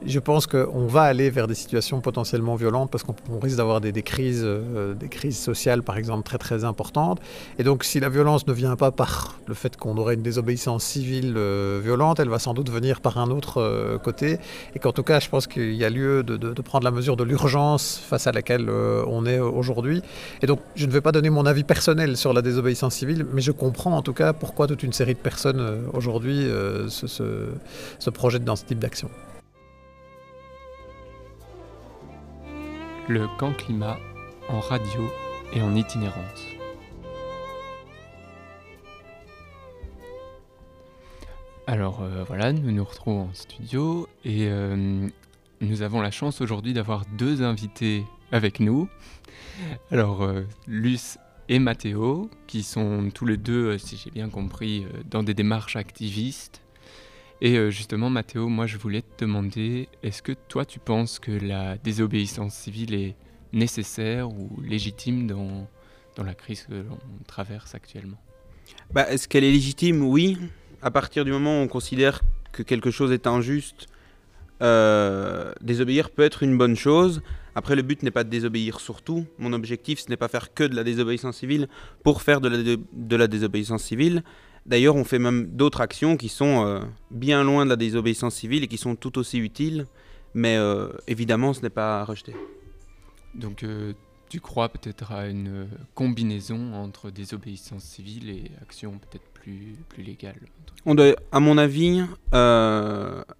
je 0.06 0.18
pense 0.18 0.46
qu'on 0.46 0.86
va 0.86 1.02
aller 1.02 1.30
vers 1.30 1.46
des 1.46 1.54
situations 1.54 2.00
potentiellement 2.00 2.54
violentes 2.54 2.90
parce 2.90 3.04
qu'on 3.04 3.14
on 3.30 3.38
risque 3.38 3.56
d'avoir 3.56 3.80
des, 3.80 3.92
crises, 4.02 4.42
euh, 4.44 4.94
des 4.94 5.08
crises 5.08 5.38
sociales 5.38 5.82
par 5.82 5.96
exemple 5.98 6.24
très 6.24 6.38
très 6.38 6.64
importantes. 6.64 7.20
Et 7.58 7.64
donc 7.64 7.84
si 7.84 8.00
la 8.00 8.08
violence 8.08 8.46
ne 8.46 8.52
vient 8.52 8.76
pas 8.76 8.90
par 8.90 9.38
le 9.46 9.54
fait 9.54 9.76
qu'on 9.76 9.96
aurait 9.98 10.14
une 10.14 10.22
désobéissance 10.22 10.84
civile 10.84 11.34
euh, 11.36 11.80
violente, 11.82 12.20
elle 12.20 12.28
va 12.28 12.38
sans 12.38 12.54
doute 12.54 12.70
venir 12.70 13.00
par 13.00 13.18
un 13.18 13.30
autre 13.30 13.58
euh, 13.58 13.98
côté. 13.98 14.38
Et 14.74 14.78
qu'en 14.78 14.92
tout 14.92 15.02
cas, 15.02 15.20
je 15.20 15.28
pense 15.28 15.46
qu'il 15.46 15.74
y 15.74 15.84
a 15.84 15.90
lieu 15.90 16.22
de, 16.22 16.38
prendre 16.60 16.84
la 16.84 16.90
mesure 16.90 17.16
de 17.16 17.24
l'urgence 17.24 17.98
face 17.98 18.26
à 18.26 18.32
laquelle 18.32 18.70
on 18.70 19.24
est 19.24 19.38
aujourd'hui. 19.38 20.02
Et 20.42 20.46
donc 20.46 20.60
je 20.74 20.86
ne 20.86 20.92
vais 20.92 21.00
pas 21.00 21.12
donner 21.12 21.30
mon 21.30 21.46
avis 21.46 21.64
personnel 21.64 22.16
sur 22.16 22.32
la 22.32 22.42
désobéissance 22.42 22.94
civile, 22.94 23.26
mais 23.32 23.40
je 23.40 23.50
comprends 23.50 23.96
en 23.96 24.02
tout 24.02 24.12
cas 24.12 24.32
pourquoi 24.32 24.66
toute 24.66 24.82
une 24.82 24.92
série 24.92 25.14
de 25.14 25.18
personnes 25.18 25.84
aujourd'hui 25.92 26.46
se, 26.88 27.06
se 27.06 28.10
projettent 28.10 28.44
dans 28.44 28.56
ce 28.56 28.64
type 28.64 28.78
d'action. 28.78 29.08
Le 33.10 33.26
camp 33.26 33.52
climat 33.52 33.98
en 34.48 34.60
radio 34.60 35.10
et 35.52 35.60
en 35.62 35.74
itinérance. 35.74 36.46
Alors 41.66 42.02
euh, 42.02 42.22
voilà, 42.22 42.52
nous 42.52 42.70
nous 42.70 42.84
retrouvons 42.84 43.22
en 43.22 43.34
studio 43.34 44.06
et 44.24 44.46
euh, 44.46 45.08
nous 45.60 45.82
avons 45.82 46.00
la 46.00 46.12
chance 46.12 46.40
aujourd'hui 46.40 46.72
d'avoir 46.72 47.04
deux 47.18 47.42
invités 47.42 48.04
avec 48.30 48.60
nous. 48.60 48.88
Alors 49.90 50.22
euh, 50.22 50.42
Luce 50.68 51.18
et 51.48 51.58
Mathéo, 51.58 52.30
qui 52.46 52.62
sont 52.62 53.10
tous 53.12 53.26
les 53.26 53.38
deux, 53.38 53.76
si 53.78 53.96
j'ai 53.96 54.12
bien 54.12 54.28
compris, 54.28 54.86
dans 55.10 55.24
des 55.24 55.34
démarches 55.34 55.74
activistes. 55.74 56.62
Et 57.42 57.56
euh, 57.56 57.70
justement, 57.70 58.10
Mathéo, 58.10 58.48
moi 58.48 58.66
je 58.66 58.76
voulais 58.76 59.02
te 59.02 59.24
demander, 59.24 59.88
est-ce 60.02 60.22
que 60.22 60.32
toi 60.32 60.64
tu 60.64 60.78
penses 60.78 61.18
que 61.18 61.32
la 61.32 61.78
désobéissance 61.78 62.54
civile 62.54 62.94
est 62.94 63.16
nécessaire 63.52 64.28
ou 64.28 64.60
légitime 64.60 65.26
dans, 65.26 65.66
dans 66.16 66.24
la 66.24 66.34
crise 66.34 66.64
que 66.64 66.74
l'on 66.74 66.98
traverse 67.26 67.74
actuellement? 67.74 68.18
Bah, 68.92 69.10
Est-ce 69.10 69.26
qu'elle 69.26 69.44
est 69.44 69.52
légitime? 69.52 70.02
Oui. 70.02 70.38
À 70.82 70.90
partir 70.90 71.24
du 71.24 71.32
moment 71.32 71.60
où 71.60 71.62
on 71.62 71.68
considère 71.68 72.20
que 72.52 72.62
quelque 72.62 72.90
chose 72.90 73.12
est 73.12 73.26
injuste, 73.26 73.86
euh, 74.62 75.52
désobéir 75.62 76.10
peut 76.10 76.22
être 76.22 76.42
une 76.42 76.58
bonne 76.58 76.76
chose. 76.76 77.22
Après, 77.54 77.76
le 77.76 77.82
but 77.82 78.02
n'est 78.02 78.10
pas 78.10 78.24
de 78.24 78.30
désobéir 78.30 78.80
surtout. 78.80 79.26
Mon 79.38 79.52
objectif, 79.52 80.00
ce 80.00 80.08
n'est 80.08 80.16
pas 80.16 80.28
faire 80.28 80.54
que 80.54 80.64
de 80.64 80.74
la 80.74 80.84
désobéissance 80.84 81.36
civile 81.36 81.68
pour 82.02 82.22
faire 82.22 82.40
de 82.40 83.16
la, 83.16 83.26
désobéissance 83.26 83.82
civile, 83.82 84.22
D'ailleurs, 84.66 84.94
on 84.94 85.04
fait 85.04 85.18
même 85.18 85.46
d'autres 85.46 85.80
actions 85.80 86.18
qui 86.18 86.28
sont 86.28 86.66
euh, 86.66 86.80
bien 87.10 87.42
loin 87.42 87.64
de 87.64 87.70
la 87.70 87.76
désobéissance 87.76 88.34
civile 88.34 88.62
et 88.62 88.68
qui 88.68 88.76
sont 88.76 88.94
tout 88.94 89.18
aussi 89.18 89.38
utiles, 89.38 89.86
mais 90.34 90.56
euh, 90.58 90.92
évidemment, 91.08 91.54
ce 91.54 91.62
n'est 91.62 91.70
pas 91.70 92.02
à 92.02 92.04
rejeter. 92.04 92.34
Donc, 93.34 93.62
euh, 93.62 93.94
tu 94.28 94.38
crois 94.38 94.68
peut-être 94.68 95.12
à 95.12 95.28
une 95.28 95.66
combinaison 95.94 96.74
entre 96.74 97.10
désobéissance 97.10 97.84
civile 97.84 98.28
et 98.28 98.50
action 98.60 98.98
peut-être 98.98 99.29
plus, 99.40 99.76
plus 99.88 100.02
légale 100.02 100.36
On 100.86 100.94
doit, 100.94 101.14
à 101.32 101.40
mon 101.40 101.58
avis, 101.58 102.02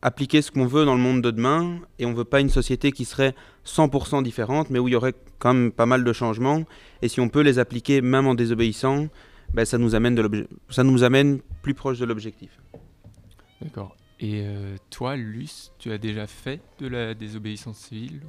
appliquer 0.02 0.42
ce 0.42 0.50
qu'on 0.50 0.66
veut 0.66 0.84
dans 0.84 0.94
le 0.94 1.00
monde 1.00 1.22
de 1.22 1.30
demain, 1.30 1.80
et 1.98 2.06
on 2.06 2.10
ne 2.10 2.16
veut 2.16 2.24
pas 2.24 2.40
une 2.40 2.48
société 2.48 2.92
qui 2.92 3.04
serait 3.04 3.34
100% 3.66 4.22
différente, 4.22 4.70
mais 4.70 4.78
où 4.78 4.88
il 4.88 4.92
y 4.92 4.96
aurait 4.96 5.14
quand 5.38 5.54
même 5.54 5.72
pas 5.72 5.86
mal 5.86 6.04
de 6.04 6.12
changements, 6.12 6.64
et 7.02 7.08
si 7.08 7.20
on 7.20 7.28
peut 7.28 7.42
les 7.42 7.58
appliquer 7.58 8.00
même 8.00 8.26
en 8.26 8.34
désobéissant, 8.34 9.08
ben, 9.54 9.64
ça, 9.64 9.78
nous 9.78 9.94
amène 9.94 10.14
de 10.14 10.48
ça 10.68 10.84
nous 10.84 11.02
amène 11.02 11.40
plus 11.62 11.74
proche 11.74 11.98
de 11.98 12.04
l'objectif. 12.04 12.60
D'accord. 13.60 13.96
Et 14.20 14.42
euh, 14.44 14.76
toi, 14.90 15.16
Luce, 15.16 15.72
tu 15.78 15.90
as 15.92 15.98
déjà 15.98 16.26
fait 16.26 16.60
de 16.78 16.86
la 16.86 17.14
désobéissance 17.14 17.78
civile 17.78 18.20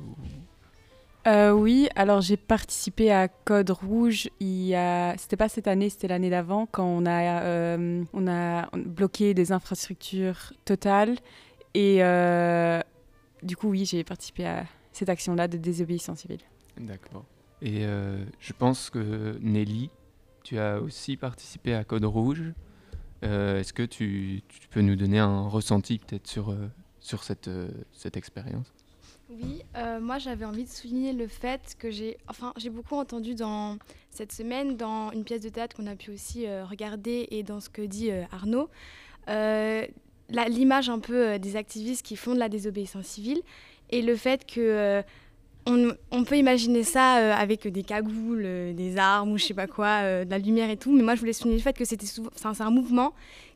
euh, 1.28 1.52
oui, 1.52 1.90
alors 1.96 2.22
j'ai 2.22 2.38
participé 2.38 3.12
à 3.12 3.28
Code 3.28 3.70
Rouge. 3.70 4.30
Il 4.40 4.64
y 4.64 4.76
a, 4.76 5.16
c'était 5.18 5.38
pas 5.38 5.50
cette 5.50 5.68
année, 5.68 5.90
c'était 5.90 6.08
l'année 6.08 6.30
d'avant, 6.30 6.66
quand 6.66 6.86
on 6.86 7.06
a, 7.06 7.42
euh, 7.42 8.04
on 8.14 8.28
a 8.28 8.70
bloqué 8.76 9.34
des 9.34 9.52
infrastructures 9.52 10.54
totales. 10.66 11.18
Et 11.74 11.98
du 13.44 13.56
coup, 13.56 13.70
oui, 13.70 13.86
j'ai 13.86 14.04
participé 14.04 14.46
à 14.46 14.66
cette 14.92 15.10
action-là 15.10 15.48
de 15.48 15.58
désobéissance 15.58 16.20
civile. 16.20 16.42
D'accord. 16.78 17.26
Et 17.62 17.84
je 17.84 18.54
pense 18.54 18.90
que 18.90 19.38
Nelly, 19.42 19.90
tu 20.44 20.60
as 20.60 20.82
aussi 20.82 21.18
participé 21.18 21.74
à 21.74 21.84
Code 21.84 22.06
Rouge. 22.06 22.54
Euh, 23.24 23.60
est-ce 23.60 23.74
que 23.74 23.84
tu, 23.84 24.42
peux 24.72 24.82
nous 24.82 24.96
donner 24.96 25.20
un 25.20 25.48
ressenti 25.48 26.00
peut-être 26.00 26.28
sur, 26.28 26.52
euh, 26.52 26.68
sur 27.00 27.24
cette, 27.24 27.48
euh, 27.48 27.70
cette 27.92 28.18
expérience? 28.18 28.74
Oui, 29.32 29.64
moi 30.02 30.18
j'avais 30.18 30.46
envie 30.46 30.66
de 30.66 30.70
souligner 30.70 31.14
le 31.14 31.28
fait 31.28 31.76
que 31.80 31.90
j'ai 31.90 32.18
enfin, 32.28 32.54
j'ai 32.58 32.70
beaucoup 32.70 32.96
entendu 32.96 33.34
dans 33.34 33.78
cette 34.10 34.32
semaine, 34.32 34.76
dans 34.76 35.12
une 35.12 35.24
pièce 35.24 35.42
de 35.42 35.50
théâtre 35.50 35.76
qu'on 35.76 35.88
a 35.88 35.96
pu 35.96 36.12
aussi 36.12 36.46
regarder 36.64 37.28
et 37.32 37.42
dans 37.42 37.62
ce 37.62 37.70
que 37.70 37.82
dit 37.82 38.12
Arnaud, 38.32 38.70
l'image 39.28 40.90
un 40.90 41.00
peu 41.00 41.40
des 41.40 41.56
activistes 41.56 42.06
qui 42.06 42.18
font 42.18 42.34
de 42.34 42.40
la 42.40 42.50
désobéissance 42.50 43.06
civile 43.06 43.42
et 43.90 44.02
le 44.02 44.16
fait 44.18 44.46
que 44.46 45.02
on, 45.66 46.24
peut 46.24 46.38
imaginer 46.38 46.84
ça 46.84 47.18
euh, 47.18 47.34
avec 47.34 47.68
des 47.68 47.84
cagoules, 47.84 48.44
euh, 48.46 48.74
des 48.74 48.98
armes 48.98 49.32
ou 49.32 49.38
je 49.38 49.46
sais 49.46 49.54
pas 49.54 49.68
quoi, 49.68 50.02
euh, 50.02 50.26
de 50.26 50.32
la 50.32 50.38
lumière 50.38 50.70
et 50.70 50.78
tout. 50.78 50.92
Mais 50.92 51.04
moi, 51.04 51.16
je 51.16 51.20
voulais 51.20 51.34
souligner 51.34 51.58
le 51.58 51.64
fait 51.64 51.78
que 51.78 51.86
c'était 51.86 52.06
c'est 52.06 52.62
un 52.62 52.72
mouvement 52.72 53.14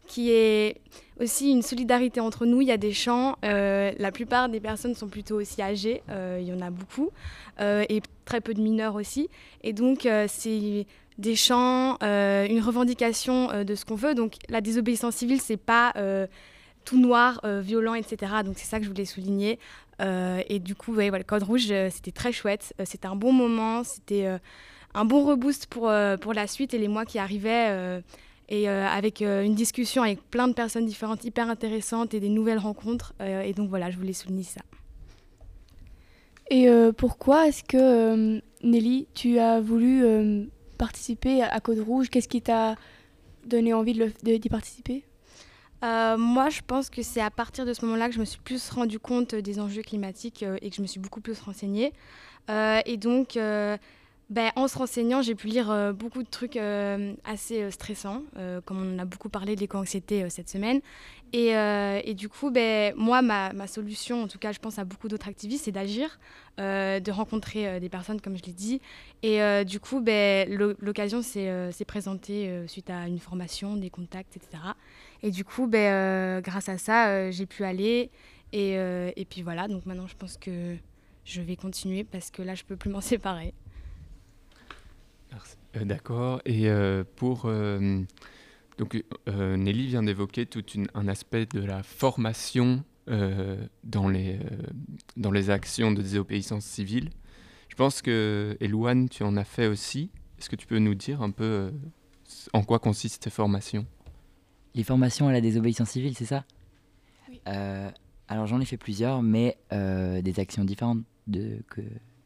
qui 0.08 0.32
est 0.32 0.82
aussi 1.20 1.52
une 1.52 1.62
solidarité 1.62 2.20
entre 2.20 2.46
nous. 2.46 2.62
Il 2.62 2.68
y 2.68 2.72
a 2.72 2.78
des 2.78 2.94
chants. 2.94 3.36
la 3.44 4.12
plupart 4.12 4.50
des 4.50 4.60
personnes 4.60 4.96
sont 4.96 5.08
plutôt 5.08 5.40
aussi 5.40 5.62
âgées. 5.62 6.02
il 6.10 6.46
y 6.46 6.54
en 6.54 6.62
a 6.62 6.70
beaucoup 6.70 7.10
et 7.60 8.02
très 8.26 8.42
peu 8.42 8.54
de 8.54 8.62
mineurs 8.62 8.96
aussi. 8.96 9.30
Et 9.64 9.74
donc, 9.74 10.08
c'est 10.28 10.86
des 11.18 11.36
chants, 11.36 11.98
une 12.02 12.62
revendication 12.62 13.64
de 13.64 13.76
ce 13.76 13.86
qu'on 13.86 13.96
veut. 13.96 14.14
Donc, 14.14 14.36
la 14.50 14.62
désobéissance 14.62 15.16
civile, 15.16 15.42
c'est 15.42 15.58
pas 15.58 15.94
tout 16.84 17.00
noir, 17.00 17.40
violent, 17.62 17.94
etc. 17.94 18.34
Donc, 18.44 18.56
c'est 18.58 18.68
ça 18.68 18.80
que 18.80 18.84
je 18.84 18.90
voulais 18.90 19.06
souligner. 19.06 19.58
Euh, 20.02 20.42
et 20.50 20.60
du 20.60 20.76
coup, 20.76 20.94
voilà, 20.94 21.24
Code 21.24 21.44
Rouge, 21.44 21.68
euh, 21.72 21.90
c'était 21.92 22.12
très 22.12 22.32
chouette. 22.32 22.74
Euh, 22.80 22.84
c'était 22.86 23.08
un 23.08 23.16
bon 23.16 23.32
moment, 23.32 23.84
c'était 23.84 24.28
un 24.94 25.06
bon 25.06 25.26
reboost 25.26 25.68
pour, 25.68 25.92
pour 26.22 26.34
la 26.34 26.48
suite 26.48 26.74
et 26.74 26.78
les 26.78 26.88
mois 26.88 27.06
qui 27.06 27.20
arrivaient. 27.20 28.02
Et 28.50 28.68
avec 28.68 29.22
une 29.22 29.56
discussion 29.56 30.04
avec 30.04 30.22
plein 30.30 30.48
de 30.48 30.54
personnes 30.54 30.86
différentes, 30.86 31.24
hyper 31.24 31.50
intéressantes 31.50 32.14
et 32.14 32.20
des 32.20 32.30
nouvelles 32.30 32.60
rencontres. 32.60 33.14
et 33.20 33.54
donc 33.54 33.70
voilà, 33.70 33.90
je 33.90 33.98
voulais 33.98 34.14
souligner 34.14 34.44
ça. 34.44 34.62
Et 36.52 36.68
pourquoi 36.96 37.48
est-ce 37.48 37.64
que, 37.64 38.42
Nelly, 38.64 39.08
tu 39.16 39.40
as 39.40 39.60
voulu 39.60 40.06
participer 40.78 41.42
à 41.42 41.60
Code 41.60 41.80
Rouge? 41.80 42.10
Qu'est-ce 42.10 42.28
qui 42.28 42.42
t'a 42.42 42.76
donné 43.46 43.74
envie 43.74 44.00
d'y 44.24 44.50
participer? 44.50 45.04
Euh, 45.84 46.18
moi, 46.18 46.50
je 46.50 46.62
pense 46.66 46.90
que 46.90 47.02
c'est 47.04 47.22
à 47.22 47.30
partir 47.30 47.66
de 47.66 47.74
ce 47.74 47.86
moment-là 47.86 48.08
que 48.08 48.16
je 48.16 48.20
me 48.20 48.26
suis 48.26 48.40
plus 48.40 48.70
rendu 48.70 48.98
compte 49.00 49.36
des 49.36 49.60
enjeux 49.60 49.84
climatiques 49.84 50.44
euh, 50.44 50.58
et 50.62 50.70
que 50.70 50.76
je 50.76 50.82
me 50.82 50.88
suis 50.88 51.00
beaucoup 51.00 51.22
plus 51.22 51.40
renseignée. 51.40 51.94
Euh, 52.50 52.80
et 52.86 52.98
donc, 52.98 53.38
ben, 54.30 54.52
en 54.56 54.68
se 54.68 54.78
renseignant, 54.78 55.22
j'ai 55.22 55.36
pu 55.36 55.48
lire 55.48 55.94
beaucoup 55.94 56.24
de 56.24 56.30
trucs 56.30 56.58
assez 57.24 57.70
stressants, 57.72 58.24
comme 58.66 58.82
on 58.82 58.96
en 58.96 59.00
a 59.00 59.06
beaucoup 59.06 59.30
parlé 59.30 59.56
de 59.56 59.62
l'éco-anxiété 59.62 60.30
cette 60.30 60.50
semaine. 60.50 60.82
Et, 61.34 62.14
du 62.16 62.28
coup, 62.28 62.50
ben, 62.50 62.94
moi, 62.98 63.22
ma, 63.22 63.68
solution, 63.68 64.24
en 64.24 64.28
tout 64.28 64.40
cas, 64.40 64.52
je 64.52 64.60
pense 64.60 64.80
à 64.80 64.84
beaucoup 64.84 65.08
d'autres 65.08 65.28
activistes, 65.28 65.66
c'est 65.66 65.72
d'agir, 65.72 66.20
de 66.58 67.12
rencontrer 67.12 67.80
des 67.80 67.90
personnes, 67.90 68.20
comme 68.20 68.36
je 68.36 68.44
l'ai 68.44 68.54
dit. 68.54 68.82
Et 69.22 69.64
du 69.64 69.80
coup, 69.80 70.02
ben, 70.02 70.50
l'occasion 70.80 71.22
s'est 71.22 71.86
présentée 71.86 72.64
suite 72.68 72.90
à 72.90 73.08
une 73.08 73.20
formation, 73.20 73.76
des 73.76 73.92
contacts, 73.92 74.38
etc. 74.38 74.58
Et 75.26 75.32
du 75.32 75.44
coup, 75.44 75.68
euh, 75.74 76.40
grâce 76.42 76.70
à 76.70 76.78
ça, 76.78 77.10
euh, 77.10 77.32
j'ai 77.32 77.48
pu 77.48 77.64
aller. 77.64 78.12
Et, 78.54 78.78
euh, 78.78 79.12
et, 79.16 79.26
puis 79.26 79.42
voilà, 79.42 79.68
donc 79.68 79.88
maintenant, 79.88 80.06
je 80.06 80.16
pense 80.16 80.38
que 80.38 80.76
je 81.24 81.42
vais 81.42 81.56
continuer 81.56 82.04
parce 82.04 82.30
que 82.30 82.44
là, 82.44 82.54
je 82.54 82.64
peux 82.64 82.76
plus 82.76 82.92
m'en 82.92 83.02
séparer. 83.14 83.56
D'accord. 85.84 86.42
Et 86.46 86.70
pour. 87.16 87.52
donc, 88.78 89.04
Nelly 89.28 89.88
vient 89.88 90.04
d'évoquer 90.04 90.46
tout 90.46 90.64
un 90.94 91.08
aspect 91.08 91.46
de 91.46 91.62
la 91.62 91.84
formation 91.84 92.84
dans, 93.08 94.08
les, 94.08 94.40
dans 95.18 95.32
les 95.32 95.50
actions 95.50 95.92
de 95.92 96.02
désobéissance 96.02 96.66
civile. 96.66 97.10
Je 97.70 97.76
pense 97.76 98.02
que, 98.02 98.58
Elouane, 98.62 99.10
tu 99.10 99.24
en 99.24 99.36
as 99.36 99.44
fait 99.44 99.68
aussi. 99.68 100.12
Est-ce 100.40 100.50
que 100.50 100.56
tu 100.56 100.68
peux 100.68 100.80
nous 100.80 100.96
dire 100.96 101.22
un 101.22 101.32
peu 101.32 101.72
en 102.54 102.64
quoi 102.64 102.80
consiste 102.80 103.24
cette 103.24 103.34
formation? 103.34 103.86
Les 104.74 104.84
formations 104.84 105.28
à 105.28 105.32
la 105.32 105.42
désobéissance 105.42 105.90
civile, 105.90 106.16
c'est 106.16 106.26
ça? 106.26 106.44
Oui. 107.30 107.40
Euh, 107.48 107.90
alors 108.28 108.46
j'en 108.46 108.60
ai 108.60 108.66
fait 108.66 108.78
plusieurs, 108.78 109.22
mais 109.22 109.58
euh, 109.72 110.22
des 110.22 110.40
actions 110.40 110.66
différentes 110.66 111.04
de, 111.28 111.64
que, 111.70 111.82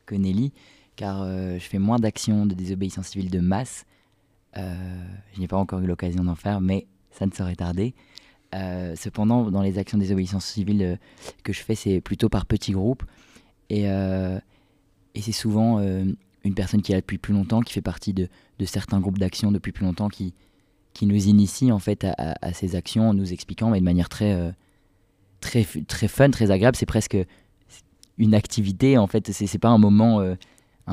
que 0.06 0.16
Nelly, 0.16 0.52
car 1.00 1.22
euh, 1.22 1.54
je 1.58 1.64
fais 1.64 1.80
moins 1.80 1.97
d'actions 1.97 2.45
de 2.45 2.54
désobéissance 2.54 3.08
civile 3.08 3.30
de 3.30 3.39
masse. 3.39 3.86
je 4.54 5.39
n'ai 5.39 5.47
pas 5.47 5.56
encore 5.56 5.80
eu 5.80 5.88
l'occasion 5.88 6.26
d'en 6.26 6.36
faire, 6.36 6.60
mais 6.60 6.88
ça 7.10 7.26
ne 7.26 7.32
saurait 7.32 7.56
tarder. 7.56 7.93
cependant, 8.95 9.50
dans 9.50 9.62
les 9.62 9.78
actions 9.78 9.97
de 9.97 10.04
désobéissance 10.04 10.45
civile 10.45 11.00
que 11.43 11.54
je 11.54 11.62
fais, 11.62 11.76
c'est 11.76 12.02
plutôt 12.02 12.28
par 12.28 12.45
petits 12.45 12.74
groupes. 12.74 13.04
Et, 13.70 13.88
c'est 15.22 15.32
souvent 15.32 15.80
une 15.80 16.54
personne 16.54 16.82
qui 16.82 16.91
est 16.91 16.95
là 16.95 17.02
depuis 17.02 17.18
plus 17.18 17.34
longtemps, 17.34 17.62
qui 17.62 17.72
fait 17.72 17.82
partie 17.82 18.14
de, 18.14 18.28
certains 18.66 19.00
groupes 19.00 19.20
d'action 19.20 19.54
depuis 19.54 19.72
plus 19.72 19.86
longtemps, 19.86 20.10
qui, 20.10 20.34
nous 21.02 21.28
initie 21.28 21.72
en 21.72 21.80
fait 21.80 22.06
à, 22.18 22.52
ces 22.52 22.76
actions 22.76 23.10
en 23.10 23.14
nous 23.14 23.32
expliquant, 23.32 23.70
mais 23.70 23.80
de 23.80 23.86
manière 23.86 24.10
très, 24.10 24.34
euh, 24.34 24.52
très, 25.39 25.64
fun, 25.64 26.30
très 26.30 26.52
agréable. 26.52 26.76
C'est 26.76 26.86
presque 26.86 27.18
une 28.18 28.34
activité 28.34 28.97
en 28.97 29.08
fait. 29.08 29.32
C'est 29.32 29.60
pas 29.60 29.70
un 29.70 29.78
moment, 29.78 30.20
euh, 30.20 30.36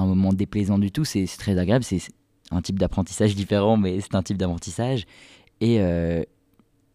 un 0.01 0.07
moment 0.07 0.33
déplaisant 0.33 0.79
du 0.79 0.91
tout. 0.91 1.05
C'est 1.05 1.27
très 1.39 1.59
agréable. 1.59 1.85
C'est 1.85 2.01
un 2.51 2.63
type 2.63 2.79
d'apprentissage 2.79 3.35
différent, 3.35 3.77
mais 3.77 4.01
c'est 4.01 4.15
un 4.15 4.23
type 4.23 4.37
d'apprentissage. 4.37 5.07
Et 5.61 5.81
euh, 5.81 6.23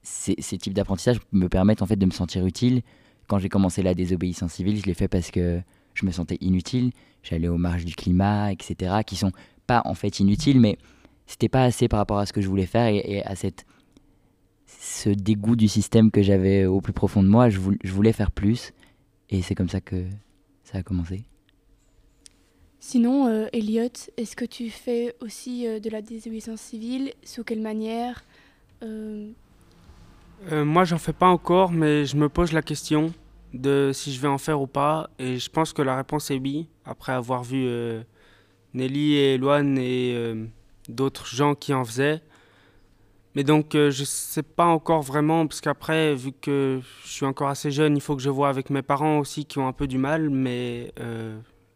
ces, 0.03 0.35
types 0.35 0.73
d'apprentissage 0.73 1.19
me 1.31 1.47
permettent 1.49 1.81
en 1.81 1.85
fait 1.85 1.95
de 1.95 2.05
me 2.05 2.11
sentir 2.11 2.45
utile. 2.45 2.81
Quand 3.27 3.39
j'ai 3.39 3.49
commencé 3.49 3.81
la 3.81 3.93
désobéissance 3.93 4.53
civile, 4.53 4.79
je 4.79 4.85
l'ai 4.85 4.93
fait 4.93 5.07
parce 5.07 5.31
que 5.31 5.61
je 5.93 6.05
me 6.05 6.11
sentais 6.11 6.37
inutile. 6.41 6.91
J'allais 7.23 7.47
aux 7.47 7.57
marches 7.57 7.85
du 7.85 7.95
climat, 7.95 8.51
etc., 8.51 9.01
qui 9.05 9.15
sont 9.15 9.31
pas 9.67 9.81
en 9.85 9.93
fait 9.93 10.19
inutiles, 10.19 10.59
mais 10.59 10.77
c'était 11.27 11.49
pas 11.49 11.63
assez 11.63 11.87
par 11.87 11.99
rapport 11.99 12.17
à 12.17 12.25
ce 12.25 12.33
que 12.33 12.41
je 12.41 12.47
voulais 12.47 12.65
faire 12.65 12.87
et, 12.87 13.23
à 13.23 13.35
cette 13.35 13.65
ce 14.79 15.09
dégoût 15.09 15.55
du 15.55 15.67
système 15.67 16.11
que 16.11 16.23
j'avais 16.23 16.65
au 16.65 16.81
plus 16.81 16.93
profond 16.93 17.21
de 17.21 17.27
moi. 17.27 17.49
Je 17.49 17.59
voulais 17.59 18.13
faire 18.13 18.31
plus 18.31 18.73
et 19.29 19.41
c'est 19.41 19.55
comme 19.55 19.69
ça 19.69 19.81
que 19.81 20.05
ça 20.63 20.79
a 20.79 20.83
commencé. 20.83 21.23
Sinon, 22.83 23.27
euh, 23.27 23.45
Elliot, 23.53 23.93
est-ce 24.17 24.35
que 24.35 24.43
tu 24.43 24.71
fais 24.71 25.15
aussi 25.21 25.67
euh, 25.67 25.79
de 25.79 25.87
la 25.91 26.01
désobéissance 26.01 26.61
civile? 26.61 27.13
Sous 27.23 27.43
quelle 27.43 27.61
manière? 27.61 28.23
Euh... 28.81 29.29
Moi, 30.49 30.83
j'en 30.85 30.97
fais 30.97 31.13
pas 31.13 31.27
encore, 31.27 31.71
mais 31.71 32.05
je 32.05 32.17
me 32.17 32.27
pose 32.27 32.53
la 32.53 32.63
question 32.63 33.13
de 33.53 33.91
si 33.93 34.11
je 34.11 34.19
vais 34.19 34.27
en 34.27 34.39
faire 34.39 34.59
ou 34.59 34.65
pas. 34.65 35.11
Et 35.19 35.37
je 35.37 35.47
pense 35.51 35.73
que 35.73 35.83
la 35.83 35.95
réponse 35.95 36.31
est 36.31 36.39
oui, 36.39 36.67
après 36.83 37.11
avoir 37.11 37.43
vu 37.43 37.69
Nelly 38.73 39.13
et 39.13 39.37
Loane 39.37 39.77
et 39.77 40.33
d'autres 40.89 41.27
gens 41.27 41.53
qui 41.53 41.75
en 41.75 41.85
faisaient. 41.85 42.23
Mais 43.35 43.43
donc, 43.43 43.73
je 43.73 44.01
ne 44.01 44.05
sais 44.05 44.41
pas 44.41 44.65
encore 44.65 45.03
vraiment, 45.03 45.45
parce 45.45 45.61
qu'après, 45.61 46.15
vu 46.15 46.31
que 46.31 46.81
je 47.03 47.07
suis 47.07 47.25
encore 47.27 47.49
assez 47.49 47.69
jeune, 47.69 47.95
il 47.95 48.01
faut 48.01 48.15
que 48.15 48.23
je 48.23 48.31
vois 48.31 48.49
avec 48.49 48.71
mes 48.71 48.81
parents 48.81 49.19
aussi 49.19 49.45
qui 49.45 49.59
ont 49.59 49.67
un 49.67 49.73
peu 49.73 49.85
du 49.85 49.99
mal, 49.99 50.31
mais 50.31 50.91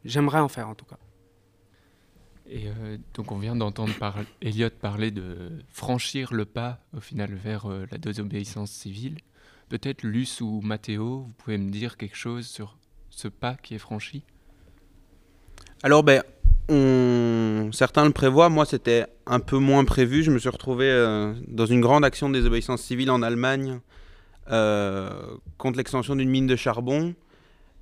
j'aimerais 0.06 0.39
en 0.39 0.47
faire 0.47 0.70
en 0.70 0.76
tout 0.76 0.86
cas. 0.86 0.97
Et 2.47 2.68
euh, 2.68 2.97
donc 3.16 3.32
on 3.32 3.39
vient 3.39 3.56
d'entendre 3.56 3.93
par 3.95 4.18
Elliot 4.41 4.70
parler 4.70 5.10
de 5.10 5.51
franchir 5.70 6.32
le 6.32 6.45
pas 6.45 6.80
au 6.95 6.99
final 6.99 7.34
vers 7.34 7.66
euh, 7.66 7.88
la 7.91 7.97
désobéissance 7.97 8.72
civile. 8.72 9.18
Peut-être 9.68 10.03
Luce 10.03 10.41
ou 10.41 10.62
Mathéo, 10.62 11.22
vous 11.22 11.34
pouvez 11.39 11.58
me 11.58 11.72
dire 11.72 11.97
quelque 11.97 12.16
chose 12.16 12.45
sur 12.45 12.78
ce 13.10 13.28
pas 13.28 13.56
qui 13.56 13.74
est 13.74 13.80
franchi? 13.80 14.24
Alors 15.82 16.03
ben, 16.03 16.22
on... 16.70 17.72
certains 17.74 18.06
le 18.06 18.12
prévoient, 18.12 18.49
moi 18.49 18.66
c'était 18.66 19.08
un 19.26 19.39
peu 19.39 19.58
moins 19.58 19.84
prévu. 19.84 20.22
Je 20.22 20.30
me 20.30 20.38
suis 20.38 20.49
retrouvé 20.49 20.86
euh, 20.86 21.34
dans 21.47 21.66
une 21.66 21.82
grande 21.82 22.06
action 22.06 22.30
de 22.30 22.36
désobéissance 22.36 22.82
civile 22.82 23.10
en 23.10 23.22
Allemagne 23.22 23.80
contre 25.58 25.78
l'extension 25.78 26.16
d'une 26.16 26.30
mine 26.30 26.45
de 26.45 26.56
charbon. 26.56 27.16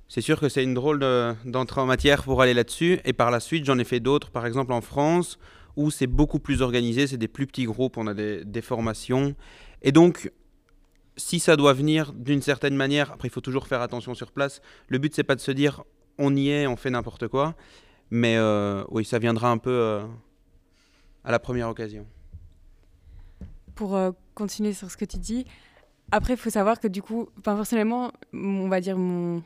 C'est 0.08 0.20
sûr 0.20 0.38
que 0.38 0.48
c'est 0.48 0.62
une 0.62 0.74
drôle 0.74 1.00
d'entrée 1.44 1.80
en 1.80 1.86
matière 1.86 2.22
pour 2.22 2.42
aller 2.42 2.54
là-dessus. 2.54 3.00
Et 3.04 3.12
par 3.12 3.30
la 3.30 3.40
suite, 3.40 3.64
j'en 3.64 3.78
ai 3.78 3.84
fait 3.84 4.00
d'autres, 4.00 4.30
par 4.30 4.46
exemple 4.46 4.72
en 4.72 4.80
France, 4.80 5.38
où 5.76 5.90
c'est 5.90 6.06
beaucoup 6.06 6.38
plus 6.38 6.62
organisé, 6.62 7.06
c'est 7.06 7.16
des 7.16 7.28
plus 7.28 7.46
petits 7.46 7.64
groupes, 7.64 7.96
on 7.96 8.06
a 8.06 8.14
des, 8.14 8.62
formations. 8.62 9.34
Et 9.82 9.92
donc, 9.92 10.30
si 11.16 11.40
ça 11.40 11.56
doit 11.56 11.72
venir 11.72 12.12
d'une 12.12 12.42
certaine 12.42 12.76
manière, 12.76 13.12
après 13.12 13.28
il 13.28 13.30
faut 13.30 13.40
toujours 13.40 13.66
faire 13.66 13.80
attention 13.80 14.14
sur 14.14 14.32
place, 14.32 14.60
le 14.88 14.98
but 14.98 15.14
c'est 15.14 15.24
pas 15.24 15.34
de 15.34 15.40
se 15.40 15.50
dire 15.50 15.82
on 16.18 16.34
y 16.36 16.50
est, 16.50 16.66
on 16.66 16.76
fait 16.76 16.90
n'importe 16.90 17.28
quoi, 17.28 17.54
mais 18.10 18.36
euh, 18.36 18.84
oui, 18.90 19.04
ça 19.04 19.18
viendra 19.18 19.50
un 19.50 19.58
peu 19.58 19.70
euh, 19.70 20.04
à 21.24 21.32
la 21.32 21.38
première 21.38 21.68
occasion. 21.68 22.06
Pour 23.74 23.96
euh, 23.96 24.12
continuer 24.34 24.72
sur 24.72 24.90
ce 24.90 24.96
que 24.96 25.04
tu 25.04 25.18
dis, 25.18 25.44
après 26.12 26.34
il 26.34 26.36
faut 26.36 26.50
savoir 26.50 26.78
que 26.78 26.88
du 26.88 27.02
coup, 27.02 27.28
personnellement, 27.42 28.12
on 28.32 28.68
va 28.68 28.80
dire 28.80 28.96
mon, 28.96 29.42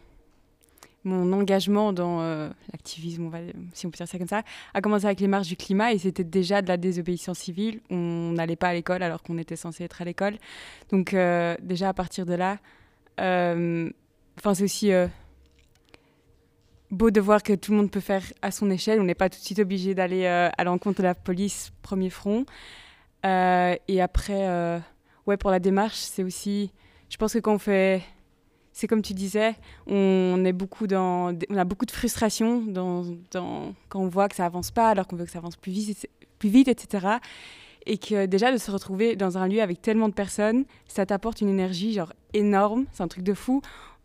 mon 1.09 1.33
engagement 1.33 1.93
dans 1.93 2.21
euh, 2.21 2.49
l'activisme, 2.73 3.31
si 3.73 3.87
on 3.87 3.91
peut 3.91 3.97
dire 3.97 4.07
ça 4.07 4.19
comme 4.19 4.29
ça, 4.29 4.43
a 4.75 4.81
commencé 4.81 5.07
avec 5.07 5.21
les 5.21 5.27
marches 5.27 5.49
du 5.49 5.57
climat 5.57 5.93
et 5.93 5.99
c'était 5.99 6.25
déjà 6.25 6.63
de 6.63 6.69
la 6.69 6.77
désobéissance 6.77 7.39
civile. 7.39 7.81
On 7.91 8.33
n'allait 8.33 8.57
pas 8.57 8.69
à 8.69 8.75
l'école 8.75 9.03
alors 9.03 9.23
qu'on 9.23 9.39
était 9.39 9.57
censé 9.57 9.85
être 9.85 10.03
à 10.03 10.05
l'école. 10.05 10.37
Donc 10.91 11.15
euh, 11.15 11.57
déjà 11.63 11.89
à 11.89 11.95
partir 11.95 12.27
de 12.27 12.35
là, 12.35 12.59
euh, 13.21 13.91
enfin 14.39 14.55
c'est 14.55 14.65
aussi 14.65 14.91
beau 16.91 17.11
de 17.11 17.21
voir 17.21 17.43
que 17.43 17.55
tout 17.55 17.73
le 17.73 17.79
monde 17.79 17.91
peut 17.91 18.01
faire 18.01 18.23
à 18.43 18.51
son 18.51 18.71
échelle. 18.71 19.01
On 19.01 19.05
n'est 19.05 19.15
pas 19.15 19.29
tout 19.29 19.39
de 19.39 19.45
suite 19.45 19.59
obligé 19.59 19.95
d'aller 19.95 20.27
à 20.27 20.65
l'encontre 20.65 20.99
de 20.99 21.05
la 21.05 21.15
police 21.15 21.73
premier 21.83 22.11
front. 22.11 22.45
et 23.25 24.01
après, 24.01 24.81
ouais, 25.27 25.37
pour 25.37 25.51
la 25.51 25.59
démarche, 25.59 25.97
c'est 25.97 26.23
aussi, 26.23 26.73
je 27.09 27.17
pense 27.17 27.33
que 27.33 27.39
quand 27.39 27.55
on 27.55 27.59
fait 27.59 28.03
c'est 28.79 28.87
comme 28.87 29.03
tu 29.03 29.13
disais, 29.13 29.57
on, 29.89 30.45
est 30.45 30.53
beaucoup 30.53 30.87
dans, 30.87 31.37
on 31.51 31.57
a 31.57 31.65
beaucoup 31.65 31.85
de 31.85 31.91
frustration 31.91 32.61
dans, 32.61 33.03
quand 33.33 33.99
on 33.99 34.07
voit 34.07 34.29
que 34.29 34.37
ça 34.37 34.47
avance 34.47 34.71
pas, 34.71 34.89
alors 34.91 35.09
qu'on 35.09 35.17
veut 35.17 35.25
que 35.25 35.33
ça 35.33 35.41
avance 35.41 35.57
plus 35.57 35.73
vite, 35.73 36.09
plus 36.39 36.49
vite, 36.49 36.69
etc. 36.69 37.09
Et 37.87 37.99
que 37.99 38.27
déjà 38.27 38.53
de 38.53 38.57
se 38.57 38.71
retrouver 38.71 39.17
dans 39.17 39.37
un 39.37 39.49
lieu 39.49 39.63
avec 39.63 39.83
tellement 39.83 40.09
de 40.09 40.15
personnes, 40.15 40.65
ça 40.87 41.05
t'apporte 41.05 41.41
une 41.41 41.49
énergie 41.49 41.93
genre 41.93 42.13
énorme, 42.35 42.85
c'est 42.93 43.03
un 43.03 43.09
truc 43.09 43.25
de 43.25 43.35
fou. 43.35 43.63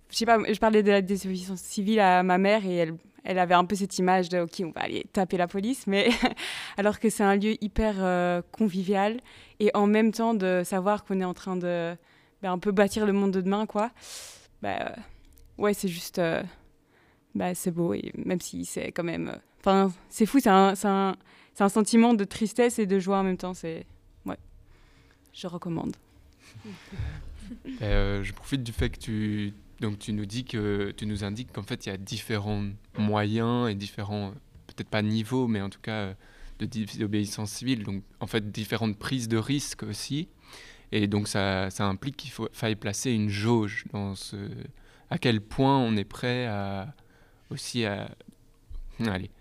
Je 0.10 0.18
sais 0.18 0.26
pas, 0.26 0.40
je 0.52 0.58
parlais 0.58 0.82
de 0.82 0.90
la 0.90 1.04
désobéissance 1.04 1.62
civile 1.62 2.00
à 2.00 2.24
ma 2.24 2.40
mère 2.40 2.66
et 2.66 2.74
elle, 2.74 2.96
elle 3.26 3.38
avait 3.38 3.54
un 3.54 3.66
peu 3.66 3.76
cette 3.76 4.00
image 4.00 4.30
de 4.30 4.40
ok, 4.40 4.64
on 4.66 4.72
va 4.72 4.86
aller 4.86 5.06
taper 5.14 5.38
la 5.38 5.48
police, 5.48 5.86
mais 5.86 6.10
alors 6.78 7.00
que 7.00 7.12
c'est 7.12 7.24
un 7.24 7.36
lieu 7.36 7.64
hyper 7.64 7.98
euh, 8.00 8.42
convivial 8.52 9.20
et 9.60 9.70
en 9.76 9.86
même 9.86 10.12
temps 10.12 10.34
de 10.34 10.64
savoir 10.66 11.04
qu'on 11.06 11.22
est 11.22 11.26
en 11.26 11.36
train 11.36 11.58
de 11.58 11.96
ben, 12.42 12.52
un 12.52 12.58
peu 12.58 12.72
bâtir 12.72 13.06
le 13.06 13.14
monde 13.14 13.30
de 13.30 13.42
demain, 13.42 13.68
quoi 13.68 13.92
bah 14.64 14.96
ouais, 15.58 15.74
c'est 15.74 15.90
juste. 15.90 16.20
Euh, 16.20 16.42
bah, 17.36 17.54
c'est 17.54 17.72
beau, 17.72 17.94
et 17.94 18.14
même 18.16 18.40
si 18.40 18.64
c'est 18.64 18.94
quand 18.94 19.04
même. 19.04 19.28
Euh, 19.28 19.38
enfin, 19.60 19.92
c'est 20.10 20.26
fou, 20.26 20.40
c'est 20.40 20.50
un, 20.50 20.74
un, 20.86 21.16
un, 21.60 21.70
sentiment 21.70 22.14
de 22.14 22.24
tristesse 22.24 22.80
et 22.80 22.86
de 22.86 22.98
joie 22.98 23.20
en 23.20 23.24
même 23.24 23.38
temps. 23.38 23.54
C'est. 23.54 23.86
Ouais. 24.26 24.38
Je 25.34 25.48
recommande. 25.48 25.96
Euh, 27.82 28.24
je 28.24 28.34
profite 28.34 28.64
du 28.64 28.72
fait 28.72 28.90
que 28.90 28.98
tu. 28.98 29.54
Donc, 29.80 30.00
tu 30.00 30.14
nous 30.14 30.26
dis 30.26 30.46
que 30.46 30.92
tu 30.96 31.06
nous 31.06 31.24
indiques 31.24 31.52
qu'en 31.52 31.62
fait, 31.62 31.86
il 31.86 31.90
y 31.90 31.92
a 31.92 31.98
différents 31.98 32.64
moyens 32.98 33.70
et 33.70 33.76
différents, 33.76 34.32
peut-être 34.66 34.88
pas 34.88 35.02
niveaux, 35.02 35.48
mais 35.48 35.62
en 35.62 35.70
tout 35.70 35.82
cas 35.82 36.16
de 36.58 36.66
désobéissance 36.66 37.52
civile. 37.52 37.84
Donc, 37.84 38.02
en 38.22 38.28
fait, 38.28 38.50
différentes 38.50 38.98
prises 38.98 39.28
de 39.28 39.38
risques 39.38 39.84
aussi. 39.84 40.30
Et 40.96 41.08
donc 41.08 41.28
ça, 41.28 41.70
implique 41.80 42.18
qu'il 42.18 42.32
faille 42.52 42.76
placer 42.76 43.12
une 43.12 43.28
jauge 43.28 43.86
dans 43.92 44.14
ce... 44.14 44.36
À 45.10 45.18
quel 45.18 45.42
point 45.42 45.80
on 45.80 45.98
est 45.98 46.04
prêt 46.04 46.46
à 46.46 46.94
aussi 47.50 47.84
à... 47.84 48.12
Allez. 49.00 49.32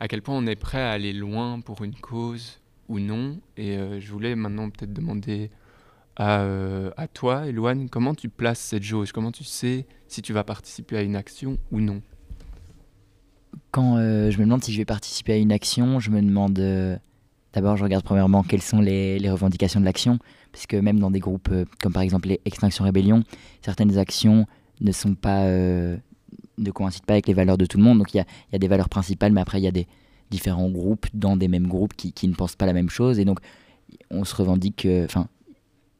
À 0.00 0.08
quel 0.08 0.20
point 0.20 0.36
on 0.36 0.46
est 0.46 0.54
prêt 0.54 0.82
à 0.82 0.90
aller 0.90 1.14
loin 1.14 1.60
pour 1.60 1.82
une 1.82 1.94
cause 1.94 2.60
ou 2.90 2.98
non. 2.98 3.40
Et 3.56 3.78
euh, 3.78 4.00
je 4.00 4.12
voulais 4.12 4.36
maintenant 4.36 4.68
peut-être 4.68 4.92
demander 4.92 5.50
à, 6.16 6.42
euh, 6.42 6.90
à 6.98 7.08
toi, 7.08 7.46
Eloane, 7.46 7.88
comment 7.88 8.14
tu 8.14 8.28
places 8.28 8.60
cette 8.60 8.82
jauge? 8.82 9.12
Comment 9.12 9.32
tu 9.32 9.44
sais 9.44 9.86
si 10.08 10.20
tu 10.20 10.34
vas 10.34 10.44
participer 10.44 10.98
à 10.98 11.02
une 11.02 11.16
action 11.16 11.56
ou 11.70 11.80
non? 11.80 12.02
Quand 13.70 13.96
euh, 13.96 14.30
je 14.30 14.36
me 14.36 14.44
demande 14.44 14.62
si 14.62 14.74
je 14.74 14.78
vais 14.78 14.84
participer 14.84 15.32
à 15.32 15.36
une 15.38 15.52
action, 15.52 16.00
je 16.00 16.10
me 16.10 16.20
demande... 16.20 17.00
D'abord, 17.54 17.78
je 17.78 17.84
regarde 17.84 18.04
premièrement 18.04 18.42
quelles 18.42 18.62
sont 18.62 18.80
les 18.80 19.30
revendications 19.30 19.80
de 19.80 19.86
l'action 19.86 20.18
puisque 20.52 20.74
même 20.74 21.00
dans 21.00 21.10
des 21.10 21.18
groupes 21.18 21.48
euh, 21.50 21.64
comme 21.82 21.92
par 21.92 22.02
exemple 22.02 22.28
les 22.28 22.40
Extinction 22.44 22.84
Rébellion, 22.84 23.24
certaines 23.62 23.98
actions 23.98 24.46
ne 24.80 24.92
sont 24.92 25.14
pas 25.14 25.44
euh, 25.44 25.96
ne 26.58 26.70
coïncident 26.70 27.04
pas 27.06 27.14
avec 27.14 27.26
les 27.26 27.34
valeurs 27.34 27.58
de 27.58 27.66
tout 27.66 27.78
le 27.78 27.84
monde. 27.84 27.98
Donc 27.98 28.14
il 28.14 28.18
y 28.18 28.20
a, 28.20 28.26
y 28.52 28.56
a, 28.56 28.58
des 28.58 28.68
valeurs 28.68 28.88
principales, 28.88 29.32
mais 29.32 29.40
après 29.40 29.58
il 29.58 29.64
y 29.64 29.68
a 29.68 29.72
des 29.72 29.86
différents 30.30 30.70
groupes 30.70 31.06
dans 31.14 31.36
des 31.36 31.48
mêmes 31.48 31.66
groupes 31.66 31.94
qui, 31.94 32.12
qui, 32.12 32.28
ne 32.28 32.34
pensent 32.34 32.56
pas 32.56 32.66
la 32.66 32.72
même 32.72 32.90
chose, 32.90 33.18
et 33.18 33.24
donc 33.24 33.40
on 34.10 34.24
se 34.24 34.34
revendique, 34.34 34.86
euh, 34.86 35.04
enfin 35.04 35.28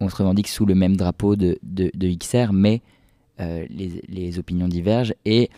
on 0.01 0.09
se 0.09 0.17
revendique 0.17 0.49
sous 0.49 0.67
le 0.67 0.75
même 0.75 0.97
drapeau 0.97 1.37
de, 1.37 1.59
de, 1.63 1.91
de 1.95 2.15
XR, 2.15 2.53
mais 2.53 2.83
les, 3.39 4.05
les, 4.09 4.39
opinions 4.39 4.69
divergent. 4.69 5.15
Et, 5.25 5.51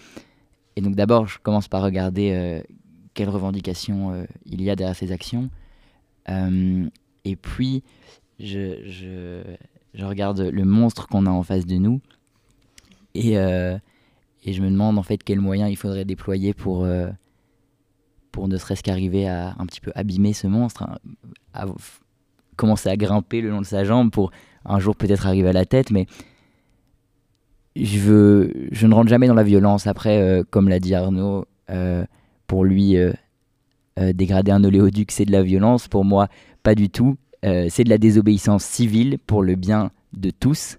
et 0.74 0.80
donc 0.80 0.94
d'abord 0.94 1.26
je 1.26 1.38
commence 1.38 1.68
par 1.68 1.82
regarder 1.82 2.62
quelles 3.12 3.28
revendications 3.28 4.26
il 4.46 4.62
y 4.62 4.70
a 4.70 4.76
derrière 4.76 4.96
ces 4.96 5.12
actions. 5.12 5.50
et 6.26 7.36
puis, 7.36 7.82
je, 8.38 9.42
regarde 9.98 10.40
le 10.40 10.64
monstre 10.64 11.06
qu'on 11.08 11.26
a 11.26 11.30
en 11.30 11.42
face 11.42 11.66
de 11.66 11.76
nous 11.76 12.00
et, 13.14 13.38
euh, 13.38 13.78
et 14.44 14.52
je 14.52 14.62
me 14.62 14.70
demande 14.70 14.98
en 14.98 15.02
fait 15.02 15.22
quels 15.22 15.40
moyens 15.40 15.70
il 15.70 15.76
faudrait 15.76 16.04
déployer 16.04 16.52
pour, 16.52 16.84
euh, 16.84 17.08
pour 18.32 18.48
ne 18.48 18.56
serait-ce 18.56 18.82
qu'arriver 18.82 19.28
à 19.28 19.54
un 19.58 19.66
petit 19.66 19.80
peu 19.80 19.92
abîmer 19.94 20.32
ce 20.32 20.46
monstre, 20.46 20.82
hein, 20.82 20.98
à 21.52 21.66
commencer 22.56 22.88
à 22.88 22.96
grimper 22.96 23.40
le 23.40 23.50
long 23.50 23.60
de 23.60 23.66
sa 23.66 23.84
jambe 23.84 24.10
pour 24.10 24.30
un 24.64 24.78
jour 24.78 24.96
peut-être 24.96 25.26
arriver 25.26 25.48
à 25.48 25.52
la 25.52 25.64
tête, 25.64 25.90
mais 25.90 26.06
je, 27.76 27.98
veux, 27.98 28.52
je 28.70 28.86
ne 28.86 28.94
rentre 28.94 29.08
jamais 29.08 29.26
dans 29.26 29.34
la 29.34 29.42
violence. 29.42 29.86
Après, 29.86 30.20
euh, 30.20 30.44
comme 30.48 30.68
l'a 30.68 30.80
dit 30.80 30.94
Arnaud, 30.94 31.46
pour 32.46 32.64
lui, 32.64 32.96
dégrader 33.96 34.52
un 34.52 34.62
oléoduc, 34.62 35.10
c'est 35.10 35.24
de 35.24 35.32
la 35.32 35.42
violence. 35.42 35.88
Pour 35.88 36.04
moi, 36.04 36.28
pas 36.62 36.74
du 36.74 36.90
tout. 36.90 37.16
Euh, 37.44 37.66
c'est 37.68 37.84
de 37.84 37.90
la 37.90 37.98
désobéissance 37.98 38.64
civile 38.64 39.18
pour 39.26 39.42
le 39.42 39.54
bien 39.54 39.90
de 40.14 40.30
tous. 40.30 40.78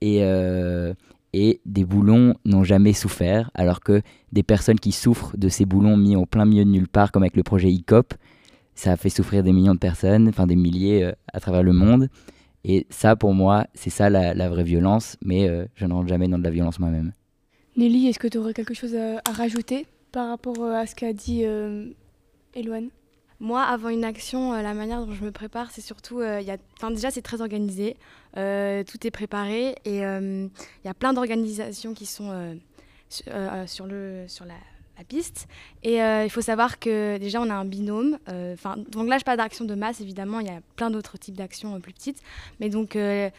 Et, 0.00 0.18
euh, 0.22 0.92
et 1.32 1.60
des 1.66 1.84
boulons 1.84 2.34
n'ont 2.44 2.64
jamais 2.64 2.92
souffert, 2.92 3.50
alors 3.54 3.80
que 3.80 4.02
des 4.32 4.42
personnes 4.42 4.78
qui 4.78 4.92
souffrent 4.92 5.36
de 5.36 5.48
ces 5.48 5.64
boulons 5.64 5.96
mis 5.96 6.16
au 6.16 6.26
plein 6.26 6.44
milieu 6.44 6.64
de 6.64 6.70
nulle 6.70 6.88
part, 6.88 7.12
comme 7.12 7.22
avec 7.22 7.36
le 7.36 7.42
projet 7.42 7.72
ICOP, 7.72 8.14
ça 8.74 8.92
a 8.92 8.96
fait 8.96 9.08
souffrir 9.08 9.42
des 9.44 9.52
millions 9.52 9.74
de 9.74 9.78
personnes, 9.78 10.28
enfin 10.28 10.46
des 10.46 10.56
milliers 10.56 11.04
euh, 11.04 11.12
à 11.32 11.40
travers 11.40 11.62
le 11.62 11.72
monde. 11.72 12.08
Et 12.64 12.86
ça, 12.90 13.14
pour 13.14 13.34
moi, 13.34 13.66
c'est 13.74 13.90
ça 13.90 14.10
la, 14.10 14.48
vraie 14.48 14.64
violence, 14.64 15.16
mais 15.22 15.50
je 15.74 15.84
ne 15.84 15.92
rentre 15.92 16.08
jamais 16.08 16.28
dans 16.28 16.38
de 16.38 16.44
la 16.44 16.48
violence 16.48 16.78
moi-même. 16.78 17.12
Nelly, 17.76 18.06
est-ce 18.06 18.18
que 18.18 18.26
tu 18.26 18.38
aurais 18.38 18.54
quelque 18.54 18.72
chose 18.72 18.94
à, 18.96 19.20
rajouter 19.30 19.86
par 20.12 20.30
rapport 20.30 20.64
à 20.64 20.86
ce 20.86 20.94
qu'a 20.94 21.12
dit 21.12 21.42
Eloane 22.54 22.88
moi, 23.40 23.62
avant 23.62 23.88
une 23.88 24.04
action, 24.04 24.54
euh, 24.54 24.62
la 24.62 24.74
manière 24.74 25.04
dont 25.04 25.12
je 25.12 25.24
me 25.24 25.32
prépare, 25.32 25.70
c'est 25.70 25.80
surtout, 25.80 26.20
euh, 26.20 26.42
déjà 26.90 27.10
c'est 27.10 27.22
très 27.22 27.40
organisé, 27.40 27.96
euh, 28.36 28.84
tout 28.84 29.06
est 29.06 29.10
préparé 29.10 29.76
et 29.84 29.98
il 29.98 30.50
y 30.84 30.88
a 30.88 30.94
plein 30.94 31.12
d'organisations 31.12 31.94
qui 31.94 32.06
sont 32.06 32.58
sur, 33.08 33.26
la, 33.86 34.54
piste. 35.08 35.48
Et 35.82 35.96
il 35.96 36.30
faut 36.30 36.40
savoir 36.40 36.78
que 36.78 37.18
déjà 37.18 37.40
on 37.40 37.50
a 37.50 37.54
un 37.54 37.64
binôme. 37.64 38.18
Donc 38.88 39.08
là 39.08 39.18
je 39.18 39.24
parle 39.24 39.38
d'action 39.38 39.64
de 39.64 39.74
masse 39.74 40.00
évidemment, 40.00 40.40
il 40.40 40.46
y 40.46 40.50
a 40.50 40.60
plein 40.76 40.90
d'autres 40.90 41.18
types 41.18 41.36
d'actions 41.36 41.78
plus 41.80 41.92
petites, 41.92 42.22
mais 42.60 42.68
donc 42.68 42.94
il 42.94 43.30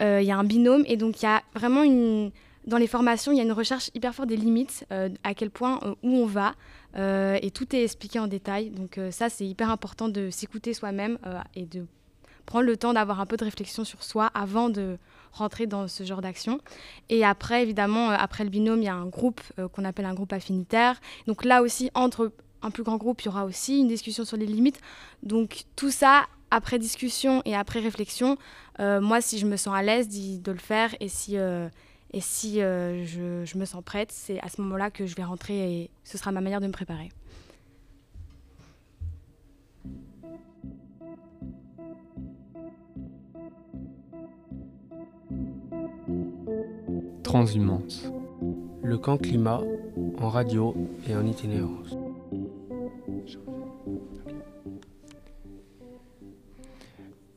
y 0.00 0.30
a 0.30 0.36
un 0.36 0.44
binôme 0.44 0.84
et 0.86 0.96
donc 0.96 1.22
il 1.22 1.26
y 1.26 1.28
a 1.28 1.42
vraiment 1.54 1.82
une 1.82 2.30
dans 2.66 2.78
les 2.78 2.86
formations, 2.86 3.30
il 3.30 3.36
y 3.36 3.40
a 3.40 3.44
une 3.44 3.52
recherche 3.52 3.90
hyper 3.94 4.14
forte 4.14 4.30
des 4.30 4.38
limites, 4.38 4.86
à 5.22 5.34
quel 5.34 5.50
point, 5.50 5.78
où 6.02 6.16
on 6.16 6.26
va, 6.26 6.54
euh, 6.96 7.38
et 7.42 7.50
tout 7.50 7.74
est 7.74 7.82
expliqué 7.82 8.18
en 8.18 8.26
détail. 8.26 8.70
Donc 8.70 8.98
euh, 8.98 9.10
ça, 9.10 9.28
c'est 9.28 9.46
hyper 9.46 9.70
important 9.70 10.08
de 10.08 10.30
s'écouter 10.30 10.74
soi-même 10.74 11.18
euh, 11.26 11.40
et 11.54 11.66
de 11.66 11.86
prendre 12.46 12.66
le 12.66 12.76
temps 12.76 12.92
d'avoir 12.92 13.20
un 13.20 13.26
peu 13.26 13.36
de 13.36 13.44
réflexion 13.44 13.84
sur 13.84 14.02
soi 14.02 14.30
avant 14.34 14.68
de 14.68 14.98
rentrer 15.32 15.66
dans 15.66 15.88
ce 15.88 16.04
genre 16.04 16.20
d'action. 16.20 16.60
Et 17.08 17.24
après, 17.24 17.62
évidemment, 17.62 18.10
après 18.10 18.44
le 18.44 18.50
binôme, 18.50 18.82
il 18.82 18.84
y 18.84 18.88
a 18.88 18.94
un 18.94 19.06
groupe 19.06 19.40
qu'on 19.72 19.84
appelle 19.84 20.04
un 20.04 20.14
groupe 20.14 20.32
affinitaire. 20.32 21.00
Donc 21.26 21.44
là 21.44 21.62
aussi, 21.62 21.90
entre 21.94 22.32
un 22.62 22.70
plus 22.70 22.82
grand 22.82 22.98
groupe, 22.98 23.22
il 23.22 23.26
y 23.26 23.28
aura 23.28 23.44
aussi 23.44 23.80
une 23.80 23.88
discussion 23.88 24.24
sur 24.24 24.36
les 24.36 24.46
limites. 24.46 24.80
Donc 25.22 25.64
tout 25.74 25.90
ça, 25.90 26.24
après 26.50 26.78
discussion 26.78 27.40
et 27.46 27.56
après 27.56 27.80
réflexion, 27.80 28.36
moi, 28.78 29.22
si 29.22 29.38
je 29.38 29.46
me 29.46 29.56
sens 29.56 29.74
à 29.74 29.82
l'aise 29.82 30.08
de 30.08 30.52
le 30.52 30.58
faire 30.58 30.94
et 31.00 31.08
si, 31.08 31.38
et 32.14 32.20
si 32.20 32.62
euh, 32.62 33.04
je, 33.04 33.58
me 33.58 33.64
sens 33.64 33.82
prête, 33.82 34.12
c'est 34.12 34.38
à 34.38 34.48
ce 34.48 34.62
moment-là 34.62 34.88
que 34.92 35.04
je 35.04 35.16
vais 35.16 35.24
rentrer 35.24 35.80
et 35.80 35.90
ce 36.04 36.16
sera 36.16 36.30
ma 36.30 36.40
manière 36.40 36.60
de 36.60 36.68
me 36.68 36.72
préparer. 36.72 37.08
Transhumance. 47.24 48.04
Le 48.84 48.96
camp 48.96 49.16
climat 49.16 49.60
en 50.18 50.28
radio 50.28 50.72
et 51.08 51.16
en 51.16 51.26
itinérance. 51.26 51.96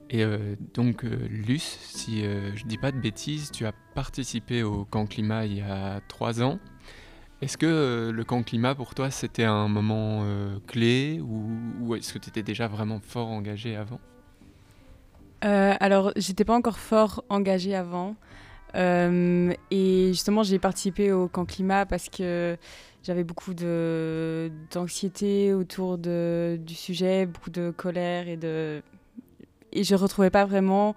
Et 0.10 0.24
euh, 0.24 0.56
donc, 0.74 1.04
euh, 1.04 1.28
Luce, 1.30 1.78
si 1.82 2.26
euh, 2.26 2.56
je 2.56 2.66
dis 2.66 2.78
pas 2.78 2.92
de 2.92 3.00
bêtises, 3.00 3.52
tu 3.52 3.66
as 3.66 3.74
participé 3.94 4.64
au 4.64 4.86
camp 4.86 5.06
climat 5.06 5.46
il 5.46 5.58
y 5.58 5.62
a 5.62 6.00
trois 6.08 6.42
ans. 6.42 6.60
Est-ce 7.42 7.58
que 7.58 8.10
le 8.12 8.24
camp 8.24 8.42
climat 8.42 8.74
pour 8.74 8.96
toi 8.96 9.12
c'était 9.12 9.44
un 9.44 9.68
moment 9.68 10.26
clé 10.66 11.22
ou, 11.22 11.94
est-ce 11.94 12.14
que 12.14 12.18
tu 12.18 12.30
étais 12.30 12.42
déjà 12.42 12.68
vraiment 12.68 13.00
fort 13.00 13.28
engagé 13.28 13.76
avant? 13.76 14.00
Alors, 15.42 16.14
j'étais 16.16 16.46
pas 16.46 16.56
encore 16.56 16.80
fort 16.80 17.24
engagé 17.30 17.76
avant. 17.76 18.16
et 18.74 20.08
justement, 20.08 20.42
j'ai 20.42 20.58
participé 20.58 21.12
au 21.12 21.28
camp 21.28 21.46
climat 21.46 21.86
parce 21.86 22.10
que 22.10 22.58
j'avais 23.04 23.24
beaucoup 23.24 23.54
d'anxiété 23.54 25.54
autour 25.54 26.00
du 26.00 26.74
sujet, 26.74 27.28
beaucoup 27.28 27.52
de 27.52 27.70
colère 27.70 28.28
et 28.28 28.38
de 28.38 28.82
et 29.78 29.84
je 29.84 29.96
retrouvais 29.96 30.32
pas 30.32 30.46
vraiment 30.46 30.96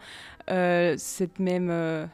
euh, 0.50 0.94
cette 0.96 1.38
même, 1.38 1.68
euh, 1.70 2.06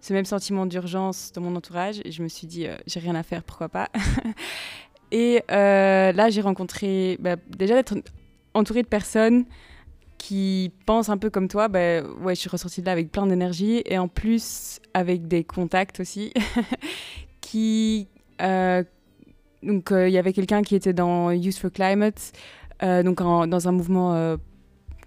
ce 0.00 0.12
même 0.12 0.24
sentiment 0.24 0.64
d'urgence 0.66 1.32
dans 1.32 1.42
mon 1.42 1.54
entourage. 1.54 2.00
Et 2.04 2.10
je 2.10 2.22
me 2.22 2.28
suis 2.28 2.46
dit, 2.46 2.66
euh, 2.66 2.76
j'ai 2.86 3.00
rien 3.00 3.14
à 3.14 3.22
faire, 3.22 3.42
pourquoi 3.42 3.68
pas? 3.68 3.88
et 5.12 5.42
là, 5.48 6.30
j'ai 6.30 6.40
rencontré, 6.40 7.18
bah, 7.20 7.36
déjà 7.58 7.74
d'être 7.74 7.94
entourée 8.54 8.82
de 8.82 8.88
personnes 8.88 9.44
qui 10.16 10.72
pensent 10.86 11.10
un 11.10 11.18
peu 11.18 11.28
comme 11.28 11.48
toi, 11.48 11.68
bah, 11.68 12.02
ouais, 12.02 12.34
je 12.34 12.40
suis 12.40 12.48
ressortie 12.48 12.80
de 12.80 12.86
là 12.86 12.92
avec 12.92 13.12
plein 13.12 13.26
d'énergie 13.26 13.82
et 13.84 13.98
en 13.98 14.08
plus 14.08 14.80
avec 14.94 15.28
des 15.28 15.44
contacts 15.44 16.00
aussi. 16.00 16.32
qui, 17.42 18.08
donc, 18.40 19.90
il 19.92 20.10
y 20.10 20.18
avait 20.18 20.32
quelqu'un 20.32 20.62
qui 20.62 20.74
était 20.74 20.94
dans 20.94 21.30
Youth 21.30 21.58
for 21.58 21.70
Climate, 21.70 22.32
donc 22.80 23.18
dans 23.18 23.68
un 23.68 23.72
mouvement 23.72 24.38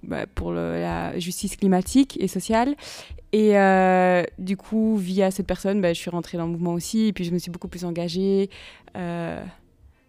bah, 0.08 0.26
pour 0.26 0.54
la 0.54 1.18
justice 1.20 1.58
climatique 1.58 2.18
et 2.20 2.28
sociale. 2.28 2.76
Et 3.34 3.58
euh, 3.58 4.24
du 4.40 4.56
coup, 4.56 4.98
via 4.98 5.32
cette 5.32 5.48
personne, 5.48 5.82
bah, 5.82 5.94
je 5.94 6.00
suis 6.00 6.10
rentrée 6.10 6.38
dans 6.38 6.46
le 6.46 6.52
mouvement 6.52 6.74
aussi, 6.74 7.08
et 7.08 7.14
puis 7.14 7.26
je 7.26 7.32
me 7.32 7.40
suis 7.40 7.52
beaucoup 7.52 7.68
plus 7.68 7.84
engagée. 7.84 8.50
Euh, 8.96 9.44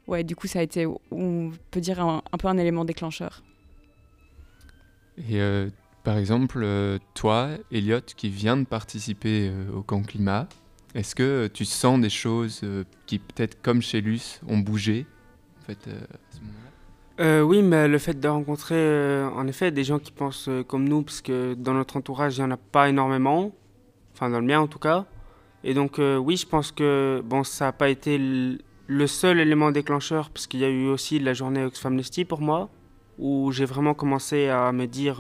ouais, 0.07 0.23
du 0.23 0.37
coup, 0.37 0.47
ça 0.47 0.61
a 0.61 0.63
été, 0.63 0.87
on 1.11 1.51
peut 1.71 1.81
dire, 1.81 2.01
un, 2.01 2.23
peu 2.39 2.47
un 2.47 2.59
élément 2.59 2.85
déclencheur. 2.85 3.43
Et 5.19 5.41
euh, 5.41 5.69
par 6.05 6.17
exemple, 6.17 6.65
toi, 7.15 7.51
Elliot, 7.73 8.01
qui 8.17 8.29
viens 8.29 8.57
de 8.57 8.65
participer 8.65 9.51
au 9.75 9.83
camp 9.83 10.03
climat, 10.03 10.49
est-ce 10.95 11.15
que 11.17 11.49
tu 11.53 11.65
sens 11.65 12.01
des 12.01 12.11
choses 12.11 12.63
qui, 13.07 13.19
peut-être 13.19 13.61
comme 13.61 13.83
chez 13.83 14.01
Luce, 14.01 14.41
ont 14.47 14.59
bougé? 14.59 15.07
En 15.61 15.67
fait, 15.67 15.89
euh, 17.21 17.43
oui, 17.43 17.63
mais 17.63 17.89
le 17.89 17.99
fait 17.99 18.19
de 18.19 18.29
rencontrer 18.29 18.77
euh, 18.77 19.29
en 19.31 19.47
effet 19.49 19.73
des 19.73 19.83
gens 19.83 19.99
qui 19.99 20.13
pensent 20.13 20.49
euh, 20.49 20.63
comme 20.63 20.89
nous, 20.89 21.03
parce 21.03 21.21
que 21.21 21.55
dans 21.55 21.75
notre 21.75 21.97
entourage, 21.97 22.37
il 22.37 22.41
n'y 22.41 22.47
en 22.47 22.53
a 22.53 22.57
pas 22.57 22.89
énormément, 22.89 23.53
enfin 24.15 24.31
dans 24.31 24.39
le 24.39 24.47
mien 24.47 24.61
en 24.61 24.69
tout 24.69 24.79
cas. 24.79 25.05
Et 25.65 25.75
donc 25.75 25.99
oui, 25.99 26.37
je 26.37 26.47
pense 26.47 26.71
que 26.71 27.21
bon, 27.25 27.43
ça 27.43 27.67
n'a 27.67 27.73
pas 27.73 27.89
été 27.89 28.17
le 28.19 29.07
seul 29.09 29.41
élément 29.41 29.73
déclencheur, 29.73 30.31
parce 30.31 30.47
qu'il 30.47 30.61
y 30.61 30.65
a 30.65 30.69
eu 30.69 30.87
aussi 30.87 31.19
la 31.19 31.35
journée 31.35 31.65
Oxfam 31.65 32.01
pour 32.29 32.41
moi, 32.41 32.71
où 33.19 33.51
j'ai 33.51 33.65
vraiment 33.65 33.93
commencé 33.93 34.49
à 34.49 34.71
me 34.71 34.87
dire 34.87 35.17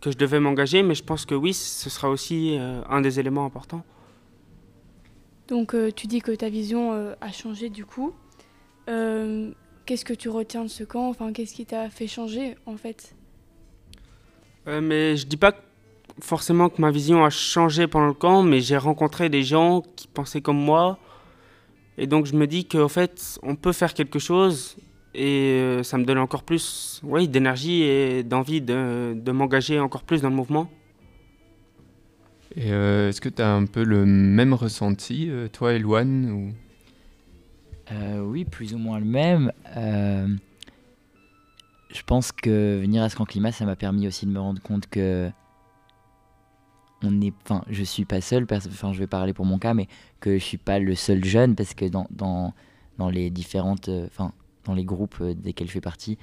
que 0.00 0.12
je 0.12 0.16
devais 0.16 0.38
m'engager, 0.38 0.84
mais 0.84 0.94
je 0.94 1.02
pense 1.02 1.26
que 1.26 1.34
oui, 1.34 1.54
ce 1.54 1.90
sera 1.90 2.08
aussi 2.08 2.56
un 2.88 3.00
des 3.00 3.18
éléments 3.18 3.44
importants. 3.44 3.84
Donc 5.48 5.74
tu 5.96 6.06
dis 6.06 6.20
que 6.20 6.30
ta 6.30 6.48
vision 6.48 6.92
a 7.20 7.32
changé 7.32 7.68
du 7.68 7.84
coup. 7.84 8.14
Qu'est-ce 9.92 10.06
que 10.06 10.14
tu 10.14 10.30
retiens 10.30 10.62
de 10.62 10.70
ce 10.70 10.84
camp? 10.84 11.10
Enfin, 11.10 11.34
qu'est-ce 11.34 11.52
qui 11.52 11.66
t'a 11.66 11.90
fait 11.90 12.06
changer 12.06 12.54
en 12.64 12.78
fait? 12.78 13.14
Euh, 14.66 14.80
Mais 14.80 15.18
je 15.18 15.26
dis 15.26 15.36
pas 15.36 15.52
forcément 16.18 16.70
que 16.70 16.80
ma 16.80 16.90
vision 16.90 17.26
a 17.26 17.28
changé 17.28 17.86
pendant 17.86 18.06
le 18.06 18.14
camp, 18.14 18.42
mais 18.42 18.60
j'ai 18.62 18.78
rencontré 18.78 19.28
des 19.28 19.42
gens 19.42 19.82
qui 19.94 20.08
pensaient 20.08 20.40
comme 20.40 20.56
moi. 20.56 20.98
Et 21.98 22.06
donc 22.06 22.24
je 22.24 22.34
me 22.34 22.46
dis 22.46 22.64
qu'en 22.64 22.88
fait, 22.88 23.38
on 23.42 23.54
peut 23.54 23.72
faire 23.72 23.92
quelque 23.92 24.18
chose 24.18 24.78
et 25.14 25.58
euh, 25.60 25.82
ça 25.82 25.98
me 25.98 26.06
donne 26.06 26.16
encore 26.16 26.44
plus 26.44 27.02
oui, 27.04 27.28
d'énergie 27.28 27.82
et 27.82 28.22
d'envie 28.22 28.62
de, 28.62 29.12
de 29.14 29.30
m'engager 29.30 29.78
encore 29.78 30.04
plus 30.04 30.22
dans 30.22 30.30
le 30.30 30.36
mouvement. 30.36 30.70
Et 32.56 32.72
euh, 32.72 33.10
est-ce 33.10 33.20
que 33.20 33.28
tu 33.28 33.42
as 33.42 33.52
un 33.52 33.66
peu 33.66 33.84
le 33.84 34.06
même 34.06 34.54
ressenti, 34.54 35.30
toi, 35.52 35.74
Eloane 35.74 36.30
ou... 36.30 36.71
Euh, 37.92 38.20
oui, 38.20 38.44
plus 38.44 38.74
ou 38.74 38.78
moins 38.78 38.98
le 38.98 39.04
même. 39.04 39.52
Euh, 39.76 40.28
je 41.90 42.02
pense 42.02 42.32
que 42.32 42.78
venir 42.80 43.02
à 43.02 43.08
ce 43.08 43.16
camp 43.16 43.24
climat, 43.24 43.52
ça 43.52 43.64
m'a 43.64 43.76
permis 43.76 44.06
aussi 44.06 44.26
de 44.26 44.30
me 44.30 44.40
rendre 44.40 44.62
compte 44.62 44.86
que 44.86 45.30
on 47.04 47.20
est, 47.20 47.34
enfin, 47.42 47.64
je 47.68 47.82
suis 47.82 48.04
pas 48.04 48.20
seul, 48.20 48.46
enfin, 48.50 48.92
je 48.92 48.98
vais 48.98 49.08
parler 49.08 49.32
pour 49.32 49.44
mon 49.44 49.58
cas, 49.58 49.74
mais 49.74 49.88
que 50.20 50.38
je 50.38 50.44
suis 50.44 50.58
pas 50.58 50.78
le 50.78 50.94
seul 50.94 51.24
jeune 51.24 51.56
parce 51.56 51.74
que 51.74 51.84
dans, 51.84 52.06
dans, 52.10 52.54
dans 52.96 53.10
les 53.10 53.28
différentes, 53.28 53.88
euh, 53.88 54.06
enfin, 54.06 54.32
dans 54.64 54.74
les 54.74 54.84
groupes 54.84 55.20
desquels 55.22 55.66
je 55.66 55.72
fais 55.72 55.80
partie, 55.80 56.16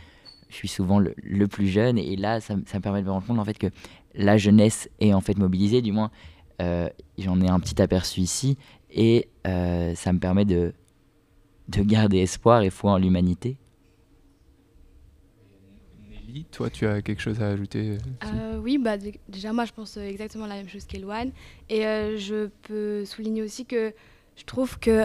je 0.47 0.55
suis 0.55 0.69
souvent 0.69 0.97
le, 0.99 1.47
plus 1.47 1.67
jeune. 1.67 1.97
Et 1.97 2.15
là, 2.15 2.39
ça, 2.39 2.55
ça, 2.65 2.77
me 2.77 2.81
permet 2.81 3.01
de 3.01 3.07
me 3.07 3.11
rendre 3.11 3.27
compte 3.27 3.39
en 3.39 3.45
fait 3.45 3.57
que 3.57 3.67
la 4.15 4.37
jeunesse 4.37 4.89
est 5.01 5.13
en 5.13 5.21
fait 5.21 5.37
mobilisée, 5.37 5.81
du 5.81 5.91
moins, 5.91 6.09
j'en 6.59 7.41
ai 7.41 7.49
un 7.49 7.59
petit 7.59 7.79
aperçu 7.81 8.21
ici. 8.21 8.57
Et 8.89 9.27
ça 9.43 10.13
me 10.13 10.17
permet 10.17 10.45
de 10.45 10.73
de 11.69 11.83
garder 11.83 12.19
espoir 12.19 12.63
et 12.63 12.69
foi 12.69 12.93
en 12.93 12.97
l'humanité. 12.97 13.57
Nelly, 16.09 16.45
toi, 16.45 16.69
tu 16.69 16.87
as 16.87 17.01
quelque 17.01 17.21
chose 17.21 17.41
à 17.41 17.47
ajouter 17.47 17.91
euh, 17.91 17.97
euh, 18.25 18.59
Oui, 18.59 18.77
bah, 18.77 18.97
déjà, 19.27 19.53
moi, 19.53 19.65
je 19.65 19.71
pense 19.71 19.97
exactement 19.97 20.47
la 20.47 20.55
même 20.55 20.69
chose 20.69 20.85
qu'Eloane. 20.85 21.31
Et 21.69 21.85
euh, 21.85 22.17
je 22.17 22.49
peux 22.63 23.05
souligner 23.05 23.43
aussi 23.43 23.65
que 23.65 23.93
je 24.35 24.45
trouve 24.45 24.79
que 24.79 25.03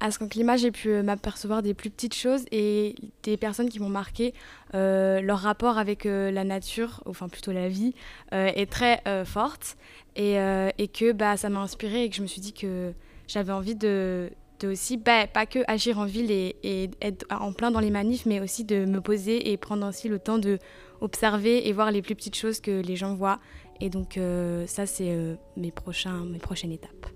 à 0.00 0.10
ce 0.10 0.18
climat, 0.24 0.58
j'ai 0.58 0.70
pu 0.70 1.02
m'apercevoir 1.02 1.62
des 1.62 1.72
plus 1.72 1.88
petites 1.88 2.14
choses 2.14 2.44
et 2.52 2.94
des 3.22 3.38
personnes 3.38 3.70
qui 3.70 3.80
m'ont 3.80 3.88
marqué. 3.88 4.34
leur 4.74 5.38
rapport 5.38 5.78
avec 5.78 6.04
la 6.04 6.44
nature, 6.44 7.02
enfin 7.06 7.30
plutôt 7.30 7.52
la 7.52 7.70
vie, 7.70 7.94
est 8.32 8.70
très 8.70 9.02
forte 9.24 9.78
et, 10.14 10.34
et 10.76 10.88
que 10.88 11.12
bah, 11.12 11.38
ça 11.38 11.48
m'a 11.48 11.60
inspiré 11.60 12.04
et 12.04 12.10
que 12.10 12.16
je 12.16 12.20
me 12.20 12.26
suis 12.26 12.42
dit 12.42 12.52
que 12.52 12.92
j'avais 13.28 13.52
envie 13.52 13.76
de, 13.76 14.30
de 14.60 14.68
aussi, 14.68 14.96
bah, 14.96 15.26
pas 15.26 15.46
que 15.46 15.60
agir 15.66 15.98
en 15.98 16.04
ville 16.04 16.30
et, 16.30 16.90
être 17.00 17.26
en 17.30 17.52
plein 17.52 17.70
dans 17.70 17.80
les 17.80 17.90
manifs, 17.90 18.26
mais 18.26 18.40
aussi 18.40 18.64
de 18.64 18.84
me 18.84 19.00
poser 19.00 19.50
et 19.50 19.56
prendre 19.56 19.86
aussi 19.88 20.08
le 20.08 20.18
temps 20.18 20.38
de 20.38 20.58
observer 21.00 21.68
et 21.68 21.72
voir 21.72 21.90
les 21.90 22.02
plus 22.02 22.14
petites 22.14 22.36
choses 22.36 22.60
que 22.60 22.82
les 22.82 22.96
gens 22.96 23.14
voient. 23.14 23.40
Et 23.80 23.88
donc 23.88 24.18
euh, 24.18 24.66
ça, 24.66 24.86
c'est 24.86 25.10
euh, 25.10 25.34
mes, 25.56 25.70
prochains, 25.70 26.24
mes 26.24 26.38
prochaines 26.38 26.72
étapes. 26.72 27.06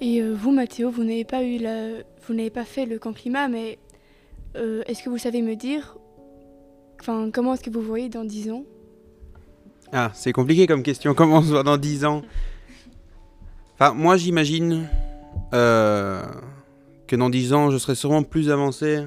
Et 0.00 0.20
euh, 0.20 0.34
vous, 0.34 0.52
Mathéo, 0.52 0.90
vous 0.90 1.04
n'avez 1.04 1.24
pas 1.24 1.42
eu 1.42 1.58
vous 2.26 2.34
n'avez 2.34 2.50
pas 2.50 2.64
fait 2.64 2.86
le 2.86 2.98
camp 2.98 3.12
climat, 3.12 3.48
mais 3.48 3.78
est-ce 4.54 5.02
que 5.02 5.10
vous 5.10 5.18
savez 5.18 5.42
me 5.42 5.56
dire, 5.56 5.96
enfin, 7.00 7.30
comment 7.32 7.54
est-ce 7.54 7.62
que 7.64 7.70
vous 7.70 7.82
voyez 7.82 8.08
dans 8.08 8.24
10 8.24 8.50
ans? 8.50 8.64
Ah, 9.92 10.12
c'est 10.14 10.32
compliqué 10.32 10.66
comme 10.68 10.84
question. 10.84 11.12
Comment 11.12 11.38
on 11.38 11.42
se 11.42 11.48
voit 11.48 11.64
dans 11.64 11.76
10 11.76 12.04
ans? 12.04 12.22
Enfin, 13.74 13.94
moi, 13.94 14.16
j'imagine 14.16 14.86
euh, 15.52 16.22
que 17.06 17.16
dans 17.16 17.30
10 17.30 17.52
ans, 17.52 17.70
je 17.70 17.78
serai 17.78 17.94
sûrement 17.94 18.22
plus 18.22 18.50
avancé 18.50 19.06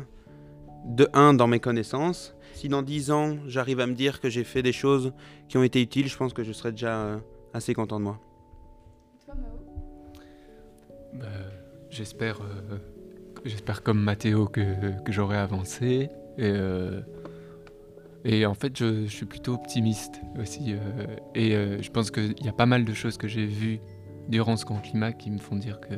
de 0.85 1.07
1 1.13 1.33
dans 1.33 1.47
mes 1.47 1.59
connaissances. 1.59 2.35
Si 2.53 2.69
dans 2.69 2.81
10 2.81 3.11
ans, 3.11 3.37
j'arrive 3.47 3.79
à 3.79 3.87
me 3.87 3.93
dire 3.93 4.19
que 4.19 4.29
j'ai 4.29 4.43
fait 4.43 4.61
des 4.61 4.71
choses 4.71 5.13
qui 5.47 5.57
ont 5.57 5.63
été 5.63 5.81
utiles, 5.81 6.07
je 6.07 6.17
pense 6.17 6.33
que 6.33 6.43
je 6.43 6.51
serai 6.51 6.71
déjà 6.71 6.97
euh, 6.97 7.17
assez 7.53 7.73
content 7.73 7.99
de 7.99 8.05
moi. 8.05 8.19
Bah, 11.13 11.25
j'espère, 11.89 12.39
euh, 12.41 12.77
j'espère 13.45 13.83
comme 13.83 13.99
Mathéo 13.99 14.47
que, 14.47 15.01
que 15.03 15.11
j'aurai 15.11 15.37
avancé. 15.37 16.09
Et, 16.37 16.53
et 18.25 18.45
en 18.45 18.53
fait, 18.53 18.77
je, 18.77 19.05
je, 19.05 19.11
suis 19.11 19.25
plutôt 19.25 19.53
optimiste 19.53 20.21
aussi. 20.39 20.75
et 21.33 21.51
je 21.81 21.89
pense 21.89 22.11
qu'il 22.11 22.45
y 22.45 22.47
a 22.47 22.53
pas 22.53 22.67
mal 22.67 22.85
de 22.85 22.93
choses 22.93 23.17
que 23.17 23.27
j'ai 23.27 23.47
vues 23.47 23.79
durant 24.27 24.57
ce 24.57 24.65
grand 24.65 24.79
climat 24.79 25.13
qui 25.13 25.31
me 25.31 25.37
font 25.37 25.55
dire 25.55 25.79
que, 25.79 25.95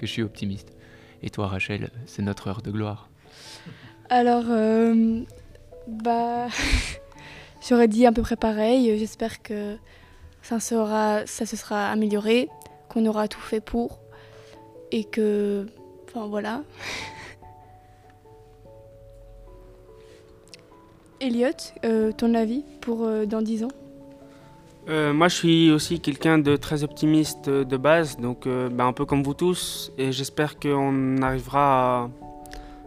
que 0.00 0.06
je 0.06 0.12
suis 0.12 0.22
optimiste. 0.22 0.72
Et 1.22 1.28
toi, 1.28 1.46
Rachel, 1.46 1.90
c'est 2.06 2.22
notre 2.22 2.48
heure 2.48 2.62
de 2.62 2.70
gloire. 2.70 3.10
Alors, 4.08 4.46
euh, 4.48 5.20
bah, 5.86 6.48
j'aurais 7.68 7.88
dit 7.88 8.06
à 8.06 8.12
peu 8.12 8.22
près 8.22 8.36
pareil. 8.36 8.98
J'espère 8.98 9.42
que 9.42 9.76
ça, 10.40 10.58
sera, 10.58 11.26
ça 11.26 11.44
se 11.44 11.54
sera 11.56 11.90
amélioré, 11.90 12.48
qu'on 12.88 13.04
aura 13.04 13.28
tout 13.28 13.40
fait 13.40 13.60
pour 13.60 14.00
et 14.90 15.04
que, 15.04 15.66
enfin 16.08 16.26
voilà. 16.26 16.62
Elliot, 21.20 21.50
euh, 21.84 22.12
ton 22.12 22.32
avis 22.34 22.64
pour 22.80 23.04
euh, 23.04 23.26
dans 23.26 23.42
10 23.42 23.64
ans? 23.64 23.72
Euh, 24.88 25.12
moi, 25.12 25.28
je 25.28 25.36
suis 25.36 25.70
aussi 25.70 26.00
quelqu'un 26.00 26.38
de 26.38 26.56
très 26.56 26.82
optimiste 26.82 27.48
de 27.48 27.76
base, 27.76 28.16
donc 28.16 28.46
euh, 28.46 28.68
bah, 28.68 28.84
un 28.84 28.92
peu 28.92 29.04
comme 29.04 29.22
vous 29.22 29.34
tous, 29.34 29.92
et 29.98 30.10
j'espère 30.10 30.58
qu'on 30.58 31.20
arrivera 31.22 32.10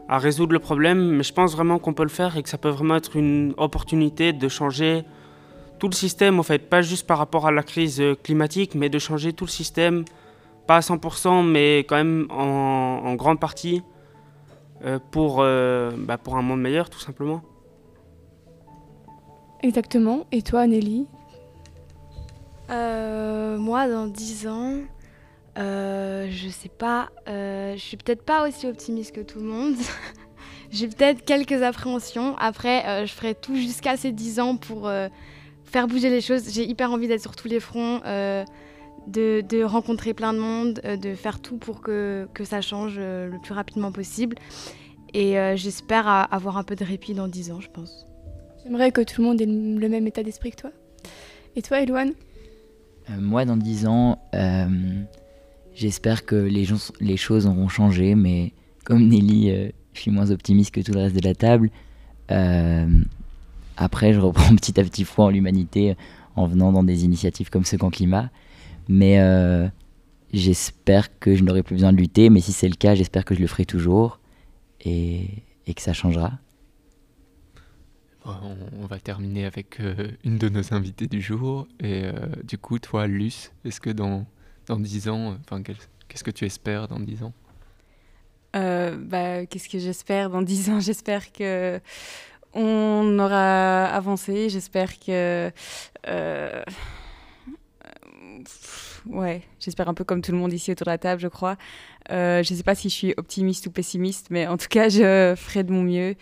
à, 0.09 0.17
résoudre 0.17 0.53
le 0.53 0.59
problème. 0.59 1.17
Mais 1.17 1.23
je 1.23 1.33
pense 1.33 1.53
vraiment 1.53 1.79
qu'on 1.79 1.93
peut 1.93 2.03
le 2.03 2.09
faire 2.09 2.35
et 2.35 2.43
que 2.43 2.49
ça 2.49 2.57
peut 2.57 2.69
vraiment 2.69 2.95
être 2.95 3.15
une 3.15 3.53
opportunité 3.57 4.33
de 4.33 4.47
changer 4.47 5.03
tout 5.79 5.87
le 5.87 5.93
système, 5.93 6.39
en 6.39 6.43
fait, 6.43 6.69
pas 6.69 6.81
juste 6.81 7.05
par 7.05 7.17
rapport 7.17 7.45
à 7.45 7.51
la 7.51 7.63
crise 7.63 8.01
euh, 8.01 8.15
climatique, 8.15 8.73
mais 8.75 8.89
de 8.89 8.99
changer 8.99 9.33
tout 9.33 9.45
le 9.45 9.51
système, 9.51 10.03
pas 10.67 10.77
à 10.77 10.79
100%, 10.79 11.45
mais 11.45 11.79
quand 11.79 11.95
même 11.95 12.27
en, 12.31 13.15
grande 13.15 13.39
partie, 13.39 13.81
pour, 15.11 15.37
bah, 15.37 16.17
pour 16.17 16.35
un 16.35 16.41
monde 16.41 16.59
meilleur, 16.61 16.89
tout 16.89 16.99
simplement. 16.99 17.41
Exactement. 19.61 20.25
Et 20.33 20.41
toi, 20.41 20.67
Nelly? 20.67 21.07
Euh, 22.69 23.57
moi, 23.57 23.87
dans 23.87 24.07
10 24.07 24.47
ans, 24.47 24.77
euh, 25.57 26.27
je 26.31 26.49
sais 26.49 26.69
pas, 26.69 27.09
euh, 27.27 27.73
je 27.75 27.81
suis 27.81 27.97
peut-être 27.97 28.23
pas 28.23 28.47
aussi 28.47 28.67
optimiste 28.67 29.13
que 29.13 29.21
tout 29.21 29.39
le 29.39 29.45
monde. 29.45 29.75
J'ai 30.71 30.87
peut-être 30.87 31.23
quelques 31.23 31.61
appréhensions. 31.61 32.35
Après, 32.37 32.85
euh, 32.87 33.05
je 33.05 33.13
ferai 33.13 33.35
tout 33.35 33.55
jusqu'à 33.55 33.95
ces 33.95 34.11
10 34.11 34.39
ans 34.39 34.55
pour 34.55 34.87
euh, 34.87 35.07
faire 35.65 35.87
bouger 35.87 36.09
les 36.09 36.21
choses. 36.21 36.51
J'ai 36.51 36.63
hyper 36.63 36.91
envie 36.91 37.07
d'être 37.07 37.21
sur 37.21 37.35
tous 37.35 37.47
les 37.47 37.59
fronts, 37.59 37.99
de, 39.07 39.63
rencontrer 39.63 40.15
plein 40.15 40.33
de 40.33 40.39
monde, 40.39 40.81
de 40.83 41.13
faire 41.13 41.39
tout 41.39 41.57
pour 41.57 41.81
que, 41.81 42.27
que 42.33 42.43
ça 42.43 42.61
change 42.61 42.97
le 42.97 43.37
plus 43.43 43.53
rapidement 43.53 43.91
possible. 43.91 44.37
Et 45.13 45.35
j'espère 45.55 46.07
avoir 46.07 46.57
un 46.57 46.63
peu 46.63 46.75
de 46.75 46.83
répit 46.83 47.13
dans 47.13 47.27
10 47.27 47.51
ans, 47.51 47.61
je 47.61 47.69
pense. 47.69 48.07
J'aimerais 48.63 48.91
que 48.91 49.01
tout 49.01 49.21
le 49.21 49.27
monde 49.27 49.41
ait 49.41 49.45
le 49.45 49.89
même 49.89 50.07
état 50.07 50.23
d'esprit 50.23 50.51
que 50.51 50.61
toi. 50.61 50.71
Et 51.55 51.61
toi, 51.61 51.81
Elouane 51.81 52.13
moi, 53.09 53.45
dans 53.45 53.57
10 53.57 53.87
ans, 53.87 54.19
euh, 54.33 55.03
j'espère 55.75 56.25
que 56.25 56.35
les, 56.35 56.65
choses 57.17 57.45
auront 57.45 57.67
changé, 57.67 58.15
mais 58.15 58.53
comme 58.83 59.07
Nelly, 59.07 59.51
euh, 59.51 59.69
je 59.93 60.01
suis 60.01 60.11
moins 60.11 60.31
optimiste 60.31 60.73
que 60.73 60.81
tout 60.81 60.91
le 60.93 60.99
reste 60.99 61.15
de 61.15 61.25
la 61.25 61.35
table. 61.35 61.69
Euh, 62.31 62.87
après, 63.77 64.13
je 64.13 64.19
reprends 64.19 64.55
petit 64.55 64.79
à 64.79 64.83
petit 64.83 65.03
foi 65.03 65.25
en 65.25 65.29
l'humanité 65.29 65.95
en 66.35 66.47
venant 66.47 66.71
dans 66.71 66.83
des 66.83 67.05
initiatives 67.05 67.49
comme 67.49 67.65
ce 67.65 67.75
camp 67.75 67.89
climat. 67.89 68.29
Mais 68.87 69.19
euh, 69.19 69.67
j'espère 70.33 71.19
que 71.19 71.35
je 71.35 71.43
n'aurai 71.43 71.63
plus 71.63 71.75
besoin 71.75 71.93
de 71.93 71.97
lutter, 71.97 72.29
mais 72.29 72.41
si 72.41 72.51
c'est 72.51 72.67
le 72.67 72.75
cas, 72.75 72.95
j'espère 72.95 73.23
que 73.23 73.35
je 73.35 73.39
le 73.39 73.47
ferai 73.47 73.65
toujours 73.65 74.19
et 74.85 75.43
que 75.65 75.81
ça 75.81 75.93
changera. 75.93 76.33
Bon, 78.25 78.57
On, 78.81 78.85
va 78.85 78.99
terminer 78.99 79.45
avec 79.45 79.79
euh, 79.79 80.11
une 80.23 80.37
de 80.37 80.47
nos 80.49 80.73
invités 80.73 81.07
du 81.07 81.21
jour. 81.21 81.67
Et 81.79 82.05
euh, 82.05 82.11
du 82.43 82.57
coup, 82.57 82.79
toi, 82.79 83.05
Luce, 83.07 83.51
est-ce 83.65 83.81
que 83.81 83.89
dans, 83.89 84.25
dans 84.67 84.79
10 84.79 85.09
ans, 85.09 85.37
euh, 85.51 85.59
qu'est-ce 86.07 86.23
que 86.23 86.31
tu 86.31 86.45
espères 86.45 86.87
dans 86.87 86.99
10 86.99 87.23
ans? 87.23 87.33
Euh, 88.55 88.95
bah, 88.97 89.45
Qu'est-ce 89.45 89.67
que 89.67 89.79
j'espère 89.79 90.29
dans 90.29 90.41
10 90.41 90.69
ans? 90.69 90.79
J'espère 90.79 91.31
que 91.31 91.81
on 92.53 93.17
aura 93.19 93.85
avancé. 93.85 94.49
J'espère 94.49 94.99
que. 94.99 95.51
euh, 96.07 96.63
ouais, 99.07 99.41
j'espère 99.59 99.89
un 99.89 99.93
peu 99.93 100.03
comme 100.03 100.21
tout 100.21 100.31
le 100.31 100.37
monde 100.37 100.53
ici 100.53 100.71
autour 100.71 100.85
de 100.85 100.91
la 100.91 100.97
table, 100.97 101.21
je 101.21 101.27
crois. 101.27 101.57
Euh, 102.11 102.43
je 102.43 102.53
ne 102.53 102.57
sais 102.57 102.63
pas 102.63 102.75
si 102.75 102.89
je 102.89 102.93
suis 102.93 103.13
optimiste 103.17 103.67
ou 103.67 103.71
pessimiste, 103.71 104.27
mais 104.29 104.47
en 104.47 104.57
tout 104.57 104.67
cas, 104.69 104.89
je 104.89 105.33
ferai 105.35 105.63
de 105.63 105.71
mon 105.71 105.81
mieux. 105.83 106.15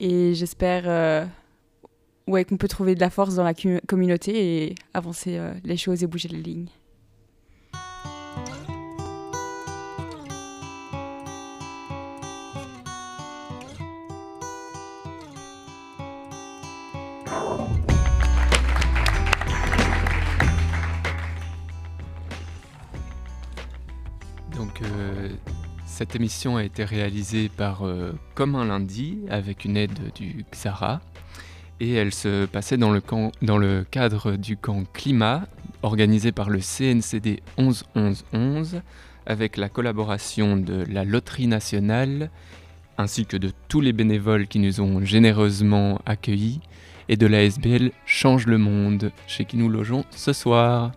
Et 0.00 0.34
j'espère 0.34 0.84
euh, 0.86 1.24
ouais, 2.26 2.44
qu'on 2.44 2.56
peut 2.56 2.68
trouver 2.68 2.94
de 2.94 3.00
la 3.00 3.10
force 3.10 3.36
dans 3.36 3.44
la 3.44 3.54
communauté 3.86 4.64
et 4.64 4.74
avancer 4.94 5.38
euh, 5.38 5.52
les 5.64 5.76
choses 5.76 6.02
et 6.02 6.06
bouger 6.06 6.28
les 6.28 6.42
lignes. 6.42 6.68
Donc, 24.56 24.80
euh, 24.82 25.28
cette 25.84 26.16
émission 26.16 26.56
a 26.56 26.64
été 26.64 26.82
réalisée 26.84 27.48
par 27.48 27.86
euh, 27.86 28.12
Comme 28.34 28.54
un 28.54 28.64
lundi 28.64 29.18
avec 29.28 29.64
une 29.64 29.76
aide 29.76 30.12
du 30.14 30.44
XARA. 30.50 31.00
Et 31.80 31.92
elle 31.92 32.12
se 32.12 32.46
passait 32.46 32.78
dans 32.78 32.90
le, 32.90 33.84
cadre 33.90 34.36
du 34.36 34.56
camp 34.56 34.84
climat 34.92 35.46
organisé 35.82 36.32
par 36.32 36.48
le 36.48 36.58
CNCD 36.58 37.42
11-11-11 37.58 38.80
avec 39.26 39.56
la 39.56 39.68
collaboration 39.68 40.56
de 40.56 40.84
la 40.90 41.04
Loterie 41.04 41.48
nationale 41.48 42.30
ainsi 42.98 43.26
que 43.26 43.36
de 43.36 43.50
tous 43.68 43.80
les 43.80 43.92
bénévoles 43.92 44.46
qui 44.46 44.58
nous 44.58 44.80
ont 44.80 45.04
généreusement 45.04 46.00
accueillis 46.06 46.60
et 47.08 47.16
de 47.16 47.26
la 47.26 47.42
SBL 47.42 47.90
Change 48.06 48.46
le 48.46 48.58
Monde 48.58 49.12
chez 49.26 49.44
qui 49.44 49.56
nous 49.56 49.68
logeons 49.68 50.04
ce 50.10 50.32
soir. 50.32 50.92